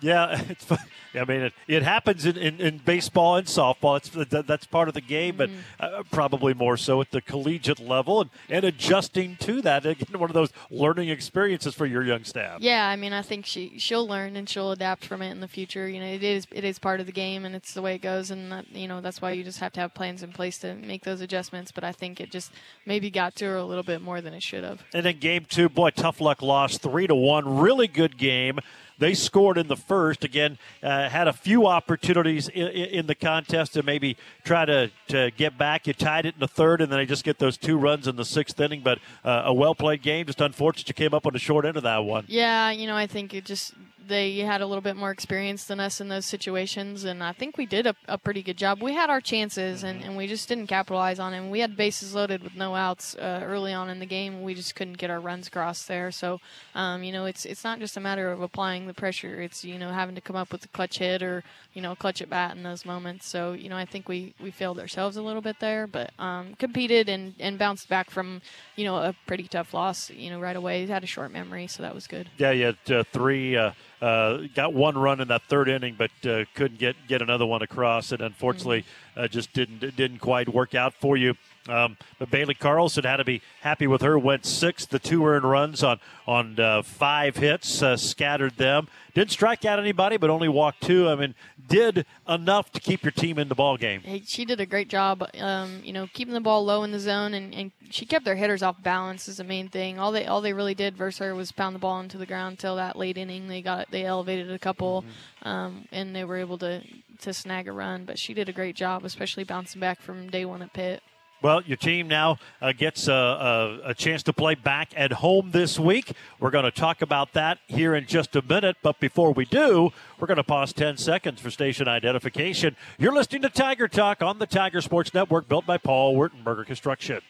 Yeah, 0.00 0.42
it's. 0.48 0.64
fun. 0.64 0.78
I 1.14 1.24
mean, 1.24 1.40
it, 1.40 1.52
it 1.66 1.82
happens 1.82 2.24
in, 2.24 2.36
in, 2.36 2.60
in 2.60 2.78
baseball 2.78 3.36
and 3.36 3.46
softball. 3.46 3.96
It's 3.96 4.46
that's 4.46 4.66
part 4.66 4.88
of 4.88 4.94
the 4.94 5.00
game, 5.00 5.36
but 5.36 5.50
uh, 5.80 6.02
probably 6.10 6.54
more 6.54 6.76
so 6.76 7.00
at 7.00 7.10
the 7.10 7.20
collegiate 7.20 7.80
level 7.80 8.20
and, 8.20 8.30
and 8.48 8.64
adjusting 8.64 9.36
to 9.40 9.60
that. 9.62 9.84
Again, 9.84 10.20
one 10.20 10.30
of 10.30 10.34
those 10.34 10.50
learning 10.70 11.08
experiences 11.08 11.74
for 11.74 11.86
your 11.86 12.04
young 12.04 12.24
staff. 12.24 12.60
Yeah, 12.60 12.86
I 12.86 12.96
mean, 12.96 13.12
I 13.12 13.22
think 13.22 13.46
she 13.46 13.78
she'll 13.78 14.06
learn 14.06 14.36
and 14.36 14.48
she'll 14.48 14.70
adapt 14.70 15.04
from 15.04 15.22
it 15.22 15.30
in 15.30 15.40
the 15.40 15.48
future. 15.48 15.88
You 15.88 16.00
know, 16.00 16.06
it 16.06 16.22
is 16.22 16.46
it 16.52 16.64
is 16.64 16.78
part 16.78 17.00
of 17.00 17.06
the 17.06 17.12
game 17.12 17.44
and 17.44 17.54
it's 17.54 17.74
the 17.74 17.82
way 17.82 17.96
it 17.96 18.02
goes, 18.02 18.30
and 18.30 18.52
that, 18.52 18.70
you 18.70 18.86
know 18.86 19.00
that's 19.00 19.20
why 19.20 19.32
you 19.32 19.42
just 19.42 19.58
have 19.58 19.72
to 19.72 19.80
have 19.80 19.94
plans 19.94 20.22
in 20.22 20.32
place 20.32 20.58
to 20.58 20.74
make 20.74 21.02
those 21.04 21.20
adjustments. 21.20 21.72
But 21.72 21.82
I 21.82 21.92
think 21.92 22.20
it 22.20 22.30
just 22.30 22.52
maybe 22.86 23.10
got 23.10 23.34
to 23.36 23.46
her 23.46 23.56
a 23.56 23.64
little 23.64 23.82
bit 23.82 24.00
more 24.00 24.20
than 24.20 24.32
it 24.32 24.42
should 24.42 24.62
have. 24.62 24.84
And 24.94 25.04
then 25.04 25.18
game 25.18 25.44
two, 25.48 25.68
boy, 25.68 25.90
tough 25.90 26.20
luck 26.20 26.40
lost 26.40 26.82
three 26.82 27.08
to 27.08 27.14
one. 27.14 27.58
Really 27.58 27.88
good 27.88 28.16
game. 28.16 28.60
They 29.00 29.14
scored 29.14 29.58
in 29.58 29.66
the 29.66 29.76
first. 29.76 30.24
Again, 30.24 30.58
uh, 30.82 31.08
had 31.08 31.26
a 31.26 31.32
few 31.32 31.66
opportunities 31.66 32.48
in, 32.48 32.68
in 32.68 33.06
the 33.06 33.14
contest 33.14 33.72
to 33.72 33.82
maybe 33.82 34.16
try 34.44 34.64
to, 34.66 34.90
to 35.08 35.30
get 35.36 35.58
back. 35.58 35.86
You 35.86 35.94
tied 35.94 36.26
it 36.26 36.34
in 36.34 36.40
the 36.40 36.46
third, 36.48 36.80
and 36.80 36.92
then 36.92 36.98
they 36.98 37.06
just 37.06 37.24
get 37.24 37.38
those 37.38 37.56
two 37.56 37.78
runs 37.78 38.06
in 38.06 38.16
the 38.16 38.24
sixth 38.24 38.60
inning. 38.60 38.82
But 38.82 38.98
uh, 39.24 39.42
a 39.46 39.54
well 39.54 39.74
played 39.74 40.02
game. 40.02 40.26
Just 40.26 40.40
unfortunate 40.40 40.86
you 40.86 40.94
came 40.94 41.14
up 41.14 41.26
on 41.26 41.32
the 41.32 41.38
short 41.38 41.64
end 41.64 41.76
of 41.76 41.82
that 41.82 42.04
one. 42.04 42.26
Yeah, 42.28 42.70
you 42.70 42.86
know, 42.86 42.96
I 42.96 43.06
think 43.06 43.34
it 43.34 43.46
just 43.46 43.72
they 44.06 44.38
had 44.38 44.60
a 44.60 44.66
little 44.66 44.82
bit 44.82 44.96
more 44.96 45.10
experience 45.10 45.64
than 45.64 45.80
us 45.80 46.00
in 46.00 46.08
those 46.08 46.26
situations, 46.26 47.04
and 47.04 47.22
I 47.22 47.32
think 47.32 47.56
we 47.56 47.66
did 47.66 47.86
a, 47.86 47.94
a 48.08 48.18
pretty 48.18 48.42
good 48.42 48.56
job. 48.56 48.82
We 48.82 48.94
had 48.94 49.10
our 49.10 49.20
chances, 49.20 49.82
and, 49.82 50.02
and 50.02 50.16
we 50.16 50.26
just 50.26 50.48
didn't 50.48 50.66
capitalize 50.66 51.18
on 51.18 51.32
them. 51.32 51.50
We 51.50 51.60
had 51.60 51.76
bases 51.76 52.14
loaded 52.14 52.42
with 52.42 52.54
no 52.56 52.74
outs 52.74 53.14
uh, 53.14 53.40
early 53.42 53.72
on 53.72 53.88
in 53.88 53.98
the 53.98 54.06
game. 54.06 54.42
We 54.42 54.54
just 54.54 54.74
couldn't 54.74 54.98
get 54.98 55.10
our 55.10 55.20
runs 55.20 55.48
crossed 55.48 55.88
there. 55.88 56.10
So, 56.10 56.40
um, 56.74 57.02
you 57.02 57.12
know, 57.12 57.26
it's 57.26 57.44
it's 57.44 57.64
not 57.64 57.78
just 57.78 57.96
a 57.96 58.00
matter 58.00 58.30
of 58.30 58.42
applying 58.42 58.86
the 58.86 58.94
pressure. 58.94 59.40
It's 59.42 59.64
you 59.64 59.78
know 59.78 59.90
having 59.90 60.14
to 60.14 60.20
come 60.20 60.36
up 60.36 60.52
with 60.52 60.64
a 60.64 60.68
clutch 60.68 60.98
hit 60.98 61.22
or 61.22 61.42
you 61.74 61.82
know 61.82 61.92
a 61.92 61.96
clutch 61.96 62.20
at 62.22 62.30
bat 62.30 62.56
in 62.56 62.62
those 62.62 62.84
moments. 62.84 63.26
So, 63.26 63.52
you 63.52 63.68
know, 63.68 63.76
I 63.76 63.84
think 63.84 64.08
we 64.08 64.34
we 64.40 64.50
failed 64.50 64.78
ourselves 64.78 65.16
a 65.16 65.22
little 65.22 65.42
bit 65.42 65.60
there, 65.60 65.86
but 65.86 66.10
um, 66.18 66.54
competed 66.54 67.08
and 67.08 67.34
and 67.38 67.58
bounced 67.58 67.88
back 67.88 68.10
from 68.10 68.42
you 68.76 68.84
know 68.84 68.96
a 68.96 69.14
pretty 69.26 69.44
tough 69.44 69.74
loss. 69.74 70.10
You 70.10 70.30
know, 70.30 70.40
right 70.40 70.56
away. 70.56 70.86
Had 70.86 71.04
a 71.04 71.06
short 71.06 71.30
memory, 71.30 71.66
so 71.66 71.82
that 71.82 71.94
was 71.94 72.06
good. 72.06 72.30
Yeah, 72.36 72.50
you 72.50 72.64
had 72.64 72.90
uh, 72.90 73.04
three. 73.12 73.56
Uh, 73.56 73.72
uh, 74.00 74.38
got 74.54 74.72
one 74.72 74.96
run 74.96 75.20
in 75.20 75.28
that 75.28 75.42
third 75.42 75.68
inning, 75.68 75.94
but 75.96 76.10
uh, 76.26 76.44
couldn't 76.54 76.78
get 76.78 76.96
get 77.06 77.22
another 77.22 77.46
one 77.46 77.62
across, 77.62 78.12
and 78.12 78.20
unfortunately, 78.20 78.84
uh, 79.16 79.28
just 79.28 79.52
didn't 79.52 79.80
didn't 79.96 80.18
quite 80.18 80.48
work 80.48 80.74
out 80.74 80.94
for 80.94 81.16
you. 81.16 81.34
Um, 81.68 81.96
but 82.18 82.30
Bailey 82.30 82.54
Carlson 82.54 83.04
had 83.04 83.18
to 83.18 83.24
be 83.24 83.42
happy 83.60 83.86
with 83.86 84.00
her. 84.00 84.18
Went 84.18 84.46
six, 84.46 84.86
the 84.86 84.98
two 84.98 85.26
earned 85.26 85.44
runs 85.44 85.82
on 85.82 86.00
on 86.26 86.58
uh, 86.58 86.82
five 86.82 87.36
hits, 87.36 87.82
uh, 87.82 87.96
scattered 87.96 88.56
them. 88.56 88.88
Didn't 89.14 89.32
strike 89.32 89.64
out 89.64 89.78
anybody, 89.78 90.16
but 90.16 90.30
only 90.30 90.48
walked 90.48 90.82
two. 90.82 91.08
I 91.08 91.16
mean, 91.16 91.34
did 91.68 92.06
enough 92.28 92.70
to 92.72 92.80
keep 92.80 93.02
your 93.02 93.10
team 93.10 93.38
in 93.38 93.48
the 93.48 93.54
ball 93.54 93.76
game. 93.76 94.00
Hey, 94.00 94.22
she 94.24 94.44
did 94.44 94.60
a 94.60 94.66
great 94.66 94.88
job, 94.88 95.28
um, 95.38 95.80
you 95.84 95.92
know, 95.92 96.08
keeping 96.12 96.32
the 96.32 96.40
ball 96.40 96.64
low 96.64 96.84
in 96.84 96.92
the 96.92 97.00
zone, 97.00 97.34
and, 97.34 97.52
and 97.52 97.72
she 97.90 98.06
kept 98.06 98.24
their 98.24 98.36
hitters 98.36 98.62
off 98.62 98.82
balance 98.82 99.28
is 99.28 99.38
the 99.38 99.44
main 99.44 99.68
thing. 99.68 99.98
All 99.98 100.12
they 100.12 100.26
all 100.26 100.40
they 100.40 100.52
really 100.52 100.74
did 100.74 100.96
versus 100.96 101.18
her 101.18 101.34
was 101.34 101.52
pound 101.52 101.74
the 101.74 101.80
ball 101.80 102.00
into 102.00 102.16
the 102.16 102.26
ground 102.26 102.52
until 102.52 102.76
that 102.76 102.96
late 102.96 103.18
inning. 103.18 103.48
They 103.48 103.62
got 103.62 103.90
they 103.90 104.04
elevated 104.04 104.50
a 104.50 104.58
couple, 104.58 105.04
um, 105.42 105.86
and 105.92 106.14
they 106.14 106.24
were 106.24 106.36
able 106.36 106.58
to 106.58 106.82
to 107.20 107.34
snag 107.34 107.68
a 107.68 107.72
run. 107.72 108.04
But 108.04 108.18
she 108.18 108.32
did 108.32 108.48
a 108.48 108.52
great 108.52 108.76
job, 108.76 109.04
especially 109.04 109.44
bouncing 109.44 109.80
back 109.80 110.00
from 110.00 110.30
day 110.30 110.44
one 110.44 110.62
at 110.62 110.72
Pitt. 110.72 111.02
Well, 111.42 111.62
your 111.62 111.76
team 111.76 112.08
now 112.08 112.38
uh, 112.60 112.72
gets 112.72 113.08
a, 113.08 113.12
a, 113.12 113.80
a 113.90 113.94
chance 113.94 114.22
to 114.24 114.32
play 114.32 114.54
back 114.54 114.92
at 114.96 115.12
home 115.12 115.50
this 115.52 115.78
week. 115.78 116.12
We're 116.38 116.50
going 116.50 116.64
to 116.64 116.70
talk 116.70 117.00
about 117.00 117.32
that 117.32 117.58
here 117.66 117.94
in 117.94 118.06
just 118.06 118.36
a 118.36 118.42
minute. 118.42 118.76
But 118.82 119.00
before 119.00 119.32
we 119.32 119.46
do, 119.46 119.90
we're 120.18 120.26
going 120.26 120.36
to 120.36 120.44
pause 120.44 120.72
10 120.72 120.98
seconds 120.98 121.40
for 121.40 121.50
station 121.50 121.88
identification. 121.88 122.76
You're 122.98 123.14
listening 123.14 123.42
to 123.42 123.48
Tiger 123.48 123.88
Talk 123.88 124.22
on 124.22 124.38
the 124.38 124.46
Tiger 124.46 124.80
Sports 124.80 125.14
Network, 125.14 125.48
built 125.48 125.66
by 125.66 125.78
Paul 125.78 126.14
Wertenberger 126.16 126.66
Construction. 126.66 127.20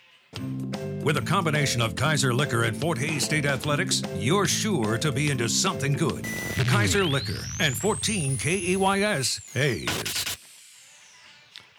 With 1.02 1.16
a 1.16 1.22
combination 1.22 1.80
of 1.80 1.96
Kaiser 1.96 2.32
Liquor 2.32 2.64
and 2.64 2.76
Fort 2.76 2.98
Hays 2.98 3.24
State 3.24 3.46
Athletics, 3.46 4.02
you're 4.16 4.46
sure 4.46 4.98
to 4.98 5.10
be 5.10 5.30
into 5.30 5.48
something 5.48 5.92
good. 5.92 6.24
The 6.56 6.66
Kaiser 6.68 7.04
Liquor 7.04 7.44
and 7.58 7.76
14 7.76 8.36
KAYS 8.36 9.40
Hays. 9.54 10.39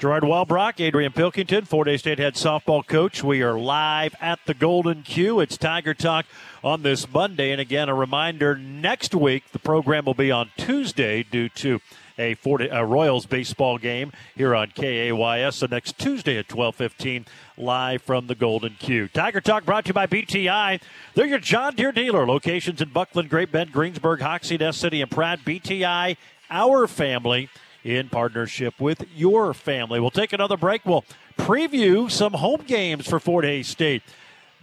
Gerard 0.01 0.23
Wellbrock, 0.23 0.79
Adrian 0.79 1.11
Pilkington, 1.11 1.65
Fort 1.65 1.87
Hays 1.87 1.99
State 1.99 2.17
head 2.17 2.33
softball 2.33 2.83
coach. 2.83 3.23
We 3.23 3.43
are 3.43 3.59
live 3.59 4.15
at 4.19 4.39
the 4.47 4.55
Golden 4.55 5.03
Q. 5.03 5.39
It's 5.39 5.57
Tiger 5.57 5.93
Talk 5.93 6.25
on 6.63 6.81
this 6.81 7.07
Monday. 7.07 7.51
And 7.51 7.61
again, 7.61 7.87
a 7.87 7.93
reminder 7.93 8.57
next 8.57 9.13
week, 9.13 9.51
the 9.51 9.59
program 9.59 10.05
will 10.05 10.15
be 10.15 10.31
on 10.31 10.49
Tuesday 10.57 11.21
due 11.21 11.49
to 11.49 11.81
a, 12.17 12.33
Fort, 12.33 12.63
a 12.71 12.83
Royals 12.83 13.27
baseball 13.27 13.77
game 13.77 14.11
here 14.35 14.55
on 14.55 14.71
KAYS. 14.71 15.53
So 15.53 15.67
next 15.67 15.99
Tuesday 15.99 16.39
at 16.39 16.51
1215, 16.51 17.27
live 17.55 18.01
from 18.01 18.25
the 18.25 18.33
Golden 18.33 18.73
Q. 18.79 19.07
Tiger 19.07 19.39
Talk 19.39 19.65
brought 19.65 19.85
to 19.85 19.89
you 19.89 19.93
by 19.93 20.07
BTI. 20.07 20.81
They're 21.13 21.27
your 21.27 21.37
John 21.37 21.75
Deere 21.75 21.91
dealer. 21.91 22.25
Locations 22.25 22.81
in 22.81 22.89
Bucklin, 22.89 23.27
Great 23.27 23.51
Bend, 23.51 23.71
Greensburg, 23.71 24.21
Hoxie, 24.21 24.57
Ness 24.57 24.77
City, 24.77 24.99
and 24.99 25.11
Pratt. 25.11 25.41
BTI, 25.45 26.17
our 26.49 26.87
family 26.87 27.49
in 27.83 28.09
partnership 28.09 28.79
with 28.79 29.05
your 29.15 29.53
family. 29.53 29.99
We'll 29.99 30.11
take 30.11 30.33
another 30.33 30.57
break. 30.57 30.85
We'll 30.85 31.05
preview 31.37 32.09
some 32.09 32.33
home 32.33 32.63
games 32.67 33.07
for 33.07 33.19
Fort 33.19 33.45
Hays 33.45 33.67
State. 33.67 34.03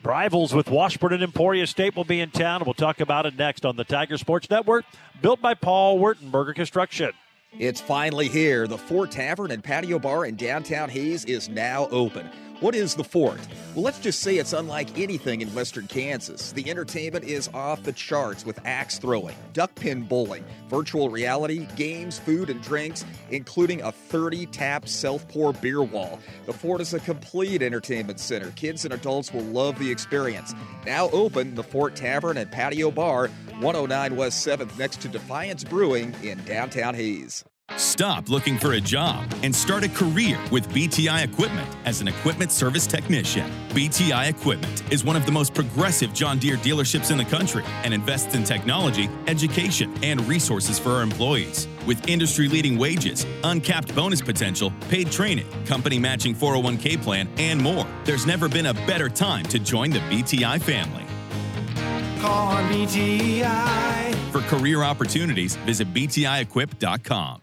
Rivals 0.04 0.54
with 0.54 0.70
Washburn 0.70 1.12
and 1.12 1.22
Emporia 1.22 1.66
State 1.66 1.96
will 1.96 2.04
be 2.04 2.20
in 2.20 2.30
town. 2.30 2.62
We'll 2.64 2.74
talk 2.74 3.00
about 3.00 3.26
it 3.26 3.36
next 3.36 3.66
on 3.66 3.76
the 3.76 3.84
Tiger 3.84 4.16
Sports 4.16 4.48
Network, 4.48 4.84
built 5.20 5.40
by 5.40 5.54
Paul 5.54 5.98
Wertenberger 5.98 6.54
Construction. 6.54 7.10
It's 7.58 7.80
finally 7.80 8.28
here. 8.28 8.68
The 8.68 8.78
Fort 8.78 9.10
Tavern 9.10 9.50
and 9.50 9.64
Patio 9.64 9.98
Bar 9.98 10.26
in 10.26 10.36
downtown 10.36 10.88
Hays 10.88 11.24
is 11.24 11.48
now 11.48 11.88
open. 11.88 12.30
What 12.60 12.74
is 12.74 12.96
the 12.96 13.04
Fort? 13.04 13.38
Well, 13.76 13.84
let's 13.84 14.00
just 14.00 14.18
say 14.18 14.38
it's 14.38 14.52
unlike 14.52 14.98
anything 14.98 15.42
in 15.42 15.54
western 15.54 15.86
Kansas. 15.86 16.50
The 16.50 16.68
entertainment 16.68 17.24
is 17.24 17.48
off 17.54 17.84
the 17.84 17.92
charts 17.92 18.44
with 18.44 18.58
axe 18.64 18.98
throwing, 18.98 19.36
duck 19.52 19.72
pin 19.76 20.02
bowling, 20.02 20.44
virtual 20.68 21.08
reality, 21.08 21.68
games, 21.76 22.18
food, 22.18 22.50
and 22.50 22.60
drinks, 22.60 23.04
including 23.30 23.80
a 23.82 23.92
30 23.92 24.46
tap 24.46 24.88
self 24.88 25.28
pour 25.28 25.52
beer 25.52 25.84
wall. 25.84 26.18
The 26.46 26.52
Fort 26.52 26.80
is 26.80 26.94
a 26.94 26.98
complete 26.98 27.62
entertainment 27.62 28.18
center. 28.18 28.50
Kids 28.56 28.84
and 28.84 28.92
adults 28.92 29.32
will 29.32 29.44
love 29.44 29.78
the 29.78 29.92
experience. 29.92 30.52
Now 30.84 31.10
open, 31.10 31.54
the 31.54 31.62
Fort 31.62 31.94
Tavern 31.94 32.38
and 32.38 32.50
Patio 32.50 32.90
Bar, 32.90 33.28
109 33.60 34.16
West 34.16 34.44
7th, 34.44 34.76
next 34.76 35.00
to 35.02 35.08
Defiance 35.08 35.62
Brewing 35.62 36.12
in 36.24 36.42
downtown 36.44 36.96
Hays. 36.96 37.44
Stop 37.76 38.28
looking 38.28 38.58
for 38.58 38.72
a 38.72 38.80
job 38.80 39.24
and 39.42 39.54
start 39.54 39.84
a 39.84 39.88
career 39.88 40.38
with 40.50 40.68
BTI 40.70 41.22
Equipment 41.24 41.68
as 41.84 42.00
an 42.00 42.08
equipment 42.08 42.50
service 42.50 42.86
technician. 42.86 43.50
BTI 43.70 44.28
Equipment 44.28 44.92
is 44.92 45.04
one 45.04 45.16
of 45.16 45.26
the 45.26 45.32
most 45.32 45.54
progressive 45.54 46.12
John 46.14 46.38
Deere 46.38 46.56
dealerships 46.56 47.10
in 47.10 47.18
the 47.18 47.24
country 47.24 47.64
and 47.84 47.92
invests 47.92 48.34
in 48.34 48.42
technology, 48.42 49.08
education, 49.26 49.92
and 50.02 50.20
resources 50.26 50.78
for 50.78 50.90
our 50.90 51.02
employees. 51.02 51.68
With 51.86 52.08
industry 52.08 52.48
leading 52.48 52.78
wages, 52.78 53.26
uncapped 53.44 53.94
bonus 53.94 54.22
potential, 54.22 54.72
paid 54.88 55.12
training, 55.12 55.46
company 55.64 55.98
matching 55.98 56.34
401k 56.34 57.02
plan, 57.02 57.28
and 57.36 57.60
more, 57.60 57.86
there's 58.04 58.26
never 58.26 58.48
been 58.48 58.66
a 58.66 58.74
better 58.74 59.08
time 59.08 59.44
to 59.46 59.58
join 59.58 59.90
the 59.90 60.00
BTI 60.00 60.60
family. 60.60 61.04
Call 62.20 62.54
BTI. 62.72 64.14
For 64.32 64.40
career 64.42 64.82
opportunities, 64.82 65.56
visit 65.56 65.92
BTIEquip.com. 65.92 67.42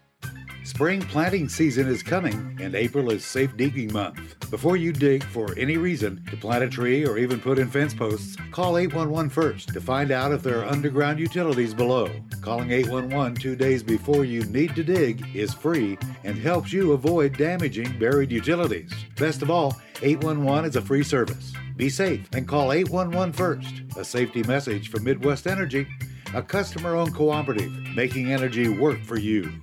Spring 0.66 1.00
planting 1.00 1.48
season 1.48 1.86
is 1.86 2.02
coming, 2.02 2.58
and 2.60 2.74
April 2.74 3.12
is 3.12 3.24
safe 3.24 3.56
digging 3.56 3.92
month. 3.92 4.50
Before 4.50 4.76
you 4.76 4.92
dig 4.92 5.22
for 5.22 5.56
any 5.56 5.76
reason 5.76 6.24
to 6.28 6.36
plant 6.36 6.64
a 6.64 6.68
tree 6.68 7.06
or 7.06 7.18
even 7.18 7.38
put 7.38 7.60
in 7.60 7.70
fence 7.70 7.94
posts, 7.94 8.36
call 8.50 8.76
811 8.76 9.30
first 9.30 9.68
to 9.68 9.80
find 9.80 10.10
out 10.10 10.32
if 10.32 10.42
there 10.42 10.58
are 10.58 10.68
underground 10.68 11.20
utilities 11.20 11.72
below. 11.72 12.10
Calling 12.40 12.72
811 12.72 13.36
two 13.36 13.54
days 13.54 13.84
before 13.84 14.24
you 14.24 14.44
need 14.46 14.74
to 14.74 14.82
dig 14.82 15.24
is 15.36 15.54
free 15.54 15.96
and 16.24 16.36
helps 16.36 16.72
you 16.72 16.92
avoid 16.92 17.36
damaging 17.36 17.96
buried 18.00 18.32
utilities. 18.32 18.92
Best 19.16 19.42
of 19.42 19.52
all, 19.52 19.80
811 20.02 20.68
is 20.68 20.74
a 20.74 20.82
free 20.82 21.04
service. 21.04 21.52
Be 21.76 21.88
safe 21.88 22.28
and 22.32 22.46
call 22.48 22.72
811 22.72 23.32
first. 23.34 23.82
A 23.96 24.04
safety 24.04 24.42
message 24.42 24.90
from 24.90 25.04
Midwest 25.04 25.46
Energy, 25.46 25.86
a 26.34 26.42
customer 26.42 26.96
owned 26.96 27.14
cooperative 27.14 27.70
making 27.94 28.32
energy 28.32 28.68
work 28.68 29.00
for 29.04 29.16
you. 29.16 29.62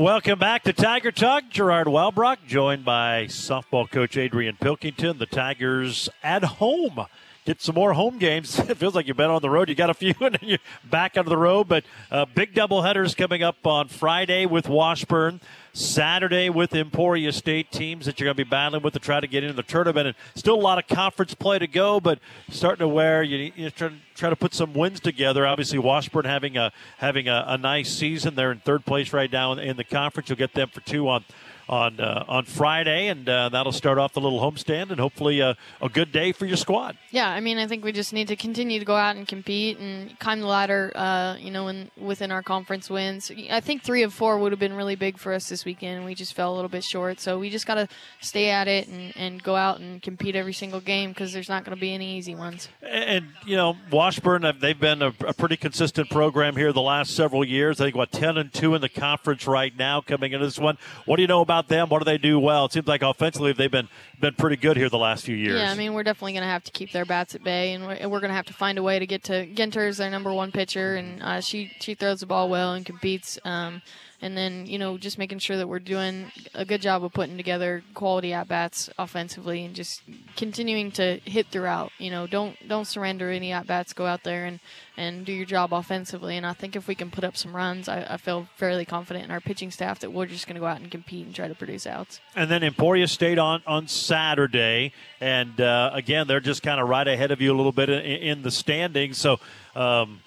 Welcome 0.00 0.38
back 0.38 0.62
to 0.62 0.72
Tiger 0.72 1.12
Talk. 1.12 1.50
Gerard 1.50 1.86
Wellbrock, 1.86 2.38
joined 2.46 2.86
by 2.86 3.26
softball 3.26 3.86
coach 3.90 4.16
Adrian 4.16 4.56
Pilkington. 4.58 5.18
The 5.18 5.26
Tigers 5.26 6.08
at 6.22 6.42
home. 6.42 7.04
Get 7.44 7.60
some 7.60 7.74
more 7.74 7.92
home 7.92 8.16
games. 8.16 8.58
It 8.70 8.78
feels 8.78 8.94
like 8.94 9.06
you've 9.06 9.18
been 9.18 9.28
on 9.28 9.42
the 9.42 9.50
road. 9.50 9.68
You 9.68 9.74
got 9.74 9.90
a 9.90 9.94
few, 9.94 10.14
and 10.22 10.38
then 10.40 10.48
you're 10.48 10.58
back 10.88 11.18
onto 11.18 11.28
the 11.28 11.36
road. 11.36 11.68
But 11.68 11.84
uh, 12.10 12.24
big 12.34 12.54
double 12.54 12.80
headers 12.80 13.14
coming 13.14 13.42
up 13.42 13.66
on 13.66 13.88
Friday 13.88 14.46
with 14.46 14.70
Washburn. 14.70 15.38
Saturday 15.72 16.50
with 16.50 16.74
Emporia 16.74 17.32
State 17.32 17.70
teams 17.70 18.06
that 18.06 18.18
you're 18.18 18.26
going 18.26 18.36
to 18.36 18.44
be 18.44 18.48
battling 18.48 18.82
with 18.82 18.94
to 18.94 18.98
try 18.98 19.20
to 19.20 19.26
get 19.26 19.44
into 19.44 19.54
the 19.54 19.62
tournament. 19.62 20.06
And 20.06 20.16
still 20.34 20.54
a 20.54 20.60
lot 20.60 20.78
of 20.78 20.86
conference 20.86 21.34
play 21.34 21.58
to 21.58 21.66
go, 21.66 22.00
but 22.00 22.18
starting 22.50 22.80
to 22.80 22.88
wear 22.88 23.22
you, 23.22 23.52
you 23.54 23.70
try, 23.70 23.92
try 24.14 24.30
to 24.30 24.36
put 24.36 24.54
some 24.54 24.74
wins 24.74 25.00
together. 25.00 25.46
Obviously, 25.46 25.78
Washburn 25.78 26.24
having 26.24 26.56
a 26.56 26.72
having 26.98 27.28
a, 27.28 27.44
a 27.46 27.58
nice 27.58 27.92
season. 27.92 28.34
They're 28.34 28.52
in 28.52 28.60
third 28.60 28.84
place 28.84 29.12
right 29.12 29.30
now 29.30 29.52
in 29.52 29.76
the 29.76 29.84
conference. 29.84 30.28
You'll 30.28 30.38
get 30.38 30.54
them 30.54 30.68
for 30.68 30.80
two 30.80 31.08
on 31.08 31.24
on 31.70 32.00
uh, 32.00 32.24
on 32.28 32.44
Friday, 32.44 33.06
and 33.06 33.28
uh, 33.28 33.48
that'll 33.48 33.72
start 33.72 33.96
off 33.96 34.12
the 34.12 34.20
little 34.20 34.40
homestand, 34.40 34.90
and 34.90 34.98
hopefully 35.00 35.40
uh, 35.40 35.54
a 35.80 35.88
good 35.88 36.10
day 36.10 36.32
for 36.32 36.44
your 36.44 36.56
squad. 36.56 36.98
Yeah, 37.10 37.30
I 37.30 37.40
mean, 37.40 37.58
I 37.58 37.66
think 37.68 37.84
we 37.84 37.92
just 37.92 38.12
need 38.12 38.28
to 38.28 38.36
continue 38.36 38.80
to 38.80 38.84
go 38.84 38.96
out 38.96 39.16
and 39.16 39.26
compete 39.26 39.78
and 39.78 40.18
climb 40.18 40.40
the 40.40 40.46
ladder. 40.46 40.92
Uh, 40.94 41.36
you 41.38 41.52
know, 41.52 41.68
in, 41.68 41.90
within 41.96 42.32
our 42.32 42.42
conference 42.42 42.90
wins, 42.90 43.30
I 43.50 43.60
think 43.60 43.82
three 43.82 44.02
of 44.02 44.12
four 44.12 44.38
would 44.38 44.50
have 44.52 44.58
been 44.58 44.74
really 44.74 44.96
big 44.96 45.16
for 45.16 45.32
us 45.32 45.48
this 45.48 45.64
weekend, 45.64 46.04
we 46.04 46.14
just 46.14 46.34
fell 46.34 46.52
a 46.52 46.56
little 46.56 46.68
bit 46.68 46.82
short. 46.82 47.20
So 47.20 47.38
we 47.38 47.50
just 47.50 47.66
got 47.66 47.76
to 47.76 47.88
stay 48.20 48.50
at 48.50 48.66
it 48.66 48.88
and, 48.88 49.16
and 49.16 49.42
go 49.42 49.54
out 49.54 49.78
and 49.78 50.02
compete 50.02 50.34
every 50.34 50.52
single 50.52 50.80
game 50.80 51.10
because 51.10 51.32
there's 51.32 51.48
not 51.48 51.64
going 51.64 51.76
to 51.76 51.80
be 51.80 51.94
any 51.94 52.16
easy 52.16 52.34
ones. 52.34 52.68
And 52.82 53.28
you 53.46 53.56
know, 53.56 53.76
Washburn, 53.92 54.44
uh, 54.44 54.52
they've 54.58 54.78
been 54.78 55.02
a, 55.02 55.12
a 55.26 55.32
pretty 55.32 55.56
consistent 55.56 56.10
program 56.10 56.56
here 56.56 56.72
the 56.72 56.80
last 56.80 57.14
several 57.14 57.44
years. 57.44 57.80
I 57.80 57.84
think 57.84 57.96
what 57.96 58.10
ten 58.10 58.36
and 58.36 58.52
two 58.52 58.74
in 58.74 58.80
the 58.80 58.88
conference 58.88 59.46
right 59.46 59.76
now 59.76 60.00
coming 60.00 60.32
into 60.32 60.46
this 60.46 60.58
one. 60.58 60.78
What 61.06 61.16
do 61.16 61.22
you 61.22 61.28
know 61.28 61.40
about 61.40 61.59
them? 61.68 61.88
What 61.88 61.98
do 61.98 62.04
they 62.04 62.18
do 62.18 62.38
well? 62.38 62.66
It 62.66 62.72
seems 62.72 62.86
like 62.86 63.02
offensively 63.02 63.52
they've 63.52 63.70
been 63.70 63.88
been 64.20 64.34
pretty 64.34 64.56
good 64.56 64.76
here 64.76 64.88
the 64.88 64.98
last 64.98 65.24
few 65.24 65.36
years. 65.36 65.58
Yeah, 65.58 65.70
I 65.70 65.74
mean, 65.74 65.94
we're 65.94 66.02
definitely 66.02 66.32
going 66.32 66.42
to 66.42 66.48
have 66.48 66.64
to 66.64 66.72
keep 66.72 66.92
their 66.92 67.04
bats 67.04 67.34
at 67.34 67.42
bay, 67.42 67.72
and 67.72 67.86
we're, 67.86 68.08
we're 68.08 68.20
going 68.20 68.30
to 68.30 68.34
have 68.34 68.46
to 68.46 68.52
find 68.52 68.78
a 68.78 68.82
way 68.82 68.98
to 68.98 69.06
get 69.06 69.24
to 69.24 69.46
Ginter's 69.46 69.96
their 69.98 70.10
number 70.10 70.32
one 70.32 70.52
pitcher, 70.52 70.96
and 70.96 71.22
uh, 71.22 71.40
she 71.40 71.70
she 71.80 71.94
throws 71.94 72.20
the 72.20 72.26
ball 72.26 72.48
well 72.48 72.74
and 72.74 72.84
competes. 72.84 73.38
Um, 73.44 73.82
and 74.22 74.36
then 74.36 74.66
you 74.66 74.78
know 74.78 74.98
just 74.98 75.18
making 75.18 75.38
sure 75.38 75.56
that 75.56 75.68
we're 75.68 75.78
doing 75.78 76.30
a 76.54 76.64
good 76.64 76.82
job 76.82 77.04
of 77.04 77.12
putting 77.12 77.36
together 77.36 77.82
quality 77.94 78.32
at 78.32 78.48
bats 78.48 78.90
offensively 78.98 79.64
and 79.64 79.74
just 79.74 80.02
continuing 80.36 80.90
to 80.92 81.20
hit 81.24 81.46
throughout. 81.48 81.90
You 81.98 82.10
know, 82.10 82.26
don't 82.26 82.56
don't 82.68 82.86
surrender 82.86 83.30
any 83.30 83.52
at 83.52 83.66
bats. 83.66 83.92
Go 83.92 84.06
out 84.06 84.22
there 84.22 84.44
and 84.46 84.60
and 84.96 85.24
do 85.24 85.32
your 85.32 85.46
job 85.46 85.72
offensively. 85.72 86.36
And 86.36 86.46
I 86.46 86.52
think 86.52 86.76
if 86.76 86.86
we 86.86 86.94
can 86.94 87.10
put 87.10 87.24
up 87.24 87.36
some 87.36 87.56
runs, 87.56 87.88
I, 87.88 88.02
I 88.02 88.16
feel 88.18 88.48
fairly 88.56 88.84
confident 88.84 89.24
in 89.24 89.30
our 89.30 89.40
pitching 89.40 89.70
staff 89.70 90.00
that 90.00 90.12
we're 90.12 90.26
just 90.26 90.46
going 90.46 90.56
to 90.56 90.60
go 90.60 90.66
out 90.66 90.80
and 90.80 90.90
compete 90.90 91.24
and 91.24 91.34
try 91.34 91.48
to 91.48 91.54
produce 91.54 91.86
outs. 91.86 92.20
And 92.36 92.50
then 92.50 92.62
Emporia 92.62 93.08
State 93.08 93.38
on 93.38 93.62
on 93.66 93.88
Saturday, 93.88 94.92
and 95.20 95.60
uh, 95.60 95.90
again 95.94 96.26
they're 96.26 96.40
just 96.40 96.62
kind 96.62 96.80
of 96.80 96.88
right 96.88 97.08
ahead 97.08 97.30
of 97.30 97.40
you 97.40 97.52
a 97.52 97.56
little 97.56 97.72
bit 97.72 97.88
in, 97.88 98.02
in 98.02 98.42
the 98.42 98.50
standings. 98.50 99.18
So. 99.18 99.40
Um, 99.74 100.20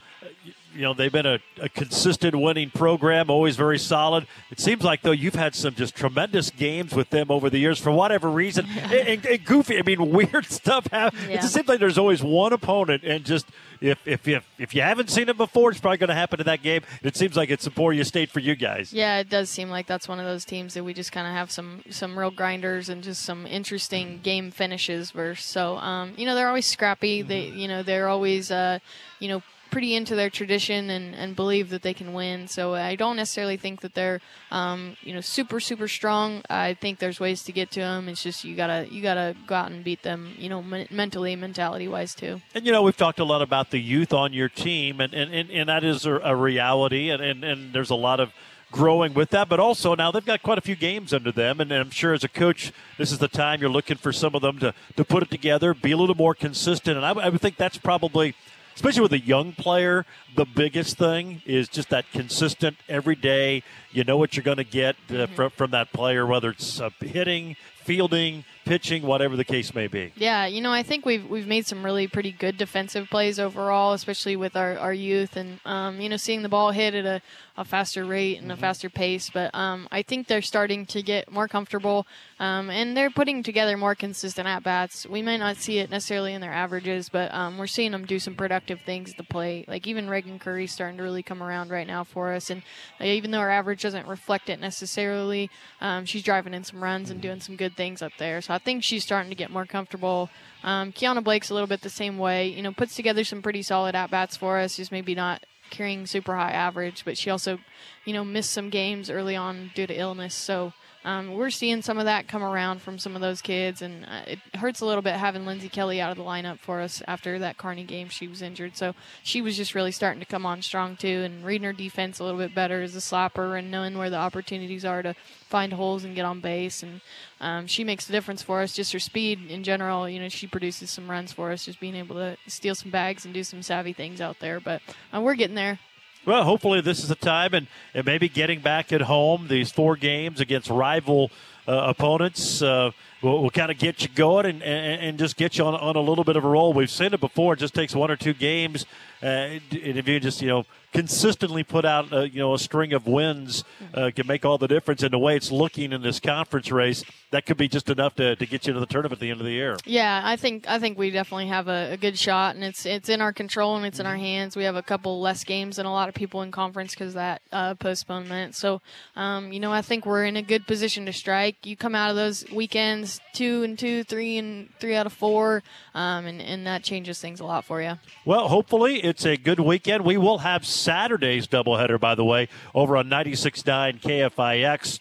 you 0.76 0.82
know 0.82 0.94
they've 0.94 1.12
been 1.12 1.26
a, 1.26 1.40
a, 1.62 1.70
consistent 1.70 2.36
winning 2.36 2.70
program, 2.70 3.30
always 3.30 3.56
very 3.56 3.80
solid. 3.80 4.28
It 4.52 4.60
seems 4.60 4.84
like 4.84 5.02
though 5.02 5.12
you've 5.12 5.36
had 5.36 5.56
some 5.56 5.76
just 5.76 5.96
tremendous 5.96 6.50
games 6.50 6.94
with 6.94 7.10
them 7.10 7.30
over 7.30 7.50
the 7.50 7.58
years 7.58 7.80
for 7.80 7.92
whatever 7.92 8.30
reason. 8.30 8.66
and, 8.68 9.26
and, 9.26 9.46
goofy, 9.46 9.78
I 9.78 9.82
mean, 9.82 10.12
weird 10.12 10.46
stuff 10.46 10.88
happens. 10.88 11.24
Yeah. 11.28 11.36
It 11.36 11.42
just 11.42 11.54
seems 11.54 11.68
like 11.68 11.80
there's 11.80 11.98
always 11.98 12.24
one 12.24 12.54
opponent, 12.54 13.04
and 13.04 13.24
just 13.24 13.46
if 13.82 14.00
if 14.08 14.28
if, 14.28 14.46
if 14.58 14.74
you 14.74 14.82
haven't 14.82 15.10
seen 15.10 15.30
it 15.30 15.38
before, 15.38 15.72
it's 15.72 15.80
probably 15.80 15.98
going 15.98 16.10
to 16.10 16.16
happen 16.16 16.40
in 16.40 16.46
that 16.46 16.62
game. 16.62 16.82
It 17.02 17.16
seems 17.16 17.36
like 17.36 17.50
it's 17.50 17.68
Emporia 17.68 18.06
State 18.06 18.30
for 18.30 18.40
you 18.40 18.56
guys. 18.56 18.94
Yeah, 18.94 19.20
it 19.20 19.30
does 19.30 19.50
seem 19.50 19.70
like 19.70 19.88
that's 19.88 20.08
one 20.08 20.20
of 20.20 20.26
those 20.26 20.46
teams 20.46 20.74
that 20.74 20.84
we 20.84 20.94
just 20.94 21.12
kind 21.12 21.28
of 21.28 21.34
have 21.34 21.52
some 21.52 21.84
some 21.90 22.18
real 22.18 22.32
grinders 22.32 22.90
and 22.90 23.04
just 23.04 23.24
some 23.24 23.46
interesting 23.46 24.20
game 24.24 24.52
finishes. 24.52 25.12
Versus 25.12 25.46
so 25.46 25.78
um, 25.78 26.14
you 26.18 26.26
know 26.26 26.34
they're 26.36 26.48
always 26.48 26.66
scrappy. 26.66 27.20
Mm-hmm. 27.20 27.28
They 27.30 27.48
you 27.48 27.68
know 27.68 27.84
they're 27.84 28.08
always 28.08 28.52
uh, 28.52 28.80
you 29.20 29.28
know 29.28 29.44
pretty 29.74 29.96
into 29.96 30.16
their 30.16 30.30
tradition 30.30 30.90
and, 30.90 31.16
and 31.16 31.36
believe 31.36 31.70
that 31.70 31.82
they 31.82 31.94
can 31.94 32.14
win. 32.14 32.48
So 32.48 32.76
I 32.76 32.96
don't 32.96 33.16
necessarily 33.16 33.58
think 33.58 33.82
that 33.82 33.96
they're, 33.96 34.22
um, 34.52 34.96
you 35.02 35.14
know, 35.14 35.22
super 35.22 35.60
super 35.60 35.88
strong. 35.88 36.44
I 36.50 36.76
think 36.76 37.00
there's 37.00 37.20
ways 37.20 37.44
to 37.44 37.52
get 37.52 37.72
to 37.72 37.80
them. 37.80 38.08
It's 38.08 38.22
just 38.22 38.44
you 38.44 38.56
gotta 38.56 38.88
you 38.92 39.02
gotta 39.02 39.36
go 39.48 39.56
out 39.56 39.72
and 39.72 39.84
beat 39.84 40.04
them, 40.04 40.36
you 40.38 40.48
know, 40.48 40.60
m- 40.60 40.88
mentally, 40.92 41.36
mentality 41.36 41.88
wise 41.88 42.14
too. 42.14 42.40
And 42.54 42.66
you 42.66 42.72
know, 42.72 42.84
we've 42.84 42.96
talked 42.96 43.20
a 43.20 43.26
lot 43.26 43.42
about 43.42 43.72
the 43.72 43.80
youth 43.80 44.14
on 44.14 44.32
your 44.32 44.50
team, 44.50 45.02
and 45.02 45.14
and, 45.14 45.34
and, 45.34 45.50
and 45.50 45.70
that 45.70 45.84
is 45.84 46.06
a, 46.06 46.34
reality, 46.36 47.10
and, 47.10 47.22
and 47.22 47.44
and 47.44 47.74
there's 47.74 47.90
a 47.90 47.96
lot 47.96 48.20
of 48.20 48.32
growing 48.74 49.14
with 49.14 49.30
that, 49.30 49.48
but 49.48 49.60
also 49.60 49.96
now 49.96 50.12
they've 50.12 50.26
got 50.26 50.42
quite 50.42 50.58
a 50.58 50.62
few 50.62 50.76
games 50.76 51.14
under 51.14 51.32
them, 51.32 51.62
and 51.62 51.72
I'm 51.72 51.92
sure 51.92 52.12
as 52.14 52.24
a 52.24 52.28
coach, 52.28 52.74
this 52.98 53.12
is 53.12 53.20
the 53.20 53.28
time 53.28 53.62
you're 53.62 53.70
looking 53.70 53.98
for 53.98 54.12
some 54.12 54.34
of 54.34 54.42
them 54.42 54.58
to, 54.60 54.74
to 54.98 55.06
put 55.06 55.22
it 55.22 55.30
together, 55.30 55.76
be 55.76 55.92
a 55.92 55.98
little 55.98 56.16
more 56.16 56.34
consistent, 56.34 56.98
and 56.98 57.06
I, 57.06 57.12
I 57.12 57.30
would 57.30 57.40
think 57.40 57.56
that's 57.56 57.78
probably 57.78 58.36
especially 58.76 59.02
with 59.02 59.14
a 59.14 59.20
young 59.20 59.54
player, 59.54 60.06
the 60.36 60.46
biggest 60.46 60.98
thing 60.98 61.42
is 61.46 61.68
just 61.68 61.90
that 61.90 62.10
consistent 62.12 62.78
every 62.90 63.16
day. 63.16 63.64
You 63.92 64.04
know 64.04 64.18
what 64.18 64.36
you're 64.36 64.44
going 64.44 64.58
to 64.58 64.64
get 64.64 64.96
uh, 65.10 65.14
mm-hmm. 65.14 65.36
from, 65.36 65.52
from 65.52 65.72
that 65.72 65.94
player, 65.94 66.26
whether 66.26 66.50
it's 66.50 66.80
uh, 66.80 66.90
hitting, 67.00 67.56
fielding, 67.76 68.46
pitching, 68.74 69.04
whatever 69.04 69.36
the 69.36 69.44
case 69.44 69.76
may 69.76 69.86
be. 69.86 70.12
Yeah, 70.16 70.48
you 70.48 70.60
know, 70.60 70.72
I 70.72 70.82
think 70.82 71.06
we've 71.06 71.30
we've 71.30 71.46
made 71.46 71.68
some 71.68 71.86
really 71.86 72.08
pretty 72.08 72.32
good 72.32 72.58
defensive 72.58 73.08
plays 73.08 73.40
overall, 73.40 73.94
especially 73.94 74.36
with 74.36 74.56
our, 74.56 74.80
our 74.80 74.94
youth 74.94 75.38
and 75.38 75.60
um, 75.64 76.02
you 76.02 76.10
know 76.10 76.18
seeing 76.18 76.42
the 76.42 76.50
ball 76.50 76.72
hit 76.72 76.96
at 76.96 77.06
a, 77.06 77.22
a 77.56 77.64
faster 77.64 78.04
rate 78.04 78.38
and 78.38 78.48
mm-hmm. 78.48 78.58
a 78.58 78.58
faster 78.58 78.90
pace. 78.90 79.30
But 79.30 79.54
um, 79.54 79.88
I 79.92 80.02
think 80.02 80.26
they're 80.26 80.42
starting 80.42 80.88
to 80.88 81.04
get 81.04 81.32
more 81.32 81.48
comfortable 81.48 82.08
um, 82.44 82.70
and 82.70 82.98
they're 82.98 83.10
putting 83.10 83.42
together 83.42 83.78
more 83.78 83.96
consistent 83.96 84.50
at 84.50 84.64
bats. 84.64 85.08
We 85.08 85.22
may 85.22 85.38
not 85.38 85.56
see 85.56 85.80
it 85.80 85.90
necessarily 85.90 86.34
in 86.34 86.42
their 86.42 86.52
averages, 86.52 87.08
but 87.08 87.34
um, 87.34 87.58
we're 87.58 87.68
seeing 87.68 87.92
them 87.92 88.06
do 88.06 88.20
some 88.20 88.36
productive 88.36 88.82
things 88.82 89.12
at 89.12 89.18
the 89.18 89.24
plate. 89.24 89.70
Like 89.70 89.88
even 89.88 90.10
Reagan 90.10 90.40
Curry's 90.40 90.74
starting 90.74 90.98
to 90.98 91.04
really 91.04 91.24
come 91.24 91.42
around 91.42 91.70
right 91.70 91.88
now 91.88 92.04
for 92.04 92.34
us, 92.34 92.50
and 92.50 92.62
uh, 93.00 93.06
even 93.06 93.32
though 93.32 93.40
our 93.40 93.50
average 93.50 93.82
doesn't 93.82 94.08
reflect 94.08 94.50
it 94.50 94.60
necessarily, 94.60 95.50
um, 95.80 96.04
she's 96.04 96.22
driving 96.22 96.54
in 96.54 96.66
some 96.66 96.84
runs 96.84 97.10
and 97.10 97.22
doing 97.22 97.40
some 97.40 97.56
good 97.56 97.78
things 97.78 98.02
up 98.02 98.12
there. 98.18 98.42
So 98.42 98.54
I 98.54 98.58
think 98.64 98.84
she's 98.84 99.04
starting 99.04 99.30
to 99.30 99.36
get 99.36 99.52
more 99.52 99.66
comfortable. 99.66 100.30
Um, 100.64 100.92
Kiana 100.92 101.24
Blake's 101.24 101.50
a 101.50 101.54
little 101.54 101.68
bit 101.68 101.82
the 101.82 101.90
same 101.90 102.18
way. 102.18 102.48
You 102.48 102.62
know, 102.62 102.72
puts 102.72 102.96
together 102.96 103.24
some 103.24 103.42
pretty 103.42 103.62
solid 103.62 103.96
at 103.96 104.12
bats 104.12 104.38
for 104.38 104.58
us. 104.58 104.78
Just 104.78 104.92
maybe 104.92 105.16
not 105.16 105.46
carrying 105.70 106.06
super 106.06 106.36
high 106.36 106.52
average, 106.52 107.04
but 107.04 107.18
she 107.18 107.30
also, 107.30 107.60
you 108.06 108.14
know, 108.14 108.24
missed 108.24 108.52
some 108.52 108.70
games 108.70 109.10
early 109.10 109.36
on 109.36 109.72
due 109.74 109.88
to 109.88 110.00
illness. 110.00 110.36
So 110.36 110.74
um, 111.06 111.34
we're 111.34 111.50
seeing 111.50 111.82
some 111.82 111.98
of 111.98 112.06
that 112.06 112.28
come 112.28 112.44
around 112.44 112.82
from 112.82 112.98
some 112.98 113.16
of 113.16 113.22
those 113.22 113.42
kids, 113.42 113.82
and 113.82 114.06
uh, 114.06 114.24
it 114.28 114.40
hurts 114.56 114.80
a 114.80 114.86
little 114.86 115.02
bit 115.02 115.16
having 115.16 115.46
Lindsay 115.46 115.70
Kelly 115.70 116.00
out 116.00 116.12
of 116.12 116.18
the 116.18 116.24
lineup 116.24 116.60
for 116.60 116.80
us 116.80 117.02
after 117.08 117.40
that 117.40 117.58
Kearney 117.58 117.84
game. 117.84 118.10
She 118.10 118.28
was 118.28 118.42
injured, 118.42 118.78
so 118.78 118.94
she 119.22 119.42
was 119.42 119.58
just 119.58 119.76
really 119.76 119.92
starting 119.92 120.22
to 120.22 120.26
come 120.26 120.46
on 120.46 120.62
strong 120.62 120.96
too, 120.96 121.24
and 121.24 121.44
reading 121.44 121.66
her 121.66 121.74
defense 121.74 122.20
a 122.20 122.24
little 122.24 122.40
bit 122.40 122.56
better 122.56 122.82
as 122.82 122.96
a 122.96 123.00
slapper 123.00 123.58
and 123.60 123.70
knowing 123.70 123.98
where 123.98 124.10
the 124.10 124.18
opportunities 124.18 124.86
are 124.86 125.02
to 125.02 125.14
find 125.50 125.74
holes 125.74 126.04
and 126.04 126.16
get 126.16 126.26
on 126.26 126.40
base. 126.40 126.84
And 126.84 127.02
um, 127.42 127.68
she 127.68 127.84
makes 127.84 128.08
a 128.08 128.12
difference 128.12 128.42
for 128.42 128.62
us. 128.62 128.74
Just 128.74 128.94
her 128.94 129.00
speed 129.00 129.52
in 129.52 129.64
general, 129.64 130.08
you 130.08 130.20
know, 130.20 130.30
she 130.30 130.48
produces 130.48 130.90
some 130.90 131.12
runs 131.12 131.34
for 131.34 131.52
us. 131.52 131.66
Just 131.66 131.80
being 131.80 131.96
able 131.96 132.16
to 132.16 132.38
steal 132.48 132.76
some 132.76 132.92
bags 132.92 133.26
and 133.26 133.34
do 133.34 133.44
some 133.44 133.62
savvy 133.62 133.94
things 133.94 134.22
out 134.22 134.40
there. 134.40 134.60
But 134.60 134.82
uh, 135.14 135.22
we're 135.22 135.36
getting 135.36 135.56
there. 135.56 135.80
Well, 136.26 136.46
hopefully 136.46 136.80
this 136.80 137.00
is 137.00 137.10
the 137.10 137.16
time, 137.16 137.54
and, 137.54 137.68
and 137.94 138.06
maybe 138.06 138.30
getting 138.30 138.62
back 138.62 138.94
at 138.94 139.02
home, 139.02 139.50
these 139.50 139.72
four 139.72 139.98
games 139.98 140.40
against 140.40 140.70
rival 140.70 141.32
uh, 141.68 141.88
opponents 141.88 142.62
uh, 142.62 142.92
will, 143.22 143.44
will 143.44 143.50
kind 143.50 143.70
of 143.70 143.78
get 143.78 144.04
you 144.04 144.08
going 144.08 144.46
and, 144.46 144.64
and, 144.64 145.02
and, 145.02 145.20
just 145.20 145.36
get 145.36 145.58
you 145.58 145.66
on, 145.66 145.76
on 145.76 145.98
a 145.98 146.00
little 146.00 146.24
bit 146.24 146.38
of 146.38 146.46
a 146.46 146.48
roll. 146.48 146.72
We've 146.72 146.90
seen 146.90 147.14
it 147.14 147.20
before. 147.20 147.56
It 147.56 147.60
just 147.60 147.74
takes 147.74 147.94
one 147.94 148.10
or 148.10 148.16
two 148.16 148.34
games, 148.34 148.86
uh, 149.22 149.26
and 149.26 149.62
if 149.72 150.08
you 150.08 150.20
just, 150.22 150.42
you 150.42 150.48
know, 150.48 150.66
consistently 150.94 151.64
put 151.64 151.84
out, 151.86 152.14
uh, 152.14 152.22
you 152.22 152.40
know, 152.40 152.54
a 152.54 152.60
string 152.60 152.94
of 152.94 153.08
wins 153.08 153.64
uh, 153.94 154.12
can 154.16 154.26
make 154.28 154.46
all 154.46 154.58
the 154.58 154.68
difference. 154.68 155.04
And 155.04 155.12
the 155.12 155.20
way 155.20 155.36
it's 155.36 155.52
looking 155.52 155.92
in 155.92 156.02
this 156.02 156.20
conference 156.20 156.72
race, 156.72 157.04
that 157.32 157.46
could 157.46 157.58
be 157.58 157.68
just 157.68 157.90
enough 157.90 158.16
to, 158.16 158.36
to 158.36 158.46
get 158.46 158.68
you 158.68 158.74
to 158.74 158.80
the 158.80 158.86
tournament 158.86 159.14
at 159.14 159.20
the 159.20 159.32
end 159.32 159.40
of 159.42 159.46
the 159.46 159.52
year. 159.52 159.78
Yeah, 159.86 160.22
I 160.24 160.36
think 160.36 160.70
I 160.70 160.80
think 160.80 160.98
we 160.98 161.10
definitely 161.10 161.48
have 161.48 161.68
a, 161.68 161.94
a 161.94 161.98
good 161.98 162.18
shot, 162.18 162.56
and 162.56 162.64
it's 162.64 162.86
it's 162.86 163.10
in 163.10 163.20
our 163.22 163.34
control 163.34 163.76
and 163.76 163.86
it's 163.86 164.00
in 164.00 164.06
our 164.06 164.14
Mm-hmm. 164.14 164.22
hands. 164.24 164.56
We 164.56 164.64
have 164.66 164.76
a 164.76 164.84
couple 164.84 165.20
less 165.20 165.44
games 165.44 165.78
than 165.78 165.88
a 165.88 165.92
lot 165.92 166.08
of 166.08 166.14
people 166.14 166.44
in 166.44 166.52
conference 166.52 166.94
because 166.94 167.16
that 167.16 167.42
uh, 167.52 167.74
postponement. 167.74 168.54
So, 168.56 168.80
um, 169.16 169.52
you 169.52 169.60
know, 169.60 169.74
I 169.74 169.82
think 169.82 170.06
we're 170.06 170.24
in 170.26 170.38
a 170.38 170.44
good 170.44 170.68
position 170.68 171.08
to 171.08 171.14
strike. 171.14 171.66
You 171.66 171.76
come 171.76 171.96
out 171.96 172.12
of 172.12 172.16
those 172.16 172.46
weekends 172.52 173.20
two 173.34 173.64
and 173.64 173.78
two, 173.80 174.04
three 174.04 174.38
and 174.38 174.70
three 174.80 174.96
out 174.96 175.08
of 175.08 175.14
four, 175.14 175.64
um, 175.96 176.28
and 176.28 176.40
and 176.40 176.68
that 176.68 176.84
changes 176.84 177.20
things 177.20 177.40
a 177.40 177.46
lot 177.46 177.66
for 177.66 177.82
you. 177.82 177.98
Well, 178.24 178.48
hopefully 178.50 179.04
it's 179.04 179.26
a 179.26 179.36
good 179.36 179.60
weekend. 179.60 180.06
We 180.06 180.18
will 180.18 180.38
have 180.40 180.64
Saturday's 180.84 181.48
doubleheader, 181.48 182.00
by 182.00 182.16
the 182.16 182.26
way, 182.26 182.50
over 182.76 182.98
on 182.98 183.10
96.9 183.10 184.02
KFIX. 184.02 185.00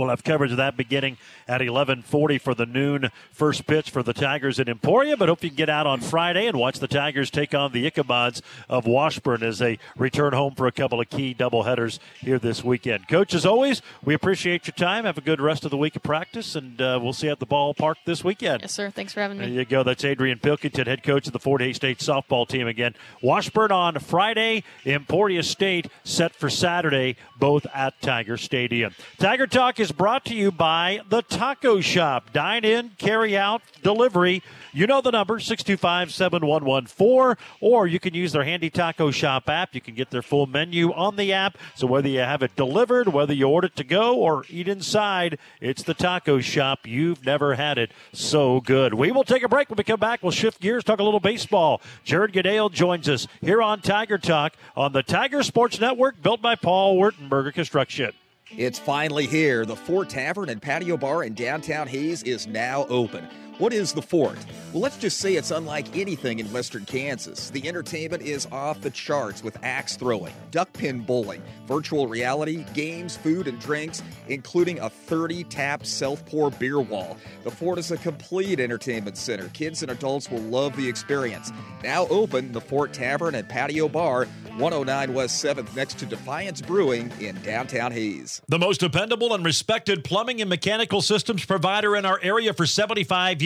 We'll 0.00 0.10
have 0.10 0.24
coverage 0.24 0.50
of 0.50 0.56
that 0.58 0.76
beginning 0.76 1.16
at 1.48 1.60
11:40 1.60 2.38
for 2.40 2.54
the 2.54 2.66
noon 2.66 3.10
first 3.32 3.66
pitch 3.66 3.90
for 3.90 4.02
the 4.02 4.12
Tigers 4.12 4.58
in 4.58 4.68
Emporia. 4.68 5.16
But 5.16 5.28
hope 5.28 5.42
you 5.42 5.50
can 5.50 5.56
get 5.56 5.70
out 5.70 5.86
on 5.86 6.00
Friday 6.00 6.46
and 6.46 6.58
watch 6.58 6.78
the 6.78 6.88
Tigers 6.88 7.30
take 7.30 7.54
on 7.54 7.72
the 7.72 7.90
Ichabods 7.90 8.42
of 8.68 8.86
Washburn 8.86 9.42
as 9.42 9.58
they 9.58 9.78
return 9.96 10.32
home 10.32 10.54
for 10.54 10.66
a 10.66 10.72
couple 10.72 11.00
of 11.00 11.08
key 11.10 11.34
doubleheaders 11.34 11.98
here 12.20 12.38
this 12.38 12.62
weekend. 12.64 13.08
Coach, 13.08 13.34
as 13.34 13.46
always, 13.46 13.82
we 14.04 14.14
appreciate 14.14 14.66
your 14.66 14.74
time. 14.74 15.04
Have 15.04 15.18
a 15.18 15.22
good 15.22 15.40
rest 15.40 15.64
of 15.64 15.70
the 15.70 15.76
week 15.76 15.96
of 15.96 16.02
practice, 16.02 16.54
and 16.54 16.80
uh, 16.80 16.98
we'll 17.02 17.12
see 17.12 17.26
you 17.26 17.32
at 17.32 17.40
the 17.40 17.46
ballpark 17.46 17.96
this 18.04 18.22
weekend. 18.24 18.62
Yes, 18.62 18.72
sir. 18.72 18.90
Thanks 18.90 19.12
for 19.12 19.20
having 19.20 19.38
me. 19.38 19.46
There 19.46 19.54
you 19.54 19.64
go. 19.64 19.82
That's 19.82 20.04
Adrian 20.04 20.38
Pilkington, 20.38 20.86
head 20.86 21.02
coach 21.02 21.26
of 21.26 21.32
the 21.32 21.38
Fort 21.38 21.60
Hays 21.60 21.76
State 21.76 21.98
softball 21.98 22.46
team 22.46 22.66
again. 22.66 22.94
Washburn 23.22 23.72
on 23.72 23.98
Friday, 23.98 24.64
Emporia 24.84 25.42
State 25.42 25.88
set 26.04 26.34
for 26.34 26.50
Saturday, 26.50 27.16
both 27.38 27.66
at 27.74 28.00
Tiger 28.00 28.36
Stadium. 28.36 28.94
Tiger 29.18 29.46
Talk 29.46 29.80
is 29.80 29.85
brought 29.92 30.24
to 30.26 30.34
you 30.34 30.52
by 30.52 31.00
the 31.08 31.22
Taco 31.22 31.80
Shop. 31.80 32.32
Dine 32.32 32.64
in, 32.64 32.90
carry 32.98 33.36
out, 33.36 33.62
delivery. 33.82 34.42
You 34.72 34.86
know 34.86 35.00
the 35.00 35.10
number, 35.10 35.40
625 35.40 36.12
7114, 36.12 37.42
or 37.60 37.86
you 37.86 37.98
can 37.98 38.12
use 38.12 38.32
their 38.32 38.44
handy 38.44 38.68
Taco 38.68 39.10
Shop 39.10 39.48
app. 39.48 39.74
You 39.74 39.80
can 39.80 39.94
get 39.94 40.10
their 40.10 40.20
full 40.20 40.46
menu 40.46 40.92
on 40.92 41.16
the 41.16 41.32
app. 41.32 41.56
So 41.74 41.86
whether 41.86 42.08
you 42.08 42.18
have 42.18 42.42
it 42.42 42.54
delivered, 42.56 43.08
whether 43.08 43.32
you 43.32 43.48
order 43.48 43.68
it 43.68 43.76
to 43.76 43.84
go, 43.84 44.16
or 44.16 44.44
eat 44.50 44.68
inside, 44.68 45.38
it's 45.62 45.82
the 45.82 45.94
Taco 45.94 46.40
Shop. 46.40 46.80
You've 46.86 47.24
never 47.24 47.54
had 47.54 47.78
it 47.78 47.92
so 48.12 48.60
good. 48.60 48.92
We 48.92 49.12
will 49.12 49.24
take 49.24 49.42
a 49.42 49.48
break. 49.48 49.70
When 49.70 49.78
we 49.78 49.84
come 49.84 49.98
back, 50.00 50.22
we'll 50.22 50.32
shift 50.32 50.60
gears, 50.60 50.84
talk 50.84 51.00
a 51.00 51.04
little 51.04 51.20
baseball. 51.20 51.80
Jared 52.04 52.34
Goodale 52.34 52.68
joins 52.68 53.08
us 53.08 53.26
here 53.40 53.62
on 53.62 53.80
Tiger 53.80 54.18
Talk 54.18 54.54
on 54.76 54.92
the 54.92 55.02
Tiger 55.02 55.42
Sports 55.42 55.80
Network, 55.80 56.22
built 56.22 56.42
by 56.42 56.54
Paul 56.54 56.98
Wertenberger 56.98 57.54
Construction. 57.54 58.12
It's 58.50 58.78
finally 58.78 59.26
here. 59.26 59.66
The 59.66 59.74
Fort 59.74 60.08
Tavern 60.08 60.50
and 60.50 60.62
Patio 60.62 60.96
Bar 60.96 61.24
in 61.24 61.34
downtown 61.34 61.88
Hays 61.88 62.22
is 62.22 62.46
now 62.46 62.86
open. 62.88 63.26
What 63.58 63.72
is 63.72 63.94
the 63.94 64.02
Fort? 64.02 64.36
Well, 64.74 64.82
let's 64.82 64.98
just 64.98 65.16
say 65.16 65.36
it's 65.36 65.50
unlike 65.50 65.96
anything 65.96 66.40
in 66.40 66.52
western 66.52 66.84
Kansas. 66.84 67.48
The 67.48 67.66
entertainment 67.66 68.22
is 68.22 68.46
off 68.52 68.82
the 68.82 68.90
charts 68.90 69.42
with 69.42 69.56
axe 69.62 69.96
throwing, 69.96 70.34
duck 70.50 70.70
pin 70.74 71.00
bowling, 71.00 71.42
virtual 71.66 72.06
reality, 72.06 72.66
games, 72.74 73.16
food, 73.16 73.48
and 73.48 73.58
drinks, 73.58 74.02
including 74.28 74.78
a 74.80 74.90
30 74.90 75.44
tap 75.44 75.86
self 75.86 76.22
pour 76.26 76.50
beer 76.50 76.80
wall. 76.80 77.16
The 77.44 77.50
Fort 77.50 77.78
is 77.78 77.90
a 77.90 77.96
complete 77.96 78.60
entertainment 78.60 79.16
center. 79.16 79.48
Kids 79.54 79.80
and 79.80 79.90
adults 79.90 80.30
will 80.30 80.40
love 80.40 80.76
the 80.76 80.86
experience. 80.86 81.50
Now 81.82 82.06
open, 82.08 82.52
the 82.52 82.60
Fort 82.60 82.92
Tavern 82.92 83.34
and 83.36 83.48
Patio 83.48 83.88
Bar, 83.88 84.26
109 84.58 85.14
West 85.14 85.42
7th, 85.42 85.74
next 85.74 85.98
to 85.98 86.06
Defiance 86.06 86.60
Brewing 86.60 87.10
in 87.20 87.40
downtown 87.42 87.92
Hays. 87.92 88.42
The 88.48 88.58
most 88.58 88.80
dependable 88.80 89.34
and 89.34 89.44
respected 89.44 90.04
plumbing 90.04 90.42
and 90.42 90.50
mechanical 90.50 91.00
systems 91.00 91.44
provider 91.44 91.96
in 91.96 92.04
our 92.04 92.18
area 92.22 92.52
for 92.52 92.66
75 92.66 93.40
years, 93.40 93.45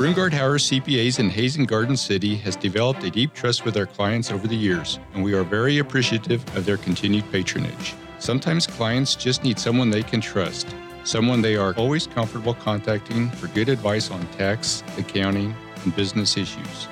Brungardt 0.00 0.32
Hauer 0.32 0.56
CPAs 0.58 1.18
in 1.18 1.28
Hazen 1.28 1.66
Garden 1.66 1.94
City 1.94 2.34
has 2.36 2.56
developed 2.56 3.04
a 3.04 3.10
deep 3.10 3.34
trust 3.34 3.66
with 3.66 3.76
our 3.76 3.84
clients 3.84 4.30
over 4.30 4.48
the 4.48 4.56
years, 4.56 4.98
and 5.12 5.22
we 5.22 5.34
are 5.34 5.44
very 5.44 5.76
appreciative 5.76 6.42
of 6.56 6.64
their 6.64 6.78
continued 6.78 7.30
patronage. 7.30 7.94
Sometimes 8.18 8.66
clients 8.66 9.14
just 9.14 9.44
need 9.44 9.58
someone 9.58 9.90
they 9.90 10.02
can 10.02 10.22
trust, 10.22 10.74
someone 11.04 11.42
they 11.42 11.54
are 11.54 11.74
always 11.74 12.06
comfortable 12.06 12.54
contacting 12.54 13.28
for 13.32 13.48
good 13.48 13.68
advice 13.68 14.10
on 14.10 14.26
tax, 14.28 14.82
accounting, 14.96 15.54
and 15.84 15.94
business 15.94 16.38
issues. 16.38 16.88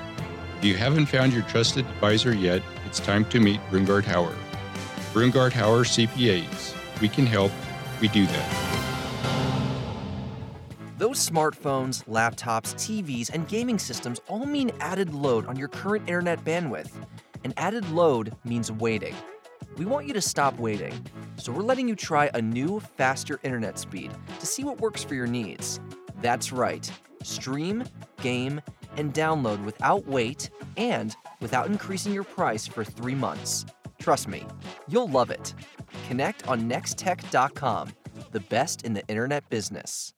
If 0.59 0.65
you 0.65 0.75
haven't 0.75 1.07
found 1.07 1.33
your 1.33 1.41
trusted 1.45 1.87
advisor 1.87 2.35
yet, 2.35 2.61
it's 2.85 2.99
time 2.99 3.25
to 3.29 3.39
meet 3.39 3.59
Brungardt 3.71 4.03
Hauer. 4.03 4.35
Brungardt 5.13 5.53
Hauer 5.53 5.83
CPAs. 5.83 6.75
We 7.01 7.09
can 7.09 7.25
help. 7.25 7.51
We 8.01 8.07
do 8.09 8.27
that. 8.27 8.68
Those 10.99 11.29
smartphones, 11.29 12.03
laptops, 12.07 12.75
TVs, 12.75 13.29
and 13.33 13.47
gaming 13.47 13.79
systems 13.79 14.19
all 14.27 14.45
mean 14.45 14.69
added 14.81 15.13
load 15.13 15.45
on 15.45 15.55
your 15.55 15.69
current 15.69 16.09
internet 16.09 16.43
bandwidth. 16.43 16.91
And 17.45 17.53
added 17.55 17.89
load 17.91 18.35
means 18.43 18.69
waiting. 18.69 19.15
We 19.77 19.85
want 19.85 20.07
you 20.07 20.13
to 20.13 20.19
stop 20.19 20.59
waiting, 20.59 21.07
so 21.37 21.53
we're 21.53 21.63
letting 21.63 21.87
you 21.87 21.95
try 21.95 22.29
a 22.33 22.41
new, 22.41 22.81
faster 22.81 23.39
internet 23.43 23.79
speed 23.79 24.11
to 24.41 24.45
see 24.45 24.65
what 24.65 24.81
works 24.81 25.01
for 25.01 25.15
your 25.15 25.25
needs. 25.25 25.79
That's 26.21 26.51
right. 26.51 26.91
Stream, 27.23 27.85
game, 28.21 28.59
and 28.97 29.13
download 29.13 29.63
without 29.63 30.05
wait 30.05 30.49
and 30.75 31.15
without 31.39 31.67
increasing 31.67 32.11
your 32.13 32.25
price 32.25 32.67
for 32.67 32.83
three 32.83 33.15
months. 33.15 33.65
Trust 33.99 34.27
me, 34.27 34.45
you'll 34.89 35.07
love 35.07 35.29
it. 35.29 35.53
Connect 36.09 36.45
on 36.49 36.69
nexttech.com, 36.69 37.93
the 38.33 38.41
best 38.41 38.81
in 38.81 38.93
the 38.93 39.07
internet 39.07 39.49
business. 39.49 40.13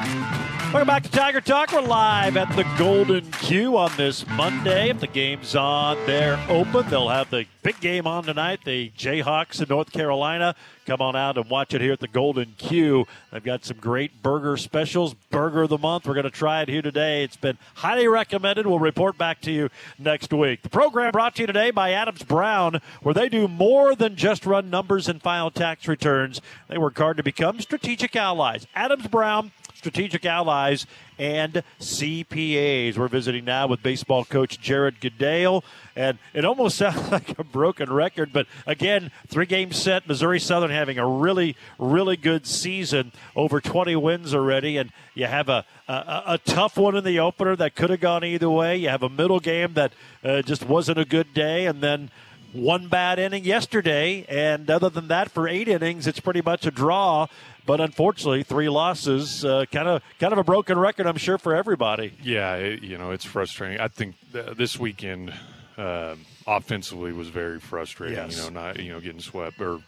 Welcome 0.00 0.86
back 0.86 1.02
to 1.02 1.10
Tiger 1.10 1.42
Talk. 1.42 1.72
We're 1.72 1.82
live 1.82 2.38
at 2.38 2.54
the 2.56 2.64
Golden 2.78 3.30
Q 3.32 3.76
on 3.76 3.90
this 3.98 4.26
Monday. 4.28 4.88
If 4.88 5.00
the 5.00 5.06
game's 5.06 5.54
on, 5.54 5.98
they're 6.06 6.42
open. 6.48 6.88
They'll 6.88 7.08
have 7.08 7.28
the 7.28 7.44
big 7.62 7.80
game 7.80 8.06
on 8.06 8.24
tonight. 8.24 8.60
The 8.64 8.90
Jayhawks 8.96 9.60
in 9.60 9.68
North 9.68 9.92
Carolina. 9.92 10.54
Come 10.86 11.02
on 11.02 11.16
out 11.16 11.36
and 11.36 11.50
watch 11.50 11.74
it 11.74 11.80
here 11.80 11.92
at 11.92 12.00
the 12.00 12.08
Golden 12.08 12.54
Q. 12.56 13.06
They've 13.30 13.44
got 13.44 13.64
some 13.64 13.76
great 13.76 14.22
burger 14.22 14.56
specials. 14.56 15.14
Burger 15.30 15.62
of 15.62 15.68
the 15.68 15.78
month. 15.78 16.06
We're 16.06 16.14
going 16.14 16.24
to 16.24 16.30
try 16.30 16.62
it 16.62 16.68
here 16.68 16.82
today. 16.82 17.24
It's 17.24 17.36
been 17.36 17.58
highly 17.74 18.08
recommended. 18.08 18.66
We'll 18.66 18.78
report 18.78 19.18
back 19.18 19.40
to 19.42 19.52
you 19.52 19.68
next 19.98 20.32
week. 20.32 20.62
The 20.62 20.70
program 20.70 21.12
brought 21.12 21.34
to 21.36 21.42
you 21.42 21.46
today 21.46 21.72
by 21.72 21.92
Adams 21.92 22.22
Brown, 22.22 22.80
where 23.02 23.14
they 23.14 23.28
do 23.28 23.48
more 23.48 23.94
than 23.94 24.16
just 24.16 24.46
run 24.46 24.70
numbers 24.70 25.08
and 25.08 25.20
file 25.20 25.50
tax 25.50 25.86
returns. 25.86 26.40
They 26.68 26.78
work 26.78 26.96
hard 26.96 27.18
to 27.18 27.22
become 27.22 27.60
strategic 27.60 28.16
allies. 28.16 28.66
Adams 28.74 29.06
Brown 29.08 29.52
strategic 29.74 30.24
allies 30.24 30.86
and 31.18 31.62
CPAs. 31.78 32.96
We're 32.96 33.08
visiting 33.08 33.44
now 33.44 33.66
with 33.66 33.82
baseball 33.82 34.24
coach 34.24 34.60
Jared 34.60 35.00
Goodale, 35.00 35.62
and 35.94 36.18
it 36.32 36.44
almost 36.44 36.78
sounds 36.78 37.10
like 37.10 37.38
a 37.38 37.44
broken 37.44 37.92
record, 37.92 38.32
but 38.32 38.46
again, 38.66 39.10
three 39.28 39.46
game 39.46 39.72
set. 39.72 40.08
Missouri 40.08 40.40
Southern 40.40 40.70
having 40.70 40.98
a 40.98 41.06
really, 41.06 41.56
really 41.78 42.16
good 42.16 42.46
season, 42.46 43.12
over 43.36 43.60
20 43.60 43.96
wins 43.96 44.34
already, 44.34 44.76
and 44.76 44.92
you 45.14 45.26
have 45.26 45.48
a, 45.48 45.64
a, 45.88 46.22
a 46.26 46.38
tough 46.38 46.76
one 46.76 46.96
in 46.96 47.04
the 47.04 47.18
opener 47.18 47.54
that 47.56 47.74
could 47.74 47.90
have 47.90 48.00
gone 48.00 48.24
either 48.24 48.48
way. 48.48 48.76
You 48.76 48.88
have 48.88 49.02
a 49.02 49.08
middle 49.10 49.40
game 49.40 49.74
that 49.74 49.92
uh, 50.24 50.42
just 50.42 50.64
wasn't 50.64 50.98
a 50.98 51.04
good 51.04 51.34
day, 51.34 51.66
and 51.66 51.82
then 51.82 52.10
one 52.52 52.88
bad 52.88 53.18
inning 53.18 53.44
yesterday, 53.44 54.24
and 54.28 54.68
other 54.70 54.90
than 54.90 55.08
that, 55.08 55.30
for 55.30 55.46
eight 55.46 55.68
innings, 55.68 56.06
it's 56.06 56.20
pretty 56.20 56.42
much 56.42 56.66
a 56.66 56.70
draw. 56.70 57.26
But 57.66 57.80
unfortunately, 57.80 58.42
three 58.42 58.68
losses, 58.68 59.42
kind 59.42 59.88
of 59.88 60.02
kind 60.18 60.32
of 60.32 60.38
a 60.38 60.44
broken 60.44 60.78
record, 60.78 61.06
I'm 61.06 61.16
sure, 61.16 61.38
for 61.38 61.54
everybody. 61.54 62.12
Yeah, 62.22 62.56
it, 62.56 62.82
you 62.82 62.98
know, 62.98 63.10
it's 63.10 63.24
frustrating. 63.24 63.80
I 63.80 63.88
think 63.88 64.16
th- 64.32 64.56
this 64.56 64.78
weekend 64.78 65.32
uh, 65.76 66.16
offensively 66.46 67.12
was 67.12 67.28
very 67.28 67.60
frustrating. 67.60 68.16
Yes. 68.16 68.36
You 68.36 68.44
know, 68.44 68.60
not 68.60 68.80
you 68.80 68.92
know 68.92 69.00
getting 69.00 69.20
swept 69.20 69.60
or 69.60 69.80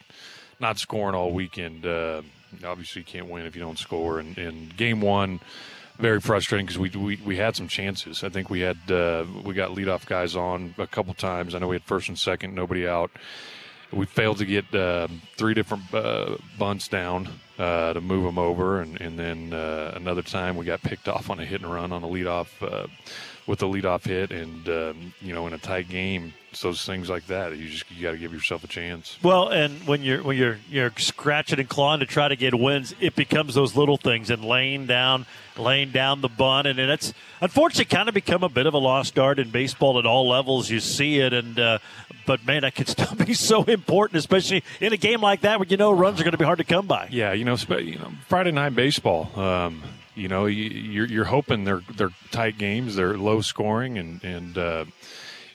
not 0.60 0.78
scoring 0.78 1.14
all 1.14 1.32
weekend. 1.32 1.84
Uh, 1.84 2.22
obviously, 2.64 3.00
you 3.00 3.06
can't 3.06 3.28
win 3.28 3.46
if 3.46 3.54
you 3.54 3.62
don't 3.62 3.78
score. 3.78 4.18
And, 4.18 4.36
and 4.38 4.76
game 4.76 5.00
one, 5.00 5.40
very 5.98 6.20
frustrating 6.20 6.66
because 6.66 6.78
we, 6.78 6.90
we 6.90 7.16
we 7.24 7.36
had 7.36 7.56
some 7.56 7.68
chances. 7.68 8.24
I 8.24 8.28
think 8.28 8.48
we 8.48 8.60
had 8.60 8.78
uh, 8.90 9.24
we 9.44 9.54
got 9.54 9.70
leadoff 9.70 10.06
guys 10.06 10.36
on 10.36 10.74
a 10.78 10.86
couple 10.86 11.14
times. 11.14 11.54
I 11.54 11.58
know 11.58 11.68
we 11.68 11.76
had 11.76 11.84
first 11.84 12.08
and 12.08 12.18
second, 12.18 12.54
nobody 12.54 12.86
out. 12.86 13.10
We 13.92 14.06
failed 14.06 14.38
to 14.38 14.46
get 14.46 14.74
uh, 14.74 15.08
three 15.36 15.54
different 15.54 15.92
uh, 15.92 16.36
bunts 16.58 16.88
down 16.88 17.28
uh, 17.58 17.92
to 17.92 18.00
move 18.00 18.24
them 18.24 18.38
over, 18.38 18.80
and, 18.80 19.00
and 19.00 19.18
then 19.18 19.52
uh, 19.52 19.92
another 19.94 20.22
time 20.22 20.56
we 20.56 20.64
got 20.64 20.82
picked 20.82 21.08
off 21.08 21.30
on 21.30 21.38
a 21.38 21.44
hit 21.44 21.62
and 21.62 21.72
run 21.72 21.92
on 21.92 22.02
a 22.02 22.06
leadoff 22.06 22.48
uh, 22.62 22.86
with 23.46 23.62
a 23.62 23.66
leadoff 23.66 24.04
hit, 24.04 24.30
and 24.30 24.68
um, 24.68 25.14
you 25.20 25.34
know 25.34 25.46
in 25.46 25.52
a 25.52 25.58
tight 25.58 25.88
game, 25.88 26.32
those 26.60 26.84
things 26.84 27.08
like 27.10 27.26
that. 27.26 27.56
You 27.56 27.68
just 27.68 27.90
you 27.90 28.02
got 28.02 28.12
to 28.12 28.18
give 28.18 28.32
yourself 28.32 28.64
a 28.64 28.66
chance. 28.66 29.18
Well, 29.22 29.48
and 29.48 29.86
when 29.86 30.02
you're 30.02 30.22
when 30.22 30.36
you're 30.36 30.58
you're 30.68 30.92
scratching 30.96 31.60
and 31.60 31.68
clawing 31.68 32.00
to 32.00 32.06
try 32.06 32.28
to 32.28 32.36
get 32.36 32.54
wins, 32.54 32.94
it 33.00 33.14
becomes 33.14 33.54
those 33.54 33.76
little 33.76 33.96
things 33.96 34.30
and 34.30 34.44
laying 34.44 34.86
down 34.86 35.26
laying 35.58 35.90
down 35.90 36.20
the 36.20 36.28
bun, 36.28 36.66
and 36.66 36.78
it's 36.78 37.12
unfortunately 37.40 37.84
kind 37.84 38.08
of 38.08 38.14
become 38.14 38.42
a 38.42 38.48
bit 38.48 38.66
of 38.66 38.74
a 38.74 38.78
lost 38.78 39.18
art 39.18 39.38
in 39.38 39.50
baseball 39.50 39.98
at 39.98 40.06
all 40.06 40.28
levels. 40.28 40.70
You 40.70 40.80
see 40.80 41.18
it, 41.18 41.32
and 41.32 41.58
uh, 41.58 41.78
but 42.26 42.46
man, 42.46 42.62
that 42.62 42.74
can 42.74 42.86
still 42.86 43.14
be 43.26 43.34
so 43.34 43.64
important, 43.64 44.18
especially 44.18 44.62
in 44.80 44.92
a 44.92 44.96
game 44.96 45.20
like 45.20 45.42
that 45.42 45.58
where 45.58 45.68
you 45.68 45.76
know 45.76 45.92
runs 45.92 46.20
are 46.20 46.24
going 46.24 46.32
to 46.32 46.38
be 46.38 46.44
hard 46.44 46.58
to 46.58 46.64
come 46.64 46.86
by. 46.86 47.08
Yeah, 47.10 47.32
you 47.32 47.44
know, 47.44 47.56
you 47.78 47.98
know, 47.98 48.12
Friday 48.28 48.52
night 48.52 48.74
baseball. 48.74 49.38
Um, 49.38 49.82
you 50.14 50.28
know, 50.28 50.46
you, 50.46 50.64
you're 50.64 51.06
you're 51.06 51.24
hoping 51.24 51.64
they're 51.64 51.82
they're 51.94 52.10
tight 52.30 52.58
games, 52.58 52.96
they're 52.96 53.16
low 53.16 53.40
scoring, 53.40 53.98
and 53.98 54.22
and 54.22 54.58
uh, 54.58 54.84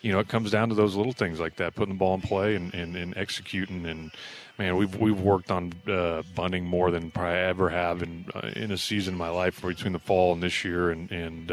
you 0.02 0.12
know 0.12 0.20
it 0.20 0.28
comes 0.28 0.52
down 0.52 0.70
to 0.70 0.76
those 0.76 0.96
little 0.96 1.14
things 1.14 1.40
like 1.40 1.58
that, 1.58 1.76
putting 1.76 1.94
the 1.94 2.00
ball 2.00 2.16
in 2.16 2.22
play 2.22 2.56
and, 2.56 2.74
and, 2.74 2.96
and 2.96 3.16
executing. 3.18 3.86
And 3.86 4.12
man, 4.58 4.76
we've 4.76 4.96
we've 4.96 5.20
worked 5.20 5.52
on 5.52 5.74
uh, 5.88 6.24
bunting 6.36 6.66
more 6.66 6.90
than 6.90 7.12
probably 7.12 7.40
ever 7.40 7.70
have 7.70 8.02
in 8.02 8.26
uh, 8.34 8.50
in 8.56 8.72
a 8.72 8.78
season 8.78 9.14
in 9.14 9.18
my 9.18 9.30
life 9.30 9.62
between 9.62 9.94
the 9.94 10.00
fall 10.00 10.34
and 10.34 10.42
this 10.42 10.64
year, 10.64 10.90
and 10.90 11.12
and. 11.12 11.52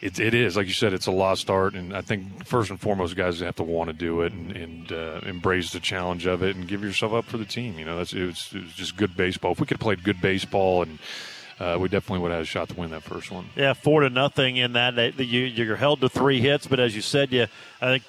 It, 0.00 0.20
it 0.20 0.34
is 0.34 0.56
like 0.56 0.66
you 0.66 0.72
said. 0.72 0.92
It's 0.92 1.06
a 1.06 1.12
lost 1.12 1.48
art, 1.48 1.74
and 1.74 1.96
I 1.96 2.02
think 2.02 2.44
first 2.46 2.70
and 2.70 2.78
foremost, 2.78 3.16
guys 3.16 3.40
have 3.40 3.56
to 3.56 3.62
want 3.62 3.88
to 3.88 3.94
do 3.94 4.22
it 4.22 4.32
and, 4.32 4.52
and 4.52 4.92
uh, 4.92 5.20
embrace 5.24 5.72
the 5.72 5.80
challenge 5.80 6.26
of 6.26 6.42
it, 6.42 6.54
and 6.54 6.68
give 6.68 6.82
yourself 6.82 7.12
up 7.12 7.24
for 7.24 7.38
the 7.38 7.44
team. 7.46 7.78
You 7.78 7.84
know, 7.86 7.96
that's 7.96 8.12
it 8.12 8.26
was, 8.26 8.50
it 8.54 8.62
was 8.62 8.72
just 8.72 8.96
good 8.96 9.16
baseball. 9.16 9.52
If 9.52 9.60
we 9.60 9.66
could 9.66 9.78
have 9.78 9.82
played 9.82 10.04
good 10.04 10.20
baseball, 10.20 10.82
and 10.82 10.98
uh, 11.58 11.78
we 11.80 11.88
definitely 11.88 12.20
would 12.20 12.30
have 12.30 12.38
had 12.38 12.42
a 12.42 12.46
shot 12.46 12.68
to 12.68 12.74
win 12.74 12.90
that 12.90 13.02
first 13.02 13.30
one. 13.30 13.46
Yeah, 13.56 13.72
four 13.72 14.02
to 14.02 14.10
nothing 14.10 14.58
in 14.58 14.74
that. 14.74 15.18
You, 15.18 15.40
you're 15.42 15.76
held 15.76 16.02
to 16.02 16.08
three 16.08 16.40
hits, 16.40 16.66
but 16.66 16.78
as 16.78 16.94
you 16.94 17.02
said, 17.02 17.32
you 17.32 17.46
I 17.80 17.98
think 17.98 18.04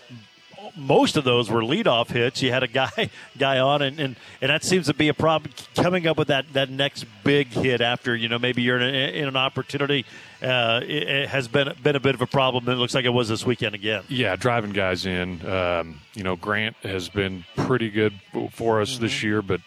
most 0.75 1.17
of 1.17 1.23
those 1.23 1.49
were 1.49 1.61
leadoff 1.61 2.09
hits. 2.09 2.41
You 2.41 2.51
had 2.51 2.63
a 2.63 2.67
guy 2.67 3.09
guy 3.37 3.59
on, 3.59 3.81
and, 3.81 3.99
and, 3.99 4.15
and 4.41 4.49
that 4.49 4.63
seems 4.63 4.87
to 4.87 4.93
be 4.93 5.07
a 5.07 5.13
problem. 5.13 5.51
Coming 5.75 6.07
up 6.07 6.17
with 6.17 6.27
that, 6.29 6.51
that 6.53 6.69
next 6.69 7.05
big 7.23 7.47
hit 7.47 7.81
after 7.81 8.15
you 8.15 8.29
know 8.29 8.39
maybe 8.39 8.61
you're 8.61 8.79
in, 8.79 8.93
a, 8.93 9.21
in 9.21 9.27
an 9.27 9.37
opportunity 9.37 10.05
uh, 10.41 10.81
it, 10.83 11.03
it 11.03 11.29
has 11.29 11.47
been 11.47 11.73
been 11.81 11.95
a 11.95 11.99
bit 11.99 12.15
of 12.15 12.21
a 12.21 12.27
problem. 12.27 12.67
And 12.67 12.77
it 12.77 12.79
looks 12.79 12.93
like 12.93 13.05
it 13.05 13.09
was 13.09 13.29
this 13.29 13.45
weekend 13.45 13.75
again. 13.75 14.03
Yeah, 14.07 14.35
driving 14.35 14.71
guys 14.71 15.05
in. 15.05 15.45
Um, 15.47 16.01
you 16.13 16.23
know, 16.23 16.35
Grant 16.35 16.75
has 16.83 17.09
been 17.09 17.43
pretty 17.55 17.89
good 17.89 18.13
for 18.51 18.81
us 18.81 18.97
this 18.97 19.23
year, 19.23 19.41
but 19.41 19.61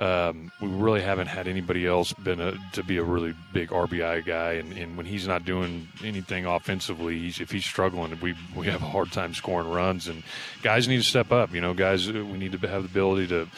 um, 0.00 0.50
we 0.62 0.68
really 0.68 1.02
haven't 1.02 1.26
had 1.26 1.46
anybody 1.46 1.86
else 1.86 2.14
been 2.14 2.40
a, 2.40 2.54
to 2.72 2.82
be 2.82 2.96
a 2.96 3.04
really 3.04 3.34
big 3.52 3.68
RBI 3.68 4.24
guy. 4.24 4.52
And, 4.52 4.72
and 4.72 4.96
when 4.96 5.04
he's 5.04 5.28
not 5.28 5.44
doing 5.44 5.88
anything 6.02 6.46
offensively, 6.46 7.18
he's, 7.18 7.38
if 7.38 7.50
he's 7.50 7.66
struggling, 7.66 8.18
we 8.22 8.34
we 8.56 8.66
have 8.68 8.82
a 8.82 8.86
hard 8.86 9.12
time 9.12 9.34
scoring 9.34 9.70
runs. 9.70 10.08
And 10.08 10.22
guys 10.62 10.88
need 10.88 10.96
to 10.96 11.02
step 11.02 11.30
up. 11.32 11.52
You 11.52 11.60
know, 11.60 11.74
guys, 11.74 12.08
uh, 12.08 12.12
we 12.12 12.38
need 12.38 12.52
to 12.52 12.68
have 12.68 12.82
the 12.82 12.88
ability 12.88 13.28
to. 13.28 13.48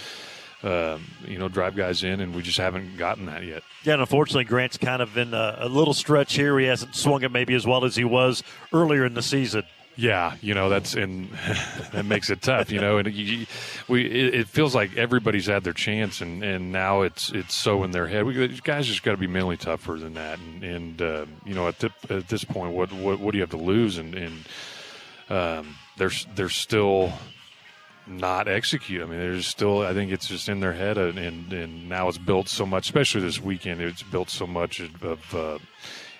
Um, 0.64 1.02
you 1.26 1.38
know, 1.38 1.48
drive 1.48 1.74
guys 1.74 2.04
in, 2.04 2.20
and 2.20 2.36
we 2.36 2.40
just 2.40 2.58
haven't 2.58 2.96
gotten 2.96 3.26
that 3.26 3.42
yet. 3.42 3.64
Yeah, 3.82 3.94
and 3.94 4.00
unfortunately, 4.00 4.44
Grant's 4.44 4.76
kind 4.76 5.02
of 5.02 5.18
in 5.18 5.34
a, 5.34 5.56
a 5.58 5.68
little 5.68 5.92
stretch 5.92 6.34
here. 6.34 6.56
He 6.56 6.66
hasn't 6.66 6.94
swung 6.94 7.24
it 7.24 7.32
maybe 7.32 7.54
as 7.54 7.66
well 7.66 7.84
as 7.84 7.96
he 7.96 8.04
was 8.04 8.44
earlier 8.72 9.04
in 9.04 9.14
the 9.14 9.22
season. 9.22 9.64
Yeah, 9.94 10.36
you 10.40 10.54
know 10.54 10.68
that's 10.70 10.94
and 10.94 11.28
that 11.92 12.06
makes 12.06 12.30
it 12.30 12.40
tough. 12.40 12.70
You 12.70 12.80
know, 12.80 12.98
and 12.98 13.12
you, 13.12 13.46
we 13.88 14.06
it, 14.06 14.34
it 14.34 14.48
feels 14.48 14.74
like 14.74 14.96
everybody's 14.96 15.46
had 15.46 15.64
their 15.64 15.74
chance, 15.74 16.20
and, 16.20 16.42
and 16.42 16.72
now 16.72 17.02
it's 17.02 17.30
it's 17.30 17.54
so 17.54 17.84
in 17.84 17.90
their 17.90 18.06
head. 18.06 18.24
We 18.24 18.48
guys 18.48 18.86
just 18.86 19.02
got 19.02 19.12
to 19.12 19.16
be 19.18 19.26
mentally 19.26 19.58
tougher 19.58 19.98
than 19.98 20.14
that, 20.14 20.38
and, 20.38 20.64
and 20.64 21.02
uh, 21.02 21.26
you 21.44 21.54
know 21.54 21.68
at, 21.68 21.84
at 22.10 22.28
this 22.28 22.42
point, 22.44 22.72
what, 22.72 22.90
what 22.92 23.20
what 23.20 23.32
do 23.32 23.38
you 23.38 23.42
have 23.42 23.50
to 23.50 23.58
lose? 23.58 23.98
And 23.98 24.14
and 24.14 24.48
um, 25.28 25.76
there's 25.98 26.26
there's 26.34 26.54
still 26.54 27.12
not 28.06 28.48
execute. 28.48 29.02
I 29.02 29.04
mean, 29.04 29.18
there's 29.18 29.46
still. 29.46 29.82
I 29.82 29.92
think 29.92 30.10
it's 30.10 30.26
just 30.26 30.48
in 30.48 30.60
their 30.60 30.72
head, 30.72 30.96
and 30.96 31.18
and, 31.18 31.52
and 31.52 31.88
now 31.90 32.08
it's 32.08 32.18
built 32.18 32.48
so 32.48 32.64
much, 32.64 32.86
especially 32.86 33.20
this 33.20 33.40
weekend. 33.40 33.82
It's 33.82 34.02
built 34.02 34.30
so 34.30 34.46
much 34.46 34.80
of. 34.80 35.04
of 35.04 35.34
uh, 35.34 35.58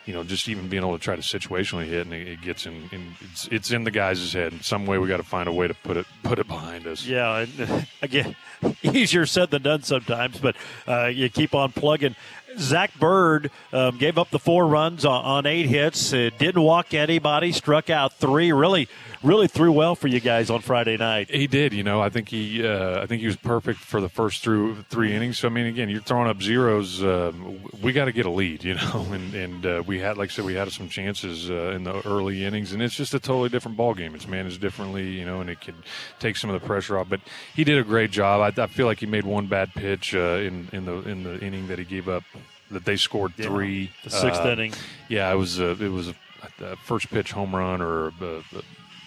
you 0.05 0.13
know, 0.13 0.25
just 0.25 0.49
even 0.49 0.69
being 0.69 0.83
able 0.83 0.99
to 0.99 1.03
try 1.03 1.17
to 1.17 1.23
situationally 1.23 1.87
hit, 1.87 2.07
and 2.07 2.15
it, 2.15 2.27
it 2.27 2.41
gets 2.43 2.67
in, 2.67 2.89
in. 2.93 3.15
It's, 3.21 3.49
it's 3.49 3.71
in 3.71 3.85
the 3.85 3.91
guys' 3.91 4.33
head. 4.33 4.53
In 4.53 4.61
some 4.61 4.87
way, 4.87 4.99
we 4.99 5.09
got 5.09 5.19
to 5.19 5.23
find 5.23 5.49
a 5.49 5.53
way 5.53 5.69
to 5.69 5.75
put 5.75 5.97
it 5.97 6.07
put 6.23 6.39
it 6.39 6.49
behind 6.49 6.87
us. 6.87 7.07
Yeah, 7.07 7.39
and 7.39 7.87
again, 8.03 8.37
easier 8.83 9.27
said 9.27 9.51
than 9.51 9.63
done 9.63 9.83
sometimes, 9.83 10.39
but 10.39 10.57
uh, 10.89 11.07
you 11.07 11.29
keep 11.29 11.55
on 11.55 11.73
plugging. 11.73 12.17
Zach 12.59 12.93
Bird 12.99 13.51
um, 13.73 13.97
gave 13.97 14.19
up 14.19 14.31
the 14.31 14.39
four 14.39 14.67
runs 14.67 15.05
on, 15.05 15.25
on 15.25 15.47
eight 15.47 15.67
hits. 15.67 16.13
Uh, 16.13 16.31
didn't 16.39 16.63
walk 16.63 16.93
anybody. 16.93 17.53
Struck 17.53 17.89
out 17.89 18.15
three. 18.15 18.53
Really, 18.53 18.89
really 19.23 19.47
threw 19.49 19.73
well 19.73 19.95
for 19.95 20.09
you 20.09 20.21
guys 20.21 20.51
on 20.51 20.61
Friday 20.61 20.97
night. 20.97 21.31
He 21.31 21.47
did, 21.47 21.73
you 21.73 21.83
know. 21.83 22.01
I 22.01 22.09
think 22.09 22.29
he, 22.29 22.67
uh, 22.67 23.03
I 23.03 23.07
think 23.07 23.21
he 23.21 23.27
was 23.27 23.37
perfect 23.37 23.79
for 23.81 24.01
the 24.01 24.09
first 24.09 24.43
through 24.43 24.83
three 24.91 25.15
innings. 25.15 25.39
So 25.39 25.49
I 25.49 25.51
mean, 25.51 25.67
again, 25.67 25.89
you're 25.89 26.01
throwing 26.01 26.29
up 26.29 26.43
zeros. 26.43 27.03
Um, 27.03 27.61
we 27.83 27.93
got 27.93 28.07
to 28.07 28.13
get 28.13 28.27
a 28.27 28.31
lead, 28.31 28.65
you 28.65 28.75
know. 28.77 29.07
And 29.13 29.35
and 29.35 29.67
uh, 29.67 29.83
we 29.87 29.99
had, 30.01 30.17
like 30.19 30.31
I 30.31 30.33
said, 30.33 30.45
we 30.45 30.55
had 30.55 30.71
some 30.73 30.89
chances 30.89 31.51
uh, 31.51 31.73
in 31.75 31.85
the 31.85 32.07
early 32.07 32.45
innings, 32.45 32.73
and 32.73 32.83
it's 32.83 32.95
just 32.95 33.15
a 33.15 33.21
totally 33.21 33.49
different 33.49 33.77
ball 33.77 33.95
game. 33.95 34.15
It's 34.15 34.27
managed 34.29 34.61
differently, 34.61 35.09
you 35.11 35.25
know, 35.25 35.41
and 35.41 35.49
it 35.51 35.61
can 35.61 35.75
take 36.19 36.37
some 36.37 36.51
of 36.51 36.61
the 36.61 36.67
pressure 36.67 36.99
off. 36.99 37.09
But 37.09 37.21
he 37.55 37.65
did 37.65 37.79
a 37.79 37.85
great 37.85 38.11
job. 38.11 38.41
I, 38.59 38.63
I 38.63 38.67
feel 38.67 38.87
like 38.87 39.01
he 39.01 39.07
made 39.07 39.25
one 39.25 39.47
bad 39.47 39.73
pitch 39.75 40.15
uh, 40.15 40.39
in 40.41 40.69
in 40.73 40.85
the 40.85 40.95
in 41.09 41.23
the 41.25 41.39
inning 41.41 41.69
that 41.69 41.79
he 41.79 41.85
gave 41.85 42.09
up. 42.09 42.25
That 42.71 42.87
they 42.87 42.97
scored 42.97 43.35
Yeah, 43.37 43.49
three. 43.49 43.91
the 44.03 44.09
sixth 44.09 44.41
Uh, 44.41 44.53
inning. 44.53 44.73
Yeah, 45.11 45.31
it 45.31 45.37
was 45.37 45.61
a, 45.61 45.73
it 45.73 45.91
was 45.93 46.09
a, 46.09 46.15
a 46.63 46.77
first 46.77 47.11
pitch 47.11 47.33
home 47.33 47.55
run 47.55 47.83
or 47.83 48.07
a, 48.07 48.13
a, 48.57 48.63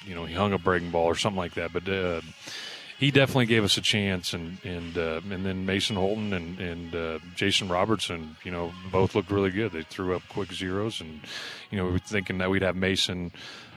you 0.05 0.15
know 0.15 0.25
he 0.25 0.33
hung 0.33 0.53
a 0.53 0.57
breaking 0.57 0.91
ball 0.91 1.05
or 1.05 1.15
something 1.15 1.37
like 1.37 1.55
that. 1.55 1.73
But 1.73 1.87
uh, 1.87 2.21
he 2.97 3.11
definitely 3.11 3.47
gave 3.47 3.63
us 3.63 3.77
a 3.77 3.81
chance, 3.81 4.33
and 4.33 4.57
and 4.63 4.97
uh, 4.97 5.21
and 5.29 5.45
then 5.45 5.65
Mason 5.65 5.95
Holton 5.95 6.33
and 6.33 6.59
and 6.59 6.95
uh, 6.95 7.19
Jason 7.35 7.67
Robertson, 7.67 8.37
you 8.43 8.51
know, 8.51 8.71
both 8.91 9.15
looked 9.15 9.31
really 9.31 9.51
good. 9.51 9.71
They 9.71 9.83
threw 9.83 10.15
up 10.15 10.23
quick 10.29 10.51
zeros, 10.53 11.01
and 11.01 11.21
you 11.71 11.77
know 11.77 11.85
we 11.85 11.91
were 11.91 11.99
thinking 11.99 12.37
that 12.37 12.49
we'd 12.49 12.61
have 12.61 12.75
Mason 12.75 13.31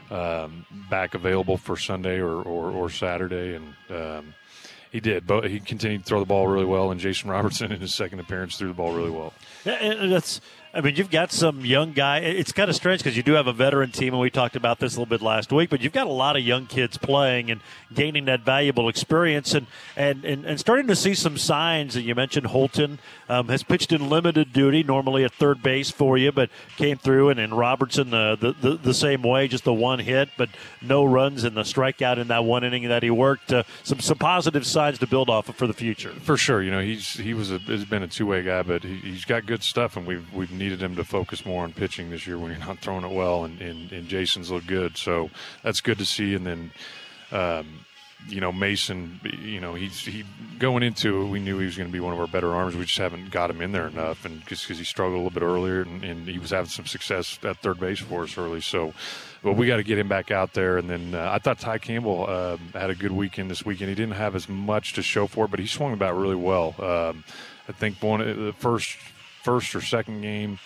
um, 0.09 0.65
back 0.89 1.15
available 1.15 1.57
for 1.57 1.75
Sunday 1.75 2.19
or 2.19 2.41
or, 2.41 2.71
or 2.71 2.89
Saturday, 2.89 3.55
and. 3.55 3.73
Um, 3.89 4.33
he 4.91 4.99
did, 4.99 5.27
but 5.27 5.47
he 5.47 5.59
continued 5.59 6.01
to 6.01 6.05
throw 6.05 6.19
the 6.19 6.25
ball 6.25 6.47
really 6.47 6.65
well, 6.65 6.89
and 6.89 6.99
Jason 6.99 7.29
Robertson 7.29 7.71
in 7.71 7.79
his 7.79 7.93
second 7.93 8.19
appearance 8.19 8.57
threw 8.57 8.69
the 8.69 8.73
ball 8.73 8.91
really 8.91 9.11
well. 9.11 9.33
Yeah, 9.63 9.73
and 9.73 10.11
that's. 10.11 10.41
I 10.71 10.81
mean, 10.81 10.95
you've 10.95 11.09
got 11.09 11.31
some 11.31 11.65
young 11.65 11.93
guy. 11.93 12.19
It's 12.19 12.51
kind 12.51 12.69
of 12.69 12.75
strange 12.75 13.01
because 13.01 13.17
you 13.17 13.23
do 13.23 13.33
have 13.33 13.47
a 13.47 13.53
veteran 13.53 13.89
team, 13.91 14.13
and 14.13 14.21
we 14.21 14.29
talked 14.29 14.55
about 14.55 14.77
this 14.77 14.95
a 14.95 14.99
little 14.99 15.09
bit 15.09 15.21
last 15.21 15.51
week. 15.51 15.71
But 15.71 15.81
you've 15.81 15.93
got 15.93 16.05
a 16.05 16.11
lot 16.11 16.35
of 16.35 16.43
young 16.43 16.67
kids 16.67 16.95
playing 16.95 17.49
and 17.49 17.61
gaining 17.91 18.25
that 18.25 18.41
valuable 18.41 18.87
experience, 18.87 19.55
and 19.55 19.65
and 19.97 20.23
and, 20.23 20.45
and 20.45 20.59
starting 20.59 20.85
to 20.85 20.95
see 20.95 21.15
some 21.15 21.39
signs. 21.39 21.95
And 21.95 22.05
you 22.05 22.13
mentioned 22.13 22.47
Holton 22.47 22.99
um, 23.29 23.47
has 23.47 23.63
pitched 23.63 23.91
in 23.91 24.09
limited 24.09 24.53
duty, 24.53 24.83
normally 24.83 25.23
at 25.23 25.33
third 25.33 25.63
base 25.63 25.89
for 25.89 26.19
you, 26.19 26.31
but 26.31 26.51
came 26.77 26.97
through, 26.97 27.29
and, 27.29 27.39
and 27.39 27.57
Robertson 27.57 28.13
uh, 28.13 28.35
the, 28.35 28.53
the 28.53 28.75
the 28.75 28.93
same 28.93 29.23
way, 29.23 29.47
just 29.47 29.63
the 29.63 29.73
one 29.73 29.97
hit, 29.97 30.29
but 30.37 30.49
no 30.83 31.03
runs 31.03 31.43
and 31.45 31.57
the 31.57 31.63
strikeout 31.63 32.19
in 32.19 32.27
that 32.27 32.43
one 32.43 32.63
inning 32.63 32.87
that 32.89 33.01
he 33.01 33.09
worked. 33.09 33.51
Uh, 33.51 33.63
some 33.81 33.99
some 33.99 34.19
positive 34.19 34.67
signs 34.67 34.99
to 34.99 35.07
build 35.07 35.31
off 35.31 35.49
of 35.49 35.55
for 35.55 35.65
the 35.65 35.73
future. 35.73 36.11
For 36.21 36.37
sure, 36.37 36.61
you 36.61 36.69
know 36.69 36.81
he's 36.81 37.13
he 37.13 37.33
was 37.33 37.51
a 37.51 37.57
has 37.57 37.85
been 37.85 38.03
a 38.03 38.07
two 38.07 38.27
way 38.27 38.43
guy, 38.43 38.61
but 38.61 38.83
he, 38.83 38.97
he's 38.97 39.25
got 39.25 39.47
good 39.47 39.63
stuff, 39.63 39.97
and 39.97 40.05
we've 40.05 40.31
we've 40.31 40.58
needed 40.59 40.83
him 40.83 40.95
to 40.97 41.03
focus 41.03 41.45
more 41.45 41.63
on 41.63 41.73
pitching 41.73 42.11
this 42.11 42.27
year 42.27 42.37
when 42.37 42.51
you're 42.51 42.59
not 42.59 42.79
throwing 42.79 43.03
it 43.03 43.11
well, 43.11 43.45
and, 43.45 43.59
and, 43.61 43.91
and 43.91 44.07
Jason's 44.07 44.51
looked 44.51 44.67
good. 44.67 44.97
So 44.97 45.31
that's 45.63 45.81
good 45.81 45.97
to 45.97 46.05
see. 46.05 46.35
And 46.35 46.45
then, 46.45 46.71
um, 47.31 47.85
you 48.27 48.41
know, 48.41 48.51
Mason, 48.51 49.19
you 49.41 49.61
know, 49.61 49.73
he's 49.73 50.01
he 50.01 50.25
going 50.59 50.83
into 50.83 51.21
it, 51.21 51.29
we 51.29 51.39
knew 51.39 51.57
he 51.57 51.65
was 51.65 51.77
going 51.77 51.87
to 51.87 51.93
be 51.93 52.01
one 52.01 52.13
of 52.13 52.19
our 52.19 52.27
better 52.27 52.53
arms. 52.53 52.75
We 52.75 52.83
just 52.83 52.97
haven't 52.97 53.31
got 53.31 53.49
him 53.49 53.61
in 53.61 53.71
there 53.71 53.87
enough, 53.87 54.25
and 54.25 54.45
just 54.45 54.63
because 54.63 54.77
he 54.77 54.83
struggled 54.83 55.15
a 55.15 55.23
little 55.23 55.39
bit 55.39 55.43
earlier, 55.43 55.81
and, 55.81 56.03
and 56.03 56.27
he 56.27 56.37
was 56.37 56.51
having 56.51 56.69
some 56.69 56.85
success 56.85 57.39
at 57.43 57.57
third 57.57 57.79
base 57.79 57.99
for 57.99 58.23
us 58.23 58.37
early. 58.37 58.59
So, 58.59 58.93
but 59.41 59.53
we 59.53 59.67
got 59.67 59.77
to 59.77 59.83
get 59.83 59.97
him 59.97 60.09
back 60.09 60.31
out 60.31 60.53
there. 60.53 60.77
And 60.77 60.89
then 60.89 61.15
uh, 61.15 61.29
I 61.31 61.39
thought 61.39 61.59
Ty 61.59 61.77
Campbell 61.77 62.29
um, 62.29 62.59
had 62.73 62.89
a 62.89 62.95
good 62.95 63.13
weekend 63.13 63.49
this 63.49 63.65
weekend. 63.65 63.87
He 63.89 63.95
didn't 63.95 64.15
have 64.15 64.35
as 64.35 64.49
much 64.49 64.93
to 64.93 65.01
show 65.01 65.25
for 65.25 65.45
it, 65.45 65.51
but 65.51 65.59
he 65.61 65.67
swung 65.67 65.93
about 65.93 66.17
really 66.17 66.35
well. 66.35 66.75
Um, 66.77 67.23
I 67.69 67.71
think 67.71 68.03
one 68.03 68.19
the 68.19 68.53
first 68.53 68.97
first 69.49 69.73
or 69.73 69.81
second 69.81 70.21
game. 70.21 70.59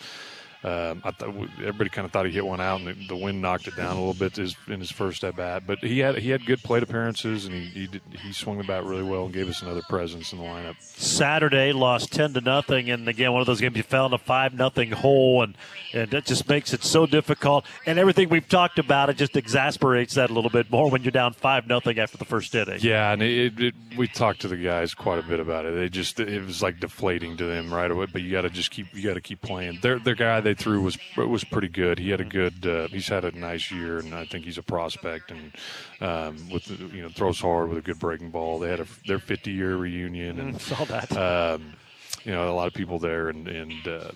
Um, 0.64 1.02
I 1.04 1.12
thought 1.12 1.30
everybody 1.60 1.90
kind 1.90 2.06
of 2.06 2.12
thought 2.12 2.26
he 2.26 2.32
hit 2.32 2.46
one 2.46 2.62
out, 2.62 2.80
and 2.80 2.88
the, 2.88 3.08
the 3.08 3.18
wind 3.18 3.42
knocked 3.42 3.68
it 3.68 3.76
down 3.76 3.98
a 3.98 4.00
little 4.00 4.14
bit 4.14 4.38
his, 4.38 4.56
in 4.68 4.80
his 4.80 4.92
first 4.92 5.24
at 5.24 5.36
bat. 5.36 5.64
But 5.68 5.80
he 5.80 6.00
had 6.00 6.18
he 6.18 6.30
had 6.30 6.46
good 6.46 6.64
plate 6.64 6.84
appearances, 6.84 7.46
and 7.46 7.54
he 7.54 7.66
he, 7.66 7.88
did, 7.88 8.02
he 8.12 8.32
swung 8.32 8.58
the 8.58 8.64
bat 8.64 8.86
really 8.86 9.04
well 9.04 9.26
and 9.26 9.34
gave 9.34 9.50
us 9.50 9.62
another 9.62 9.82
presence 9.90 10.32
in 10.32 10.40
the 10.40 10.46
lineup. 10.46 10.76
Saturday 10.80 11.74
lost 11.74 12.14
ten 12.14 12.34
to 12.34 12.42
nothing, 12.42 12.90
and 12.90 13.08
again 13.10 13.34
one 13.34 13.42
of 13.42 13.48
those 13.48 13.60
games 13.60 13.76
you 13.76 13.84
fell 13.84 14.06
in 14.06 14.14
a 14.14 14.18
five 14.18 14.54
nothing 14.54 14.92
hole, 14.92 15.44
and 15.44 15.56
and 15.94 16.12
that 16.12 16.26
just 16.26 16.48
makes 16.48 16.74
it 16.74 16.84
so 16.84 17.06
difficult. 17.06 17.66
And 17.86 18.00
everything 18.00 18.30
we've 18.30 18.48
talked 18.48 18.80
about 18.80 19.10
it 19.10 19.18
just 19.18 19.36
exasperates 19.36 20.14
that 20.16 20.30
a 20.30 20.34
little 20.34 20.50
bit 20.50 20.72
more 20.72 20.90
when 20.90 21.04
you're 21.04 21.12
down 21.12 21.34
five 21.34 21.68
nothing 21.68 22.00
after 22.00 22.18
the 22.18 22.26
first 22.26 22.56
inning. 22.56 22.80
Yeah, 22.82 23.12
and 23.12 23.22
it, 23.22 23.60
it, 23.60 23.76
we 23.98 24.08
talked 24.08 24.42
to 24.42 24.48
the 24.48 24.58
guys 24.58 24.94
quite 24.94 25.20
a 25.20 25.24
bit 25.24 25.40
about 25.40 25.66
it. 25.66 25.76
They 25.76 25.90
just 25.90 26.20
it 26.20 26.46
was 26.46 26.62
like 26.62 26.80
deflating 26.80 27.38
to 27.38 27.46
them 27.46 27.74
right 27.74 27.92
away. 27.92 28.08
But 28.12 28.22
you 28.22 28.32
got 28.32 28.42
to 28.42 28.50
just 28.50 28.72
keep 28.72 28.88
you 28.94 29.04
got 29.04 29.16
to 29.16 29.22
keep 29.22 29.42
playing. 29.42 29.80
Their 29.82 30.00
their 30.00 30.16
guy 30.16 30.40
they 30.40 30.53
threw 30.54 30.82
was 30.82 30.98
was 31.18 31.44
pretty 31.44 31.68
good. 31.68 32.00
He 32.00 32.10
had 32.10 32.22
a 32.22 32.26
good. 32.26 32.66
Uh, 32.66 32.88
he's 32.88 33.08
had 33.08 33.26
a 33.26 33.32
nice 33.32 33.72
year, 33.72 34.00
and 34.00 34.14
I 34.14 34.26
think 34.26 34.46
he's 34.46 34.58
a 34.58 34.64
prospect. 34.64 35.32
And 35.32 35.52
um, 36.02 36.50
with 36.50 36.70
you 36.94 37.02
know 37.02 37.10
throws 37.10 37.40
hard 37.40 37.70
with 37.70 37.78
a 37.78 37.82
good 37.82 38.00
breaking 38.00 38.32
ball. 38.32 38.60
They 38.60 38.70
had 38.70 38.80
a, 38.80 38.88
their 39.08 39.20
50 39.20 39.52
year 39.52 39.76
reunion, 39.76 40.40
and 40.40 40.62
saw 40.62 40.84
that. 40.86 41.16
Um, 41.16 41.74
you 42.24 42.32
know, 42.32 42.50
a 42.50 42.54
lot 42.54 42.68
of 42.68 42.74
people 42.74 43.00
there, 43.00 43.30
and 43.30 43.48
and. 43.48 43.88
Uh, 43.88 44.12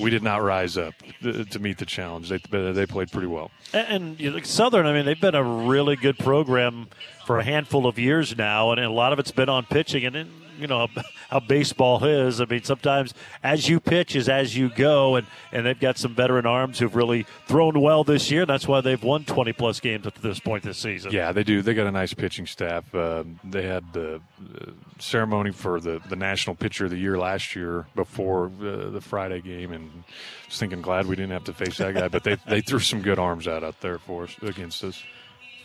we 0.00 0.10
did 0.10 0.22
not 0.22 0.42
rise 0.42 0.76
up 0.76 0.94
to 1.22 1.58
meet 1.58 1.78
the 1.78 1.86
challenge. 1.86 2.28
They 2.28 2.38
they 2.72 2.86
played 2.86 3.10
pretty 3.10 3.26
well. 3.26 3.50
And, 3.72 3.86
and 3.88 4.20
you 4.20 4.30
know, 4.30 4.40
Southern, 4.42 4.86
I 4.86 4.92
mean, 4.92 5.04
they've 5.04 5.20
been 5.20 5.34
a 5.34 5.42
really 5.42 5.96
good 5.96 6.18
program 6.18 6.88
for 7.26 7.38
a 7.38 7.44
handful 7.44 7.86
of 7.86 7.98
years 7.98 8.36
now, 8.36 8.70
and 8.70 8.80
a 8.80 8.90
lot 8.90 9.12
of 9.12 9.18
it's 9.18 9.32
been 9.32 9.48
on 9.48 9.64
pitching. 9.64 10.04
And 10.04 10.14
then, 10.14 10.30
you 10.58 10.66
know 10.66 10.88
how 11.30 11.40
baseball 11.40 12.04
is. 12.04 12.40
I 12.40 12.44
mean, 12.44 12.62
sometimes 12.62 13.14
as 13.42 13.68
you 13.68 13.80
pitch 13.80 14.16
is 14.16 14.28
as 14.28 14.56
you 14.56 14.70
go, 14.70 15.16
and 15.16 15.26
and 15.52 15.66
they've 15.66 15.78
got 15.78 15.98
some 15.98 16.14
veteran 16.14 16.46
arms 16.46 16.78
who've 16.78 16.94
really 16.94 17.26
thrown 17.46 17.80
well 17.80 18.04
this 18.04 18.30
year. 18.30 18.46
That's 18.46 18.66
why 18.66 18.80
they've 18.80 19.02
won 19.02 19.24
20 19.24 19.52
plus 19.52 19.80
games 19.80 20.06
up 20.06 20.14
to 20.14 20.22
this 20.22 20.40
point 20.40 20.64
this 20.64 20.78
season. 20.78 21.12
Yeah, 21.12 21.32
they 21.32 21.44
do. 21.44 21.62
They 21.62 21.74
got 21.74 21.86
a 21.86 21.92
nice 21.92 22.14
pitching 22.14 22.46
staff. 22.46 22.94
Um, 22.94 23.38
they 23.44 23.62
had 23.62 23.92
the 23.92 24.16
uh, 24.16 24.70
ceremony 24.98 25.52
for 25.52 25.80
the, 25.80 26.00
the 26.08 26.16
National 26.16 26.56
Pitcher 26.56 26.86
of 26.86 26.90
the 26.90 26.98
Year 26.98 27.18
last 27.18 27.54
year 27.54 27.86
before 27.94 28.46
uh, 28.60 28.90
the 28.90 29.00
Friday 29.00 29.40
game, 29.40 29.72
and 29.72 30.04
was 30.46 30.58
thinking 30.58 30.82
glad 30.82 31.06
we 31.06 31.16
didn't 31.16 31.32
have 31.32 31.44
to 31.44 31.52
face 31.52 31.78
that 31.78 31.94
guy. 31.94 32.08
But 32.08 32.24
they 32.24 32.36
they 32.46 32.60
threw 32.60 32.80
some 32.80 33.02
good 33.02 33.18
arms 33.18 33.46
out 33.46 33.64
out 33.64 33.80
there 33.80 33.98
for 33.98 34.24
us 34.24 34.36
against 34.42 34.84
us. 34.84 35.02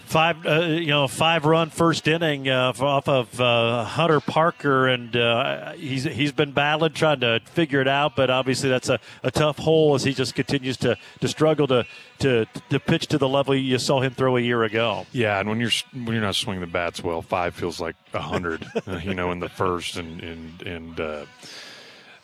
Five, 0.05 0.45
uh, 0.45 0.61
you 0.61 0.87
know, 0.87 1.07
five-run 1.07 1.69
first 1.69 2.07
inning 2.07 2.47
uh, 2.47 2.73
off 2.79 3.07
of 3.07 3.39
uh, 3.39 3.83
Hunter 3.83 4.19
Parker, 4.19 4.87
and 4.87 5.15
uh, 5.15 5.71
he's 5.73 6.03
he's 6.03 6.31
been 6.31 6.51
battling, 6.51 6.93
trying 6.93 7.21
to 7.21 7.39
figure 7.45 7.81
it 7.81 7.87
out. 7.87 8.15
But 8.15 8.29
obviously, 8.29 8.69
that's 8.69 8.89
a, 8.89 8.99
a 9.23 9.31
tough 9.31 9.57
hole 9.57 9.95
as 9.95 10.03
he 10.03 10.13
just 10.13 10.35
continues 10.35 10.77
to, 10.77 10.97
to 11.21 11.27
struggle 11.27 11.67
to, 11.67 11.85
to 12.19 12.45
to 12.69 12.79
pitch 12.79 13.07
to 13.07 13.17
the 13.17 13.27
level 13.27 13.55
you 13.55 13.79
saw 13.79 14.01
him 14.01 14.13
throw 14.13 14.37
a 14.37 14.41
year 14.41 14.63
ago. 14.63 15.07
Yeah, 15.13 15.39
and 15.39 15.49
when 15.49 15.59
you're 15.59 15.71
when 15.93 16.07
you're 16.07 16.21
not 16.21 16.35
swinging 16.35 16.61
the 16.61 16.67
bats 16.67 17.03
well, 17.03 17.21
five 17.21 17.55
feels 17.55 17.79
like 17.79 17.95
a 18.13 18.21
hundred, 18.21 18.67
uh, 18.87 18.97
you 18.97 19.15
know, 19.15 19.31
in 19.31 19.39
the 19.39 19.49
first 19.49 19.97
and 19.97 20.21
and 20.21 20.61
and. 20.63 20.99
Uh, 20.99 21.25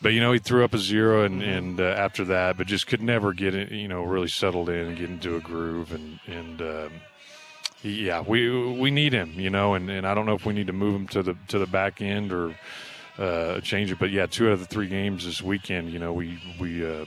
but 0.02 0.14
you 0.14 0.22
know 0.22 0.32
he 0.32 0.40
threw 0.40 0.64
up 0.64 0.74
a 0.74 0.78
zero 0.78 1.24
and, 1.26 1.42
and 1.42 1.80
uh, 1.82 1.84
after 1.84 2.24
that, 2.26 2.58
but 2.58 2.68
just 2.68 2.88
could 2.88 3.02
never 3.02 3.34
get 3.34 3.54
it, 3.54 3.72
you 3.72 3.88
know, 3.88 4.04
really 4.04 4.30
settled 4.30 4.70
in 4.70 4.88
and 4.88 4.98
get 4.98 5.10
into 5.10 5.36
a 5.36 5.42
groove 5.42 5.92
and 5.92 6.20
and 6.28 6.62
um, 6.62 6.92
yeah, 7.84 8.22
we 8.22 8.74
we 8.74 8.92
need 8.92 9.14
him, 9.14 9.34
you 9.40 9.50
know, 9.50 9.74
and, 9.74 9.90
and 9.90 10.06
I 10.06 10.14
don't 10.14 10.26
know 10.26 10.36
if 10.36 10.46
we 10.46 10.54
need 10.54 10.68
to 10.68 10.74
move 10.74 10.96
him 10.96 11.08
to 11.10 11.24
the 11.24 11.36
to 11.48 11.60
the 11.60 11.68
back 11.68 12.02
end 12.02 12.32
or 12.34 12.56
uh, 13.18 13.60
change 13.62 13.92
it, 13.92 14.00
but 14.00 14.12
yeah, 14.12 14.26
two 14.26 14.48
out 14.48 14.54
of 14.54 14.60
the 14.60 14.66
three 14.66 14.88
games 14.88 15.26
this 15.26 15.42
weekend, 15.42 15.92
you 15.92 16.00
know, 16.00 16.14
we 16.14 16.42
we 16.60 16.86
uh, 16.86 17.06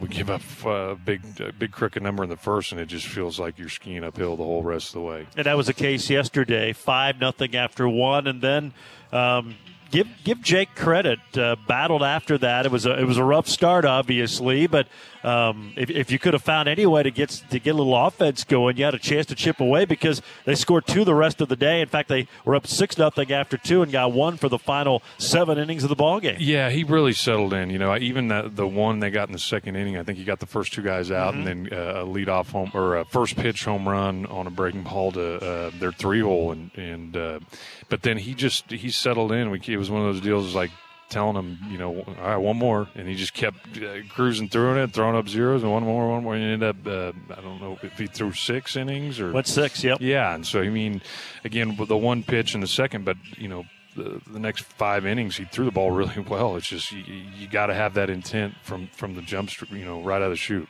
we 0.00 0.08
give 0.08 0.30
up 0.30 0.42
a 0.64 0.96
big 0.96 1.22
a 1.40 1.52
big 1.52 1.72
crooked 1.72 2.02
number 2.02 2.22
in 2.22 2.30
the 2.30 2.36
first, 2.36 2.72
and 2.72 2.80
it 2.80 2.86
just 2.86 3.06
feels 3.06 3.38
like 3.38 3.58
you're 3.58 3.68
skiing 3.68 4.04
uphill 4.04 4.36
the 4.36 4.44
whole 4.44 4.62
rest 4.62 4.88
of 4.88 4.94
the 4.94 5.00
way. 5.00 5.26
And 5.36 5.46
that 5.46 5.56
was 5.56 5.66
the 5.66 5.74
case 5.74 6.08
yesterday, 6.08 6.72
five 6.72 7.20
nothing 7.20 7.54
after 7.54 7.88
one, 7.88 8.26
and 8.26 8.40
then. 8.40 8.72
Um, 9.12 9.56
give 9.90 10.06
give 10.24 10.40
Jake 10.40 10.74
credit. 10.74 11.18
Uh, 11.36 11.56
battled 11.66 12.02
after 12.02 12.38
that. 12.38 12.66
It 12.66 12.72
was 12.72 12.86
a 12.86 12.98
it 12.98 13.04
was 13.04 13.16
a 13.16 13.24
rough 13.24 13.48
start, 13.48 13.84
obviously, 13.84 14.66
but 14.66 14.86
um, 15.24 15.72
if, 15.76 15.90
if 15.90 16.10
you 16.10 16.18
could 16.18 16.32
have 16.34 16.42
found 16.42 16.68
any 16.68 16.86
way 16.86 17.02
to 17.02 17.10
get 17.10 17.28
to 17.50 17.58
get 17.58 17.74
a 17.74 17.78
little 17.78 17.96
offense 17.96 18.44
going, 18.44 18.76
you 18.76 18.84
had 18.84 18.94
a 18.94 18.98
chance 18.98 19.26
to 19.26 19.34
chip 19.34 19.60
away 19.60 19.84
because 19.84 20.22
they 20.44 20.54
scored 20.54 20.86
two 20.86 21.04
the 21.04 21.14
rest 21.14 21.40
of 21.40 21.48
the 21.48 21.56
day. 21.56 21.80
In 21.80 21.88
fact, 21.88 22.08
they 22.08 22.26
were 22.44 22.54
up 22.56 22.66
six 22.66 22.96
nothing 22.98 23.30
after 23.32 23.56
two 23.56 23.82
and 23.82 23.92
got 23.92 24.12
one 24.12 24.36
for 24.36 24.48
the 24.48 24.58
final 24.58 25.02
seven 25.18 25.58
innings 25.58 25.82
of 25.82 25.88
the 25.88 25.96
ball 25.96 26.20
game. 26.20 26.36
Yeah, 26.38 26.70
he 26.70 26.84
really 26.84 27.12
settled 27.12 27.52
in. 27.52 27.70
You 27.70 27.78
know, 27.78 27.96
even 27.96 28.28
the, 28.28 28.50
the 28.52 28.66
one 28.66 29.00
they 29.00 29.10
got 29.10 29.28
in 29.28 29.32
the 29.32 29.38
second 29.38 29.76
inning, 29.76 29.96
I 29.96 30.02
think 30.02 30.18
he 30.18 30.24
got 30.24 30.40
the 30.40 30.46
first 30.46 30.72
two 30.72 30.82
guys 30.82 31.10
out, 31.10 31.34
Mhm. 31.34 31.46
and 31.46 31.68
then 31.70 31.78
uh, 31.78 32.02
a 32.02 32.04
leadoff 32.06 32.50
home 32.50 32.70
or 32.74 32.96
a 32.96 33.04
first 33.04 33.36
pitch 33.36 33.64
home 33.64 33.88
run 33.88 34.26
on 34.26 34.46
a 34.46 34.50
breaking 34.50 34.82
ball 34.84 35.12
to 35.12 35.36
uh, 35.44 35.70
their 35.78 35.92
three 35.92 36.20
hole, 36.20 36.52
and 36.52 36.70
and 36.76 37.16
uh, 37.16 37.40
but 37.88 38.02
then 38.02 38.18
he 38.18 38.34
just 38.34 38.70
he 38.70 38.90
settled 38.90 39.32
in. 39.32 39.50
We 39.50 39.60
it 39.68 39.76
was 39.76 39.90
one 39.90 40.00
of 40.06 40.12
those 40.12 40.22
deals 40.22 40.54
like 40.54 40.70
telling 41.10 41.36
him, 41.36 41.58
you 41.68 41.76
know, 41.76 42.00
all 42.00 42.14
right, 42.18 42.36
one 42.36 42.56
more, 42.56 42.88
and 42.94 43.08
he 43.08 43.14
just 43.14 43.34
kept 43.34 43.58
uh, 43.78 43.98
cruising 44.08 44.48
through 44.48 44.82
it, 44.82 44.92
throwing 44.92 45.16
up 45.16 45.28
zeros, 45.28 45.62
and 45.62 45.70
one 45.70 45.82
more, 45.82 46.08
one 46.08 46.22
more, 46.22 46.34
and 46.34 46.42
he 46.42 46.50
ended 46.50 46.68
up 46.68 46.86
uh, 46.86 47.12
I 47.36 47.40
don't 47.42 47.60
know 47.60 47.78
if 47.82 47.98
he 47.98 48.06
threw 48.06 48.32
six 48.32 48.76
innings 48.76 49.20
or 49.20 49.32
what 49.32 49.46
six, 49.46 49.84
yep. 49.84 49.98
yeah, 50.00 50.34
and 50.34 50.46
so 50.46 50.60
I 50.60 50.70
mean, 50.70 51.02
again, 51.44 51.76
with 51.76 51.88
the 51.88 51.96
one 51.96 52.22
pitch 52.22 52.54
in 52.54 52.60
the 52.60 52.66
second, 52.66 53.04
but 53.04 53.16
you 53.36 53.48
know, 53.48 53.64
the, 53.96 54.20
the 54.30 54.38
next 54.38 54.64
five 54.64 55.04
innings 55.04 55.36
he 55.36 55.44
threw 55.44 55.64
the 55.64 55.70
ball 55.70 55.90
really 55.90 56.20
well. 56.20 56.56
It's 56.56 56.68
just 56.68 56.92
you, 56.92 57.02
you 57.36 57.48
got 57.48 57.66
to 57.66 57.74
have 57.74 57.94
that 57.94 58.10
intent 58.10 58.54
from 58.62 58.88
from 58.88 59.14
the 59.14 59.22
jump, 59.22 59.50
you 59.70 59.84
know, 59.84 60.00
right 60.02 60.16
out 60.16 60.22
of 60.22 60.30
the 60.30 60.36
chute. 60.36 60.68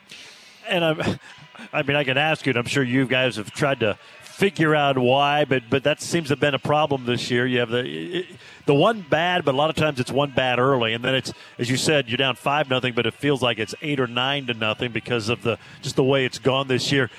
and 0.68 0.84
I'm, 0.84 1.00
I 1.72 1.82
mean, 1.82 1.96
I 1.96 2.04
can 2.04 2.16
ask 2.16 2.46
you, 2.46 2.50
and 2.50 2.58
I'm 2.58 2.66
sure 2.66 2.82
you 2.82 3.06
guys 3.06 3.36
have 3.36 3.50
tried 3.50 3.80
to 3.80 3.98
figure 4.40 4.74
out 4.74 4.96
why, 4.96 5.44
but 5.44 5.64
but 5.68 5.84
that 5.84 6.00
seems 6.00 6.28
to 6.28 6.32
have 6.32 6.40
been 6.40 6.54
a 6.54 6.58
problem 6.58 7.04
this 7.04 7.30
year. 7.30 7.46
You 7.46 7.60
have 7.60 7.68
the 7.68 7.84
it, 8.20 8.26
the 8.70 8.74
one 8.74 9.00
bad, 9.00 9.44
but 9.44 9.52
a 9.52 9.56
lot 9.56 9.68
of 9.68 9.74
times 9.74 9.98
it's 9.98 10.12
one 10.12 10.30
bad 10.30 10.60
early, 10.60 10.94
and 10.94 11.04
then 11.04 11.16
it's 11.16 11.32
as 11.58 11.68
you 11.68 11.76
said, 11.76 12.08
you're 12.08 12.16
down 12.16 12.36
five 12.36 12.70
nothing, 12.70 12.94
but 12.94 13.04
it 13.04 13.14
feels 13.14 13.42
like 13.42 13.58
it's 13.58 13.74
eight 13.82 13.98
or 13.98 14.06
nine 14.06 14.46
to 14.46 14.54
nothing 14.54 14.92
because 14.92 15.28
of 15.28 15.42
the 15.42 15.58
just 15.82 15.96
the 15.96 16.04
way 16.04 16.24
it's 16.24 16.38
gone 16.38 16.68
this 16.68 16.92
year. 16.92 17.10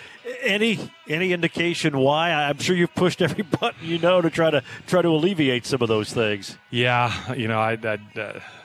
Any 0.44 0.80
any 1.10 1.34
indication 1.34 1.98
why? 1.98 2.32
I'm 2.32 2.58
sure 2.58 2.74
you've 2.74 2.96
pushed 2.96 3.22
every 3.22 3.44
button 3.60 3.86
you 3.86 3.98
know 3.98 4.22
to 4.22 4.30
try 4.30 4.50
to 4.50 4.64
try 4.88 5.02
to 5.02 5.10
alleviate 5.10 5.66
some 5.66 5.82
of 5.82 5.90
those 5.90 6.14
things. 6.14 6.58
Yeah, 6.70 7.34
you 7.34 7.50
know, 7.50 7.60
I 7.60 7.74
I, 7.84 7.98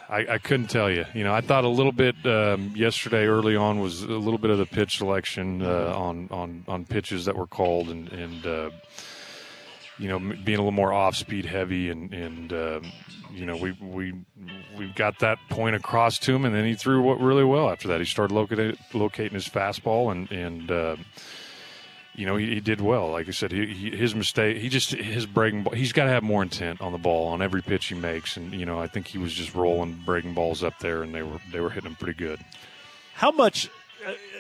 I, 0.09 0.34
I 0.34 0.39
couldn't 0.39 0.68
tell 0.68 0.89
you. 0.89 1.07
You 1.12 1.24
know, 1.24 1.34
I 1.34 1.41
thought 1.41 1.64
a 1.64 1.68
little 1.68 1.91
bit 1.91 2.14
um, 2.24 2.70
yesterday 2.76 3.26
early 3.26 3.57
on 3.57 3.80
was 3.80 4.05
a 4.05 4.07
little 4.07 4.39
bit 4.39 4.53
of 4.53 4.59
the 4.59 4.66
pitch 4.66 4.99
selection 4.99 5.61
uh, 5.61 5.93
on 5.93 6.28
on 6.30 6.64
on 6.68 6.84
pitches 6.84 7.24
that 7.24 7.34
were 7.34 7.49
called 7.49 7.89
and 7.89 8.12
and. 8.12 8.47
Uh, 8.47 8.70
you 9.99 10.09
know, 10.09 10.18
being 10.18 10.59
a 10.59 10.62
little 10.62 10.72
more 10.72 10.92
off-speed 10.92 11.44
heavy, 11.44 11.90
and 11.90 12.12
and 12.12 12.53
um, 12.53 12.92
you 13.32 13.47
know, 13.47 13.57
we 13.57 13.72
we 13.72 14.14
we 14.76 14.88
got 14.94 15.18
that 15.20 15.38
point 15.49 15.76
across 15.76 16.18
to 16.20 16.34
him, 16.34 16.44
and 16.44 16.55
then 16.55 16.64
he 16.64 16.74
threw 16.74 17.03
what 17.03 17.20
really 17.20 17.44
well 17.44 17.70
after 17.70 17.88
that. 17.88 18.01
He 18.01 18.07
started 18.07 18.34
locating 18.34 18.76
locating 18.92 19.34
his 19.34 19.49
fastball, 19.49 20.12
and 20.12 20.30
and 20.30 20.70
uh, 20.70 20.97
you 22.14 22.24
know, 22.24 22.36
he, 22.36 22.55
he 22.55 22.61
did 22.61 22.80
well. 22.80 23.11
Like 23.11 23.28
I 23.28 23.32
said, 23.32 23.53
he, 23.53 23.66
he, 23.66 23.90
his 23.90 24.14
mistake, 24.14 24.57
he 24.57 24.68
just 24.68 24.90
his 24.92 25.26
breaking 25.26 25.62
ball. 25.62 25.74
He's 25.74 25.92
got 25.92 26.05
to 26.05 26.11
have 26.11 26.22
more 26.22 26.42
intent 26.42 26.80
on 26.80 26.92
the 26.92 26.99
ball 26.99 27.28
on 27.28 27.42
every 27.42 27.62
pitch 27.62 27.86
he 27.86 27.94
makes, 27.94 28.36
and 28.36 28.53
you 28.53 28.66
know, 28.66 28.80
I 28.80 28.86
think 28.86 29.07
he 29.07 29.18
was 29.18 29.32
just 29.32 29.55
rolling 29.55 30.01
breaking 30.05 30.34
balls 30.34 30.64
up 30.64 30.78
there, 30.80 31.03
and 31.03 31.14
they 31.14 31.22
were 31.22 31.38
they 31.53 31.61
were 31.61 31.70
hitting 31.70 31.90
him 31.90 31.97
pretty 31.97 32.18
good. 32.18 32.40
How 33.14 33.30
much 33.30 33.70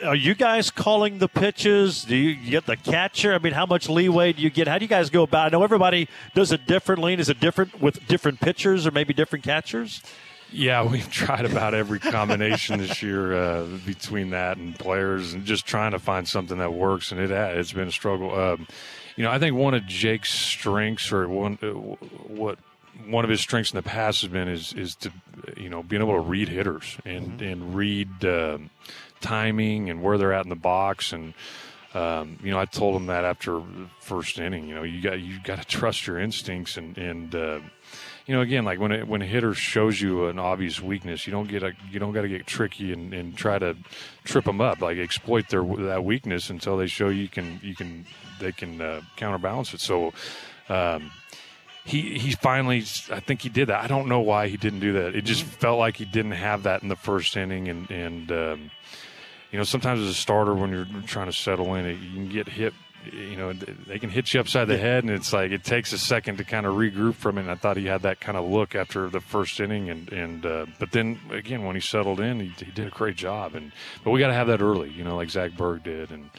are 0.04 0.14
you 0.14 0.34
guys 0.34 0.70
calling 0.70 1.18
the 1.18 1.28
pitches? 1.28 2.04
Do 2.04 2.14
you 2.14 2.34
get 2.50 2.66
the 2.66 2.76
catcher? 2.76 3.34
I 3.34 3.38
mean, 3.38 3.52
how 3.52 3.66
much 3.66 3.88
leeway 3.88 4.32
do 4.32 4.42
you 4.42 4.50
get? 4.50 4.68
How 4.68 4.78
do 4.78 4.84
you 4.84 4.88
guys 4.88 5.10
go 5.10 5.22
about? 5.22 5.46
it? 5.46 5.46
I 5.46 5.58
know 5.58 5.64
everybody 5.64 6.08
does 6.34 6.52
it 6.52 6.66
differently. 6.66 7.14
Is 7.14 7.28
it 7.28 7.40
different 7.40 7.80
with 7.80 8.06
different 8.06 8.40
pitchers 8.40 8.86
or 8.86 8.90
maybe 8.90 9.14
different 9.14 9.44
catchers? 9.44 10.02
Yeah, 10.52 10.84
we've 10.90 11.10
tried 11.10 11.44
about 11.44 11.74
every 11.74 11.98
combination 11.98 12.78
this 12.78 13.02
year 13.02 13.34
uh, 13.34 13.64
between 13.84 14.30
that 14.30 14.58
and 14.58 14.78
players, 14.78 15.32
and 15.32 15.44
just 15.44 15.66
trying 15.66 15.92
to 15.92 15.98
find 15.98 16.28
something 16.28 16.58
that 16.58 16.72
works. 16.72 17.12
And 17.12 17.20
it 17.20 17.30
it's 17.30 17.72
been 17.72 17.88
a 17.88 17.92
struggle. 17.92 18.34
Um, 18.38 18.66
you 19.16 19.24
know, 19.24 19.30
I 19.30 19.38
think 19.38 19.56
one 19.56 19.74
of 19.74 19.86
Jake's 19.86 20.32
strengths, 20.32 21.10
or 21.10 21.28
one 21.28 21.58
uh, 21.62 21.68
what 21.68 22.58
one 23.06 23.24
of 23.24 23.30
his 23.30 23.40
strengths 23.40 23.72
in 23.72 23.76
the 23.76 23.82
past 23.82 24.22
has 24.22 24.30
been 24.30 24.48
is 24.48 24.72
is 24.72 24.94
to 24.96 25.12
you 25.56 25.68
know 25.68 25.82
being 25.82 26.02
able 26.02 26.14
to 26.14 26.20
read 26.20 26.48
hitters 26.48 26.96
and 27.04 27.42
and 27.42 27.74
read 27.74 28.24
um, 28.24 28.70
timing 29.20 29.90
and 29.90 30.02
where 30.02 30.18
they're 30.18 30.32
at 30.32 30.44
in 30.44 30.50
the 30.50 30.56
box 30.56 31.12
and 31.12 31.34
um, 31.94 32.38
you 32.42 32.50
know 32.50 32.58
I 32.58 32.66
told 32.66 32.94
him 32.96 33.06
that 33.06 33.24
after 33.24 33.52
the 33.52 33.88
first 34.00 34.38
inning 34.38 34.68
you 34.68 34.74
know 34.74 34.82
you 34.82 35.00
got 35.00 35.20
you 35.20 35.38
got 35.42 35.60
to 35.60 35.64
trust 35.78 36.06
your 36.06 36.18
instincts 36.18 36.76
and 36.76 36.96
and 36.98 37.34
uh, 37.34 37.60
you 38.26 38.34
know 38.34 38.42
again 38.42 38.64
like 38.64 38.78
when 38.78 38.92
it, 38.92 39.08
when 39.08 39.22
a 39.22 39.26
hitter 39.26 39.54
shows 39.54 40.00
you 40.00 40.26
an 40.26 40.38
obvious 40.38 40.80
weakness 40.80 41.26
you 41.26 41.32
don't 41.32 41.48
get 41.48 41.62
a 41.62 41.72
you 41.90 41.98
don't 41.98 42.12
got 42.12 42.22
to 42.22 42.28
get 42.28 42.46
tricky 42.46 42.92
and, 42.92 43.14
and 43.14 43.36
try 43.36 43.58
to 43.58 43.76
trip 44.24 44.44
them 44.44 44.60
up 44.60 44.80
like 44.80 44.98
exploit 44.98 45.48
their 45.48 45.62
that 45.62 46.04
weakness 46.04 46.50
until 46.50 46.76
they 46.76 46.86
show 46.86 47.08
you 47.08 47.28
can 47.28 47.58
you 47.62 47.74
can 47.74 48.04
they 48.40 48.52
can 48.52 48.80
uh, 48.80 49.00
counterbalance 49.16 49.72
it 49.72 49.80
so. 49.80 50.12
Um, 50.68 51.12
he 51.84 52.18
he 52.18 52.32
finally 52.32 52.78
I 53.10 53.20
think 53.20 53.42
he 53.42 53.48
did 53.48 53.68
that. 53.68 53.82
I 53.82 53.86
don't 53.86 54.08
know 54.08 54.18
why 54.18 54.48
he 54.48 54.56
didn't 54.56 54.80
do 54.80 54.94
that. 54.94 55.14
It 55.14 55.24
just 55.24 55.44
felt 55.44 55.78
like 55.78 55.96
he 55.96 56.04
didn't 56.04 56.32
have 56.32 56.64
that 56.64 56.82
in 56.82 56.88
the 56.88 56.96
first 56.96 57.36
inning 57.36 57.68
and 57.68 57.88
and 57.90 58.32
um, 58.32 58.70
you 59.50 59.58
know 59.58 59.64
sometimes 59.64 60.00
as 60.00 60.08
a 60.08 60.14
starter 60.14 60.54
when 60.54 60.70
you're 60.70 60.86
trying 61.06 61.26
to 61.26 61.32
settle 61.32 61.74
in 61.74 61.86
you 61.86 62.14
can 62.14 62.28
get 62.28 62.48
hit 62.48 62.74
you 63.12 63.36
know 63.36 63.52
they 63.52 63.98
can 63.98 64.10
hit 64.10 64.34
you 64.34 64.40
upside 64.40 64.66
the 64.66 64.76
head 64.76 65.04
and 65.04 65.12
it's 65.12 65.32
like 65.32 65.52
it 65.52 65.62
takes 65.62 65.92
a 65.92 65.98
second 65.98 66.38
to 66.38 66.44
kind 66.44 66.66
of 66.66 66.74
regroup 66.74 67.14
from 67.14 67.38
it 67.38 67.42
and 67.42 67.50
I 67.50 67.54
thought 67.54 67.76
he 67.76 67.86
had 67.86 68.02
that 68.02 68.20
kind 68.20 68.36
of 68.36 68.48
look 68.48 68.74
after 68.74 69.08
the 69.08 69.20
first 69.20 69.60
inning 69.60 69.90
and 69.90 70.12
and 70.12 70.44
uh, 70.44 70.66
but 70.78 70.90
then 70.92 71.20
again 71.30 71.64
when 71.64 71.76
he 71.76 71.80
settled 71.80 72.20
in 72.20 72.40
he, 72.40 72.52
he 72.58 72.70
did 72.72 72.88
a 72.88 72.90
great 72.90 73.16
job 73.16 73.54
and 73.54 73.72
but 74.02 74.10
we 74.10 74.18
got 74.18 74.28
to 74.28 74.34
have 74.34 74.48
that 74.48 74.60
early 74.60 74.90
you 74.90 75.04
know 75.04 75.16
like 75.16 75.30
Zach 75.30 75.52
Berg 75.56 75.84
did 75.84 76.10
and 76.10 76.30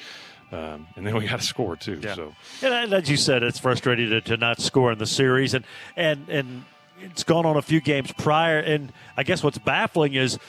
um, 0.52 0.88
and 0.96 1.06
then 1.06 1.16
we 1.16 1.28
got 1.28 1.40
to 1.40 1.46
score 1.46 1.76
too. 1.76 2.02
So 2.02 2.34
And 2.62 2.94
as 2.94 3.10
you 3.10 3.18
said, 3.18 3.44
it's 3.44 3.60
frustrating 3.60 4.10
to, 4.10 4.22
to 4.22 4.38
not 4.38 4.62
score 4.62 4.92
in 4.92 4.98
the 4.98 5.06
series, 5.06 5.54
and 5.54 5.66
and 5.96 6.30
and 6.30 6.66
it's 7.02 7.24
gone 7.24 7.46
on 7.46 7.58
a 7.58 7.62
few 7.62 7.82
games 7.82 8.12
prior. 8.14 8.60
And 8.60 8.92
I 9.16 9.24
guess 9.24 9.44
what's 9.44 9.58
baffling 9.58 10.14
is 10.14 10.40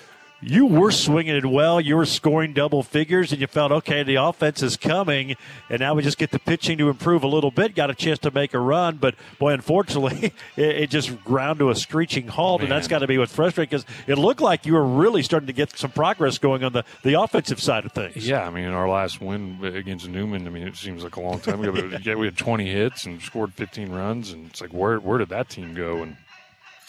you 0.40 0.66
were 0.66 0.90
swinging 0.90 1.34
it 1.34 1.46
well, 1.46 1.80
you 1.80 1.96
were 1.96 2.06
scoring 2.06 2.52
double 2.52 2.82
figures, 2.82 3.32
and 3.32 3.40
you 3.40 3.46
felt 3.46 3.72
okay, 3.72 4.02
the 4.02 4.16
offense 4.16 4.62
is 4.62 4.76
coming, 4.76 5.36
and 5.68 5.80
now 5.80 5.94
we 5.94 6.02
just 6.02 6.18
get 6.18 6.30
the 6.30 6.38
pitching 6.38 6.78
to 6.78 6.88
improve 6.88 7.24
a 7.24 7.26
little 7.26 7.50
bit. 7.50 7.74
Got 7.74 7.90
a 7.90 7.94
chance 7.94 8.18
to 8.20 8.30
make 8.30 8.54
a 8.54 8.58
run, 8.58 8.96
but 8.96 9.14
boy, 9.38 9.52
unfortunately, 9.52 10.32
it, 10.56 10.76
it 10.76 10.90
just 10.90 11.22
ground 11.24 11.58
to 11.58 11.70
a 11.70 11.74
screeching 11.74 12.28
halt, 12.28 12.62
and 12.62 12.70
that's 12.70 12.86
got 12.86 13.00
to 13.00 13.06
be 13.06 13.18
what's 13.18 13.34
frustrating 13.34 13.70
because 13.70 13.84
it 14.06 14.16
looked 14.16 14.40
like 14.40 14.64
you 14.64 14.74
were 14.74 14.86
really 14.86 15.22
starting 15.22 15.48
to 15.48 15.52
get 15.52 15.76
some 15.76 15.90
progress 15.90 16.38
going 16.38 16.62
on 16.62 16.72
the 16.72 16.84
the 17.02 17.20
offensive 17.20 17.60
side 17.60 17.84
of 17.84 17.92
things. 17.92 18.28
Yeah, 18.28 18.46
I 18.46 18.50
mean, 18.50 18.66
our 18.66 18.88
last 18.88 19.20
win 19.20 19.58
against 19.62 20.08
Newman, 20.08 20.46
I 20.46 20.50
mean, 20.50 20.66
it 20.66 20.76
seems 20.76 21.02
like 21.02 21.16
a 21.16 21.20
long 21.20 21.40
time 21.40 21.60
ago, 21.60 21.72
but 21.72 22.04
yeah, 22.04 22.14
we 22.14 22.26
had 22.26 22.36
20 22.36 22.70
hits 22.70 23.06
and 23.06 23.20
scored 23.20 23.54
15 23.54 23.90
runs, 23.90 24.30
and 24.30 24.46
it's 24.46 24.60
like, 24.60 24.72
where 24.72 25.00
where 25.00 25.18
did 25.18 25.30
that 25.30 25.48
team 25.48 25.74
go? 25.74 26.02
And 26.02 26.16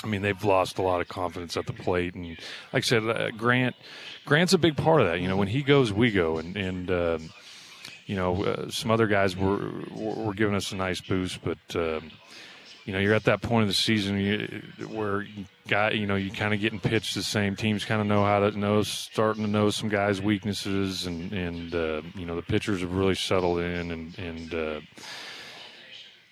I 0.04 0.08
mean, 0.08 0.22
they've 0.22 0.44
lost 0.44 0.78
a 0.78 0.82
lot 0.82 1.02
of 1.02 1.08
confidence 1.08 1.58
at 1.58 1.66
the 1.66 1.74
plate, 1.74 2.16
and 2.16 2.26
like 2.72 2.84
I 2.84 2.88
said, 2.88 3.04
uh, 3.04 3.32
Grant 3.32 3.76
Grant's 4.26 4.54
a 4.54 4.58
big 4.58 4.78
part 4.78 5.02
of 5.02 5.08
that. 5.08 5.20
You 5.20 5.28
know, 5.28 5.36
when 5.36 5.50
he 5.50 5.62
goes, 5.62 5.92
we 5.92 6.12
go, 6.12 6.38
and 6.38 6.56
and 6.56 6.90
um, 6.90 7.30
you 8.06 8.16
know, 8.16 8.44
uh, 8.44 8.70
some 8.70 8.92
other 8.92 9.08
guys 9.08 9.36
were 9.36 9.72
were 9.92 10.34
giving 10.34 10.56
us 10.56 10.72
a 10.72 10.76
nice 10.76 11.02
boost, 11.02 11.40
but. 11.44 11.76
Um, 11.76 12.12
you 12.86 12.94
know, 12.94 13.02
you're 13.02 13.14
at 13.14 13.26
that 13.26 13.44
point 13.44 13.62
of 13.62 13.68
the 13.68 13.76
season 13.76 14.20
you, 14.20 14.64
where 14.88 15.22
you 15.22 15.46
got, 15.68 15.96
you 15.96 16.08
know, 16.08 16.16
you 16.16 16.32
kind 16.32 16.56
of 16.56 16.60
getting 16.60 16.80
pitched 16.80 17.14
the 17.14 17.22
same 17.22 17.56
teams, 17.56 17.86
kind 17.86 18.02
of 18.02 18.08
know 18.08 18.26
how 18.26 18.40
to 18.40 18.58
know, 18.58 18.82
starting 18.82 19.44
to 19.44 19.50
know 19.50 19.70
some 19.70 19.90
guys' 19.90 20.20
weaknesses, 20.20 21.06
and 21.06 21.32
and 21.32 21.76
uh, 21.76 22.02
you 22.16 22.26
know 22.26 22.36
the 22.36 22.42
pitchers 22.42 22.82
have 22.82 22.92
really 22.92 23.14
settled 23.14 23.60
in, 23.60 23.92
and 23.92 24.18
and 24.18 24.54
uh, 24.56 24.82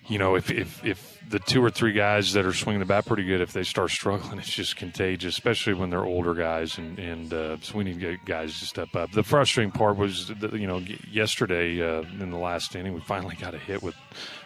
you 0.08 0.18
know 0.18 0.34
if 0.34 0.50
if 0.50 0.84
if 0.84 1.18
the 1.28 1.38
two 1.38 1.62
or 1.62 1.70
three 1.70 1.92
guys 1.92 2.32
that 2.32 2.46
are 2.46 2.52
swinging 2.52 2.80
the 2.80 2.86
bat 2.86 3.04
pretty 3.04 3.24
good, 3.24 3.40
if 3.40 3.52
they 3.52 3.62
start 3.62 3.90
struggling, 3.90 4.38
it's 4.38 4.48
just 4.48 4.76
contagious, 4.76 5.34
especially 5.34 5.74
when 5.74 5.90
they're 5.90 6.04
older 6.04 6.34
guys, 6.34 6.78
and 6.78 6.98
and 6.98 7.32
uh, 7.32 7.56
so 7.60 7.78
we 7.78 7.84
need 7.84 8.20
guys 8.24 8.58
to 8.60 8.66
step 8.66 8.94
up. 8.96 9.12
The 9.12 9.22
frustrating 9.22 9.72
part 9.72 9.96
was, 9.96 10.28
that, 10.28 10.52
you 10.54 10.66
know, 10.66 10.78
yesterday 11.10 11.80
uh, 11.82 12.02
in 12.20 12.30
the 12.30 12.38
last 12.38 12.74
inning, 12.74 12.94
we 12.94 13.00
finally 13.00 13.36
got 13.36 13.54
a 13.54 13.58
hit 13.58 13.82
with 13.82 13.94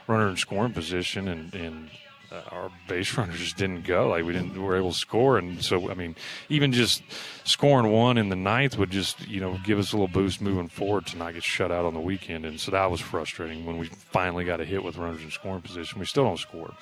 runner 0.07 0.29
in 0.29 0.37
scoring 0.37 0.73
position, 0.73 1.29
and 1.29 1.55
and 1.55 1.91
Uh, 2.33 2.41
our 2.51 2.71
base 2.89 3.17
runners 3.19 3.39
just 3.39 3.59
didn't 3.59 3.85
go. 3.85 4.09
Like 4.09 4.25
we 4.25 4.33
didn't 4.33 4.55
we 4.55 4.61
were 4.61 4.77
able 4.77 4.93
to 4.93 4.99
score, 4.99 5.37
and 5.37 5.63
so 5.63 5.91
I 5.91 5.95
mean, 5.95 6.17
even 6.49 6.73
just 6.73 7.03
scoring 7.45 7.93
one 7.93 8.17
in 8.17 8.31
the 8.31 8.37
ninth 8.37 8.79
would 8.79 8.91
just 8.91 9.27
you 9.29 9.41
know 9.41 9.59
give 9.65 9.79
us 9.79 9.93
a 9.93 9.97
little 9.97 10.09
boost 10.09 10.41
moving 10.41 10.69
forward 10.69 11.07
to 11.09 11.19
not 11.19 11.35
get 11.35 11.43
shut 11.43 11.71
out 11.71 11.85
on 11.85 11.93
the 11.93 12.01
weekend. 12.01 12.47
And 12.47 12.59
so 12.59 12.71
that 12.71 12.91
was 12.91 13.01
frustrating 13.01 13.67
when 13.67 13.77
we 13.77 13.89
finally 13.89 14.45
got 14.45 14.61
a 14.61 14.65
hit 14.65 14.83
with 14.83 14.97
runners 14.97 15.23
in 15.23 15.31
scoring 15.31 15.61
position. 15.61 16.01
We 16.01 16.07
still 16.07 16.25
don't 16.25 16.39
score. 16.39 16.73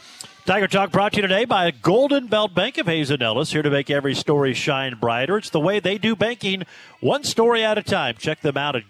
Tiger 0.46 0.68
Talk 0.68 0.92
brought 0.92 1.12
to 1.12 1.16
you 1.16 1.22
today 1.22 1.44
by 1.44 1.70
Golden 1.70 2.28
Belt 2.28 2.54
Bank 2.54 2.78
of 2.78 2.86
Hays 2.86 3.10
and 3.10 3.22
Ellis, 3.22 3.52
here 3.52 3.62
to 3.62 3.70
make 3.70 3.90
every 3.90 4.14
story 4.14 4.54
shine 4.54 4.96
brighter. 5.00 5.36
It's 5.36 5.50
the 5.50 5.60
way 5.60 5.80
they 5.80 5.98
do 5.98 6.14
banking, 6.14 6.64
one 7.00 7.24
story 7.24 7.64
at 7.64 7.76
a 7.76 7.82
time. 7.82 8.14
Check 8.18 8.40
them 8.40 8.56
out 8.56 8.76
at 8.76 8.88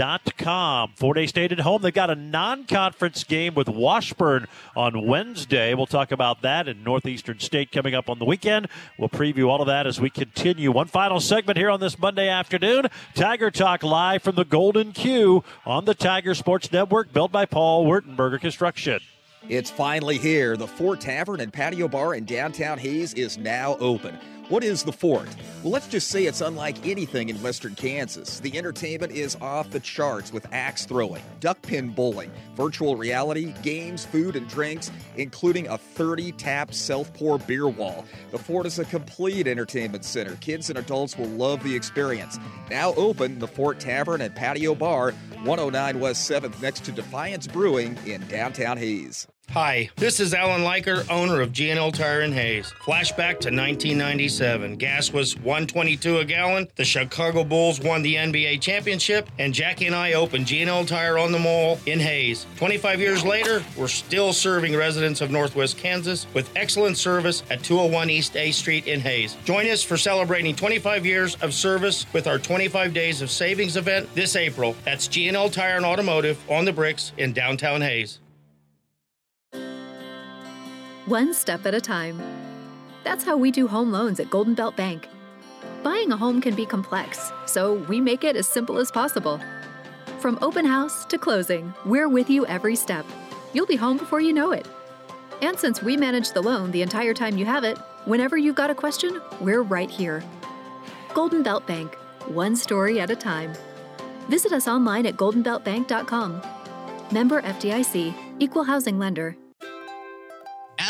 goldenbeltbank.com. 0.00 0.92
Fort 0.96 1.16
Hays 1.16 1.30
State 1.30 1.52
at 1.52 1.60
home. 1.60 1.82
They've 1.82 1.92
got 1.92 2.10
a 2.10 2.14
non 2.14 2.64
conference 2.64 3.24
game 3.24 3.54
with 3.54 3.68
Washburn 3.68 4.46
on 4.76 5.06
Wednesday. 5.06 5.74
We'll 5.74 5.86
talk 5.86 6.12
about 6.12 6.42
that 6.42 6.68
in 6.68 6.82
Northeastern 6.82 7.38
State 7.40 7.72
coming 7.72 7.94
up 7.94 8.08
on 8.08 8.18
the 8.18 8.24
weekend. 8.24 8.68
We'll 8.98 9.08
preview 9.08 9.48
all 9.48 9.60
of 9.60 9.66
that 9.66 9.86
as 9.86 10.00
we 10.00 10.10
continue. 10.10 10.72
One 10.72 10.86
final 10.86 11.20
segment 11.20 11.58
here 11.58 11.70
on 11.70 11.80
this 11.80 11.98
Monday 11.98 12.28
afternoon 12.28 12.86
Tiger 13.14 13.50
Talk 13.50 13.82
live 13.82 14.22
from 14.22 14.36
the 14.36 14.44
Golden 14.44 14.92
Q 14.92 15.44
on 15.64 15.84
the 15.84 15.94
Tiger 15.94 16.34
Sports 16.34 16.70
Network, 16.72 17.12
built 17.12 17.32
by 17.32 17.46
Paul 17.46 17.86
Wertenberger 17.86 18.40
Construction. 18.40 19.00
It's 19.48 19.70
finally 19.70 20.18
here. 20.18 20.56
The 20.56 20.66
Fort 20.66 21.00
Tavern 21.00 21.40
and 21.40 21.52
Patio 21.52 21.88
Bar 21.88 22.14
in 22.14 22.24
downtown 22.24 22.78
Hays 22.78 23.14
is 23.14 23.38
now 23.38 23.76
open. 23.78 24.18
What 24.50 24.64
is 24.64 24.82
the 24.82 24.90
Fort? 24.90 25.28
Well, 25.62 25.70
let's 25.70 25.86
just 25.86 26.08
say 26.08 26.24
it's 26.24 26.40
unlike 26.40 26.84
anything 26.84 27.28
in 27.28 27.40
western 27.40 27.76
Kansas. 27.76 28.40
The 28.40 28.58
entertainment 28.58 29.12
is 29.12 29.36
off 29.40 29.70
the 29.70 29.78
charts 29.78 30.32
with 30.32 30.44
axe 30.50 30.84
throwing, 30.86 31.22
duck 31.38 31.62
pin 31.62 31.90
bowling, 31.90 32.32
virtual 32.56 32.96
reality, 32.96 33.54
games, 33.62 34.04
food, 34.04 34.34
and 34.34 34.48
drinks, 34.48 34.90
including 35.16 35.68
a 35.68 35.78
30 35.78 36.32
tap 36.32 36.74
self 36.74 37.14
pour 37.14 37.38
beer 37.38 37.68
wall. 37.68 38.04
The 38.32 38.38
Fort 38.38 38.66
is 38.66 38.80
a 38.80 38.84
complete 38.84 39.46
entertainment 39.46 40.04
center. 40.04 40.34
Kids 40.40 40.68
and 40.68 40.80
adults 40.80 41.16
will 41.16 41.28
love 41.28 41.62
the 41.62 41.76
experience. 41.76 42.36
Now 42.72 42.92
open, 42.94 43.38
the 43.38 43.46
Fort 43.46 43.78
Tavern 43.78 44.20
and 44.20 44.34
Patio 44.34 44.74
Bar, 44.74 45.12
109 45.44 46.00
West 46.00 46.28
7th, 46.28 46.60
next 46.60 46.84
to 46.86 46.90
Defiance 46.90 47.46
Brewing 47.46 47.96
in 48.04 48.26
downtown 48.26 48.78
Hays. 48.78 49.28
Hi, 49.52 49.90
this 49.96 50.20
is 50.20 50.32
Alan 50.32 50.60
Leiker, 50.60 51.04
owner 51.10 51.40
of 51.40 51.50
GNL 51.50 51.92
Tire 51.92 52.20
in 52.20 52.30
Hays. 52.30 52.72
Flashback 52.84 53.40
to 53.40 53.50
1997. 53.50 54.76
Gas 54.76 55.12
was 55.12 55.36
122 55.38 56.18
a 56.18 56.24
gallon. 56.24 56.68
The 56.76 56.84
Chicago 56.84 57.42
Bulls 57.42 57.80
won 57.80 58.02
the 58.02 58.14
NBA 58.14 58.60
championship, 58.60 59.28
and 59.40 59.52
Jackie 59.52 59.86
and 59.86 59.96
I 59.96 60.12
opened 60.12 60.46
GNL 60.46 60.86
Tire 60.86 61.18
on 61.18 61.32
the 61.32 61.40
Mall 61.40 61.80
in 61.86 61.98
Hays. 61.98 62.46
25 62.58 63.00
years 63.00 63.24
later, 63.24 63.64
we're 63.76 63.88
still 63.88 64.32
serving 64.32 64.76
residents 64.76 65.20
of 65.20 65.32
Northwest 65.32 65.76
Kansas 65.76 66.28
with 66.32 66.48
excellent 66.54 66.96
service 66.96 67.42
at 67.50 67.64
201 67.64 68.08
East 68.08 68.36
A 68.36 68.52
Street 68.52 68.86
in 68.86 69.00
Hays. 69.00 69.36
Join 69.44 69.66
us 69.66 69.82
for 69.82 69.96
celebrating 69.96 70.54
25 70.54 71.04
years 71.04 71.34
of 71.42 71.52
service 71.52 72.06
with 72.12 72.28
our 72.28 72.38
25 72.38 72.94
Days 72.94 73.20
of 73.20 73.32
Savings 73.32 73.76
event 73.76 74.08
this 74.14 74.36
April. 74.36 74.76
That's 74.84 75.08
GNL 75.08 75.50
Tire 75.50 75.76
and 75.76 75.84
Automotive 75.84 76.38
on 76.48 76.64
the 76.64 76.72
Bricks 76.72 77.10
in 77.18 77.32
downtown 77.32 77.80
Hays. 77.80 78.20
One 81.06 81.32
step 81.32 81.64
at 81.64 81.74
a 81.74 81.80
time. 81.80 82.20
That's 83.04 83.24
how 83.24 83.36
we 83.36 83.50
do 83.50 83.66
home 83.66 83.90
loans 83.90 84.20
at 84.20 84.28
Golden 84.28 84.54
Belt 84.54 84.76
Bank. 84.76 85.08
Buying 85.82 86.12
a 86.12 86.16
home 86.16 86.42
can 86.42 86.54
be 86.54 86.66
complex, 86.66 87.32
so 87.46 87.74
we 87.88 88.00
make 88.00 88.22
it 88.22 88.36
as 88.36 88.46
simple 88.46 88.76
as 88.76 88.90
possible. 88.90 89.40
From 90.18 90.38
open 90.42 90.66
house 90.66 91.06
to 91.06 91.16
closing, 91.16 91.72
we're 91.86 92.08
with 92.08 92.28
you 92.28 92.44
every 92.46 92.76
step. 92.76 93.06
You'll 93.54 93.66
be 93.66 93.76
home 93.76 93.96
before 93.96 94.20
you 94.20 94.34
know 94.34 94.52
it. 94.52 94.68
And 95.40 95.58
since 95.58 95.82
we 95.82 95.96
manage 95.96 96.32
the 96.32 96.42
loan 96.42 96.70
the 96.70 96.82
entire 96.82 97.14
time 97.14 97.38
you 97.38 97.46
have 97.46 97.64
it, 97.64 97.78
whenever 98.04 98.36
you've 98.36 98.54
got 98.54 98.70
a 98.70 98.74
question, 98.74 99.22
we're 99.40 99.62
right 99.62 99.90
here. 99.90 100.22
Golden 101.14 101.42
Belt 101.42 101.66
Bank, 101.66 101.94
one 102.26 102.54
story 102.54 103.00
at 103.00 103.10
a 103.10 103.16
time. 103.16 103.54
Visit 104.28 104.52
us 104.52 104.68
online 104.68 105.06
at 105.06 105.16
goldenbeltbank.com. 105.16 106.42
Member 107.10 107.40
FDIC, 107.40 108.14
Equal 108.38 108.64
Housing 108.64 108.98
Lender. 108.98 109.34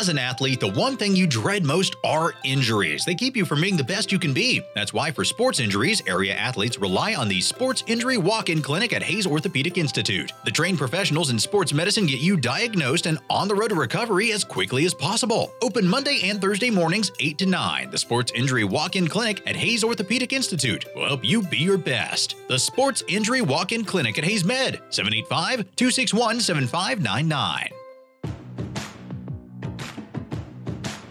As 0.01 0.09
an 0.09 0.17
athlete, 0.17 0.59
the 0.59 0.71
one 0.71 0.97
thing 0.97 1.15
you 1.15 1.27
dread 1.27 1.63
most 1.63 1.95
are 2.03 2.33
injuries. 2.43 3.05
They 3.05 3.13
keep 3.13 3.37
you 3.37 3.45
from 3.45 3.61
being 3.61 3.77
the 3.77 3.83
best 3.83 4.11
you 4.11 4.17
can 4.17 4.33
be. 4.33 4.65
That's 4.73 4.93
why, 4.93 5.11
for 5.11 5.23
sports 5.23 5.59
injuries, 5.59 6.01
area 6.07 6.33
athletes 6.33 6.79
rely 6.79 7.13
on 7.13 7.27
the 7.27 7.39
Sports 7.39 7.83
Injury 7.85 8.17
Walk 8.17 8.49
In 8.49 8.63
Clinic 8.63 8.93
at 8.93 9.03
Hays 9.03 9.27
Orthopedic 9.27 9.77
Institute. 9.77 10.33
The 10.43 10.49
trained 10.49 10.79
professionals 10.79 11.29
in 11.29 11.37
sports 11.37 11.71
medicine 11.71 12.07
get 12.07 12.19
you 12.19 12.35
diagnosed 12.35 13.05
and 13.05 13.19
on 13.29 13.47
the 13.47 13.53
road 13.53 13.67
to 13.67 13.75
recovery 13.75 14.31
as 14.31 14.43
quickly 14.43 14.85
as 14.85 14.93
possible. 14.95 15.53
Open 15.61 15.87
Monday 15.87 16.21
and 16.23 16.41
Thursday 16.41 16.71
mornings, 16.71 17.11
8 17.19 17.37
to 17.37 17.45
9. 17.45 17.91
The 17.91 17.97
Sports 17.99 18.31
Injury 18.33 18.63
Walk 18.63 18.95
In 18.95 19.07
Clinic 19.07 19.43
at 19.45 19.55
Hays 19.55 19.83
Orthopedic 19.83 20.33
Institute 20.33 20.83
will 20.95 21.05
help 21.05 21.23
you 21.23 21.43
be 21.43 21.59
your 21.59 21.77
best. 21.77 22.37
The 22.47 22.57
Sports 22.57 23.03
Injury 23.07 23.43
Walk 23.43 23.71
In 23.71 23.85
Clinic 23.85 24.17
at 24.17 24.23
Hayes 24.23 24.43
Med, 24.43 24.81
785 24.89 25.65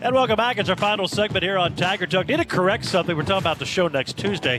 And 0.03 0.15
welcome 0.15 0.37
back. 0.37 0.57
It's 0.57 0.71
our 0.71 0.77
final 0.77 1.07
segment 1.07 1.43
here 1.43 1.59
on 1.59 1.77
Tiger 1.77 2.07
Talk. 2.07 2.27
Need 2.27 2.39
to 2.39 2.47
correct 2.47 2.87
something. 2.87 3.15
We're 3.15 3.23
talking 3.23 3.43
about 3.43 3.59
the 3.59 3.67
show 3.67 3.87
next 3.87 4.17
Tuesday. 4.17 4.59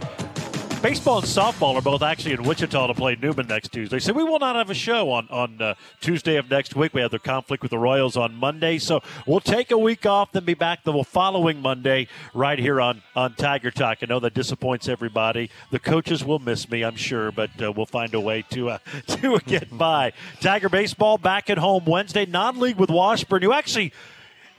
Baseball 0.83 1.17
and 1.17 1.27
softball 1.27 1.75
are 1.75 1.81
both 1.81 2.03
actually 2.03 2.33
in 2.33 2.43
Wichita 2.43 2.87
to 2.87 2.93
play 2.93 3.15
Newman 3.19 3.47
next 3.47 3.71
Tuesday. 3.71 3.97
So 3.97 4.13
we 4.13 4.23
will 4.23 4.37
not 4.37 4.55
have 4.55 4.69
a 4.69 4.75
show 4.75 5.11
on, 5.11 5.27
on 5.29 5.59
uh, 5.59 5.73
Tuesday 5.99 6.37
of 6.37 6.49
next 6.49 6.75
week. 6.75 6.93
We 6.93 7.01
have 7.01 7.09
the 7.09 7.19
conflict 7.19 7.63
with 7.63 7.71
the 7.71 7.79
Royals 7.79 8.17
on 8.17 8.35
Monday. 8.35 8.77
So 8.77 9.01
we'll 9.25 9.39
take 9.39 9.71
a 9.71 9.77
week 9.77 10.05
off, 10.05 10.31
then 10.31 10.43
be 10.43 10.53
back 10.53 10.83
the 10.83 11.03
following 11.03 11.59
Monday 11.59 12.07
right 12.35 12.57
here 12.57 12.79
on, 12.79 13.01
on 13.15 13.33
Tiger 13.33 13.71
Talk. 13.71 13.99
I 14.01 14.07
know 14.07 14.19
that 14.19 14.35
disappoints 14.35 14.87
everybody. 14.87 15.49
The 15.71 15.79
coaches 15.79 16.23
will 16.23 16.39
miss 16.39 16.69
me, 16.69 16.83
I'm 16.83 16.95
sure, 16.95 17.31
but 17.31 17.49
uh, 17.61 17.71
we'll 17.71 17.85
find 17.87 18.13
a 18.13 18.19
way 18.19 18.43
to, 18.51 18.69
uh, 18.69 18.77
to 19.07 19.39
get 19.45 19.75
by. 19.75 20.13
Tiger 20.39 20.69
Baseball 20.69 21.17
back 21.17 21.49
at 21.49 21.57
home 21.57 21.85
Wednesday, 21.85 22.25
non 22.25 22.59
league 22.59 22.77
with 22.77 22.89
Washburn. 22.89 23.41
You 23.41 23.53
actually 23.53 23.93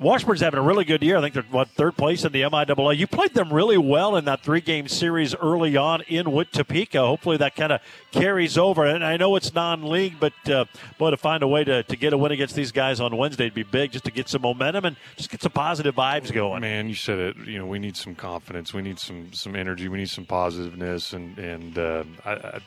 Washburn's 0.02 0.40
having 0.40 0.58
a 0.58 0.62
really 0.62 0.84
good 0.84 1.02
year. 1.02 1.16
I 1.16 1.20
think 1.20 1.34
they're 1.34 1.42
what 1.44 1.68
third 1.68 1.96
place 1.96 2.24
in 2.24 2.32
the 2.32 2.42
MIAA. 2.42 2.96
You 2.96 3.06
played 3.06 3.34
them 3.34 3.52
really 3.52 3.78
well 3.78 4.16
in 4.16 4.24
that 4.24 4.42
three-game 4.42 4.88
series 4.88 5.34
early 5.36 5.76
on 5.76 6.02
in 6.02 6.32
with 6.32 6.50
Topeka. 6.50 6.98
Hopefully 6.98 7.36
that 7.38 7.54
kind 7.54 7.72
of 7.72 7.80
carries 8.10 8.58
over. 8.58 8.84
And 8.84 9.04
I 9.04 9.16
know 9.16 9.36
it's 9.36 9.54
non-league, 9.54 10.16
but 10.18 10.32
uh, 10.48 10.64
boy, 10.98 11.10
to 11.10 11.16
find 11.16 11.42
a 11.42 11.48
way 11.48 11.64
to, 11.64 11.82
to 11.84 11.96
get 11.96 12.12
a 12.12 12.18
win 12.18 12.32
against 12.32 12.54
these 12.54 12.72
guys 12.72 13.00
on 13.00 13.16
Wednesday 13.16 13.44
would 13.44 13.54
be 13.54 13.62
big, 13.62 13.92
just 13.92 14.04
to 14.04 14.10
get 14.10 14.28
some 14.28 14.42
momentum 14.42 14.84
and 14.84 14.96
just 15.16 15.30
get 15.30 15.42
some 15.42 15.52
positive 15.52 15.94
vibes 15.94 16.32
going. 16.32 16.60
Man, 16.60 16.88
you 16.88 16.94
said 16.94 17.18
it. 17.18 17.36
You 17.36 17.58
know, 17.58 17.66
we 17.66 17.78
need 17.78 17.96
some 17.96 18.14
confidence. 18.14 18.74
We 18.74 18.82
need 18.82 18.98
some 18.98 19.32
some 19.32 19.54
energy. 19.54 19.88
We 19.88 19.98
need 19.98 20.10
some 20.10 20.24
positiveness, 20.24 21.12
and 21.12 21.38
and 21.38 21.78
uh, 21.78 22.04
I, 22.24 22.32
I, 22.32 22.60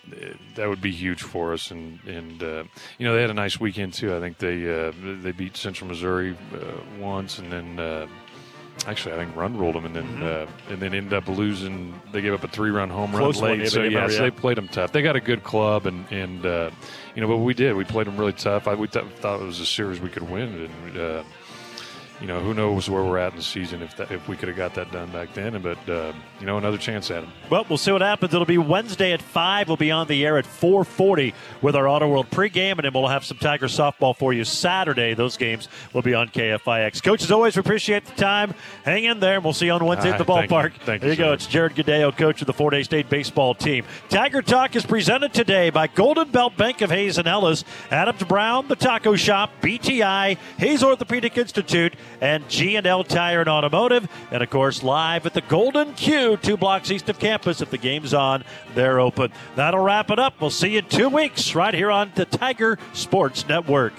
that 0.55 0.69
would 0.69 0.81
be 0.81 0.91
huge 0.91 1.21
for 1.21 1.53
us. 1.53 1.71
And 1.71 1.99
and 2.05 2.41
uh, 2.41 2.63
you 2.97 3.05
know, 3.05 3.15
they 3.15 3.21
had 3.21 3.29
a 3.29 3.35
nice 3.35 3.59
weekend 3.59 3.93
too. 3.93 4.15
I 4.15 4.19
think 4.19 4.37
they 4.37 4.87
uh, 4.87 4.91
they 5.21 5.31
beat 5.31 5.57
Central 5.57 5.87
Missouri 5.87 6.35
uh, 6.53 6.57
once, 7.25 7.39
and 7.39 7.51
then. 7.51 7.79
Uh, 7.79 8.07
Actually, 8.87 9.15
I 9.15 9.17
think 9.23 9.35
run 9.37 9.57
ruled 9.57 9.73
them, 9.75 9.85
and 9.85 9.95
then 9.95 10.03
Mm-hmm. 10.03 10.69
uh, 10.69 10.73
and 10.73 10.81
then 10.81 10.93
ended 10.93 11.13
up 11.13 11.27
losing. 11.29 11.93
They 12.11 12.21
gave 12.21 12.33
up 12.33 12.43
a 12.43 12.47
three-run 12.49 12.89
home 12.89 13.11
Close 13.13 13.41
run 13.41 13.59
late. 13.59 13.69
so 13.69 13.81
they 13.81 13.87
yeah, 13.87 14.09
so 14.09 14.21
they 14.23 14.29
played 14.29 14.57
them 14.57 14.67
tough. 14.67 14.91
They 14.91 15.01
got 15.01 15.15
a 15.15 15.21
good 15.21 15.43
club, 15.43 15.85
and 15.87 16.05
and 16.11 16.45
uh, 16.45 16.69
you 17.15 17.21
know, 17.21 17.27
but 17.29 17.37
we 17.37 17.53
did. 17.53 17.73
We 17.77 17.85
played 17.85 18.05
them 18.05 18.17
really 18.17 18.33
tough. 18.33 18.67
I 18.67 18.75
we 18.75 18.87
th- 18.89 19.05
thought 19.21 19.39
it 19.41 19.45
was 19.45 19.61
a 19.61 19.65
series 19.65 20.01
we 20.01 20.09
could 20.09 20.29
win, 20.29 20.69
and 20.85 20.97
uh, 20.97 21.23
you 22.19 22.27
know, 22.27 22.41
who 22.41 22.53
knows 22.53 22.89
where 22.89 23.01
we're 23.01 23.17
at 23.17 23.31
in 23.31 23.37
the 23.37 23.43
season 23.43 23.81
if 23.81 23.95
that, 23.95 24.11
if 24.11 24.27
we 24.27 24.35
could 24.35 24.49
have 24.49 24.57
got 24.57 24.73
that 24.75 24.91
done 24.91 25.09
back 25.09 25.33
then. 25.33 25.59
But 25.61 25.89
uh, 25.89 26.11
you 26.39 26.45
know, 26.45 26.57
another 26.57 26.77
chance 26.77 27.09
at 27.11 27.23
him. 27.23 27.31
Well, 27.49 27.65
we'll 27.69 27.77
see 27.77 27.91
what 27.91 28.01
happens. 28.01 28.33
It'll 28.33 28.45
be 28.45 28.57
Wednesday 28.57 29.13
at 29.13 29.21
5. 29.21 29.67
We'll 29.67 29.77
be 29.77 29.91
on 29.91 30.07
the 30.07 30.25
air 30.25 30.37
at 30.37 30.45
440 30.45 31.33
with 31.61 31.75
our 31.75 31.87
Auto 31.87 32.07
World 32.09 32.29
pregame, 32.29 32.73
and 32.73 32.83
then 32.83 32.93
we'll 32.93 33.07
have 33.07 33.23
some 33.23 33.37
Tiger 33.37 33.67
softball 33.67 34.15
for 34.15 34.33
you 34.33 34.43
Saturday. 34.43 35.13
Those 35.13 35.37
games 35.37 35.67
will 35.93 36.01
be 36.01 36.13
on 36.13 36.27
KFIX. 36.29 37.01
Coach, 37.03 37.23
as 37.23 37.31
always, 37.31 37.55
we 37.55 37.59
appreciate 37.61 38.05
the 38.05 38.13
time. 38.15 38.53
Hang 38.83 39.05
in 39.05 39.19
there, 39.19 39.35
and 39.35 39.43
we'll 39.43 39.53
see 39.53 39.67
you 39.67 39.71
on 39.73 39.85
Wednesday 39.85 40.11
at 40.11 40.17
the 40.17 40.25
Ah, 40.31 40.35
thank 40.39 40.51
you. 40.51 40.57
ballpark. 40.57 40.73
Thank 40.85 41.01
there 41.01 41.11
you, 41.11 41.15
go. 41.15 41.33
It's 41.33 41.47
Jared 41.47 41.75
Gadeo, 41.75 42.15
coach 42.15 42.41
of 42.41 42.47
the 42.47 42.53
Fort 42.53 42.73
Hays 42.73 42.85
State 42.85 43.09
baseball 43.09 43.53
team. 43.55 43.85
Tiger 44.09 44.41
Talk 44.41 44.75
is 44.75 44.85
presented 44.85 45.33
today 45.33 45.69
by 45.69 45.87
Golden 45.87 46.29
Belt 46.31 46.57
Bank 46.57 46.81
of 46.81 46.89
Hays 46.89 47.17
and 47.17 47.27
Ellis, 47.27 47.63
Adams 47.91 48.23
Brown, 48.23 48.67
The 48.67 48.75
Taco 48.75 49.15
Shop, 49.15 49.51
BTI, 49.61 50.37
Hays 50.57 50.83
Orthopedic 50.83 51.37
Institute, 51.37 51.93
and 52.21 52.47
G&L 52.49 53.03
Tire 53.03 53.39
and 53.41 53.49
Automotive. 53.49 54.07
And, 54.31 54.41
of 54.43 54.49
course, 54.49 54.83
live 54.83 55.25
at 55.25 55.33
the 55.33 55.41
Golden 55.41 55.93
Q, 55.93 56.24
two 56.35 56.57
blocks 56.57 56.89
east 56.89 57.09
of 57.09 57.19
campus. 57.19 57.61
If 57.61 57.69
the 57.69 57.77
game's 57.77 58.13
on, 58.13 58.43
they're 58.73 58.99
open. 58.99 59.31
That'll 59.55 59.83
wrap 59.83 60.09
it 60.09 60.17
up. 60.17 60.41
We'll 60.41 60.49
see 60.49 60.69
you 60.69 60.79
in 60.79 60.85
two 60.85 61.09
weeks 61.09 61.53
right 61.53 61.73
here 61.73 61.91
on 61.91 62.11
the 62.15 62.25
Tiger 62.25 62.79
Sports 62.93 63.47
Network. 63.47 63.93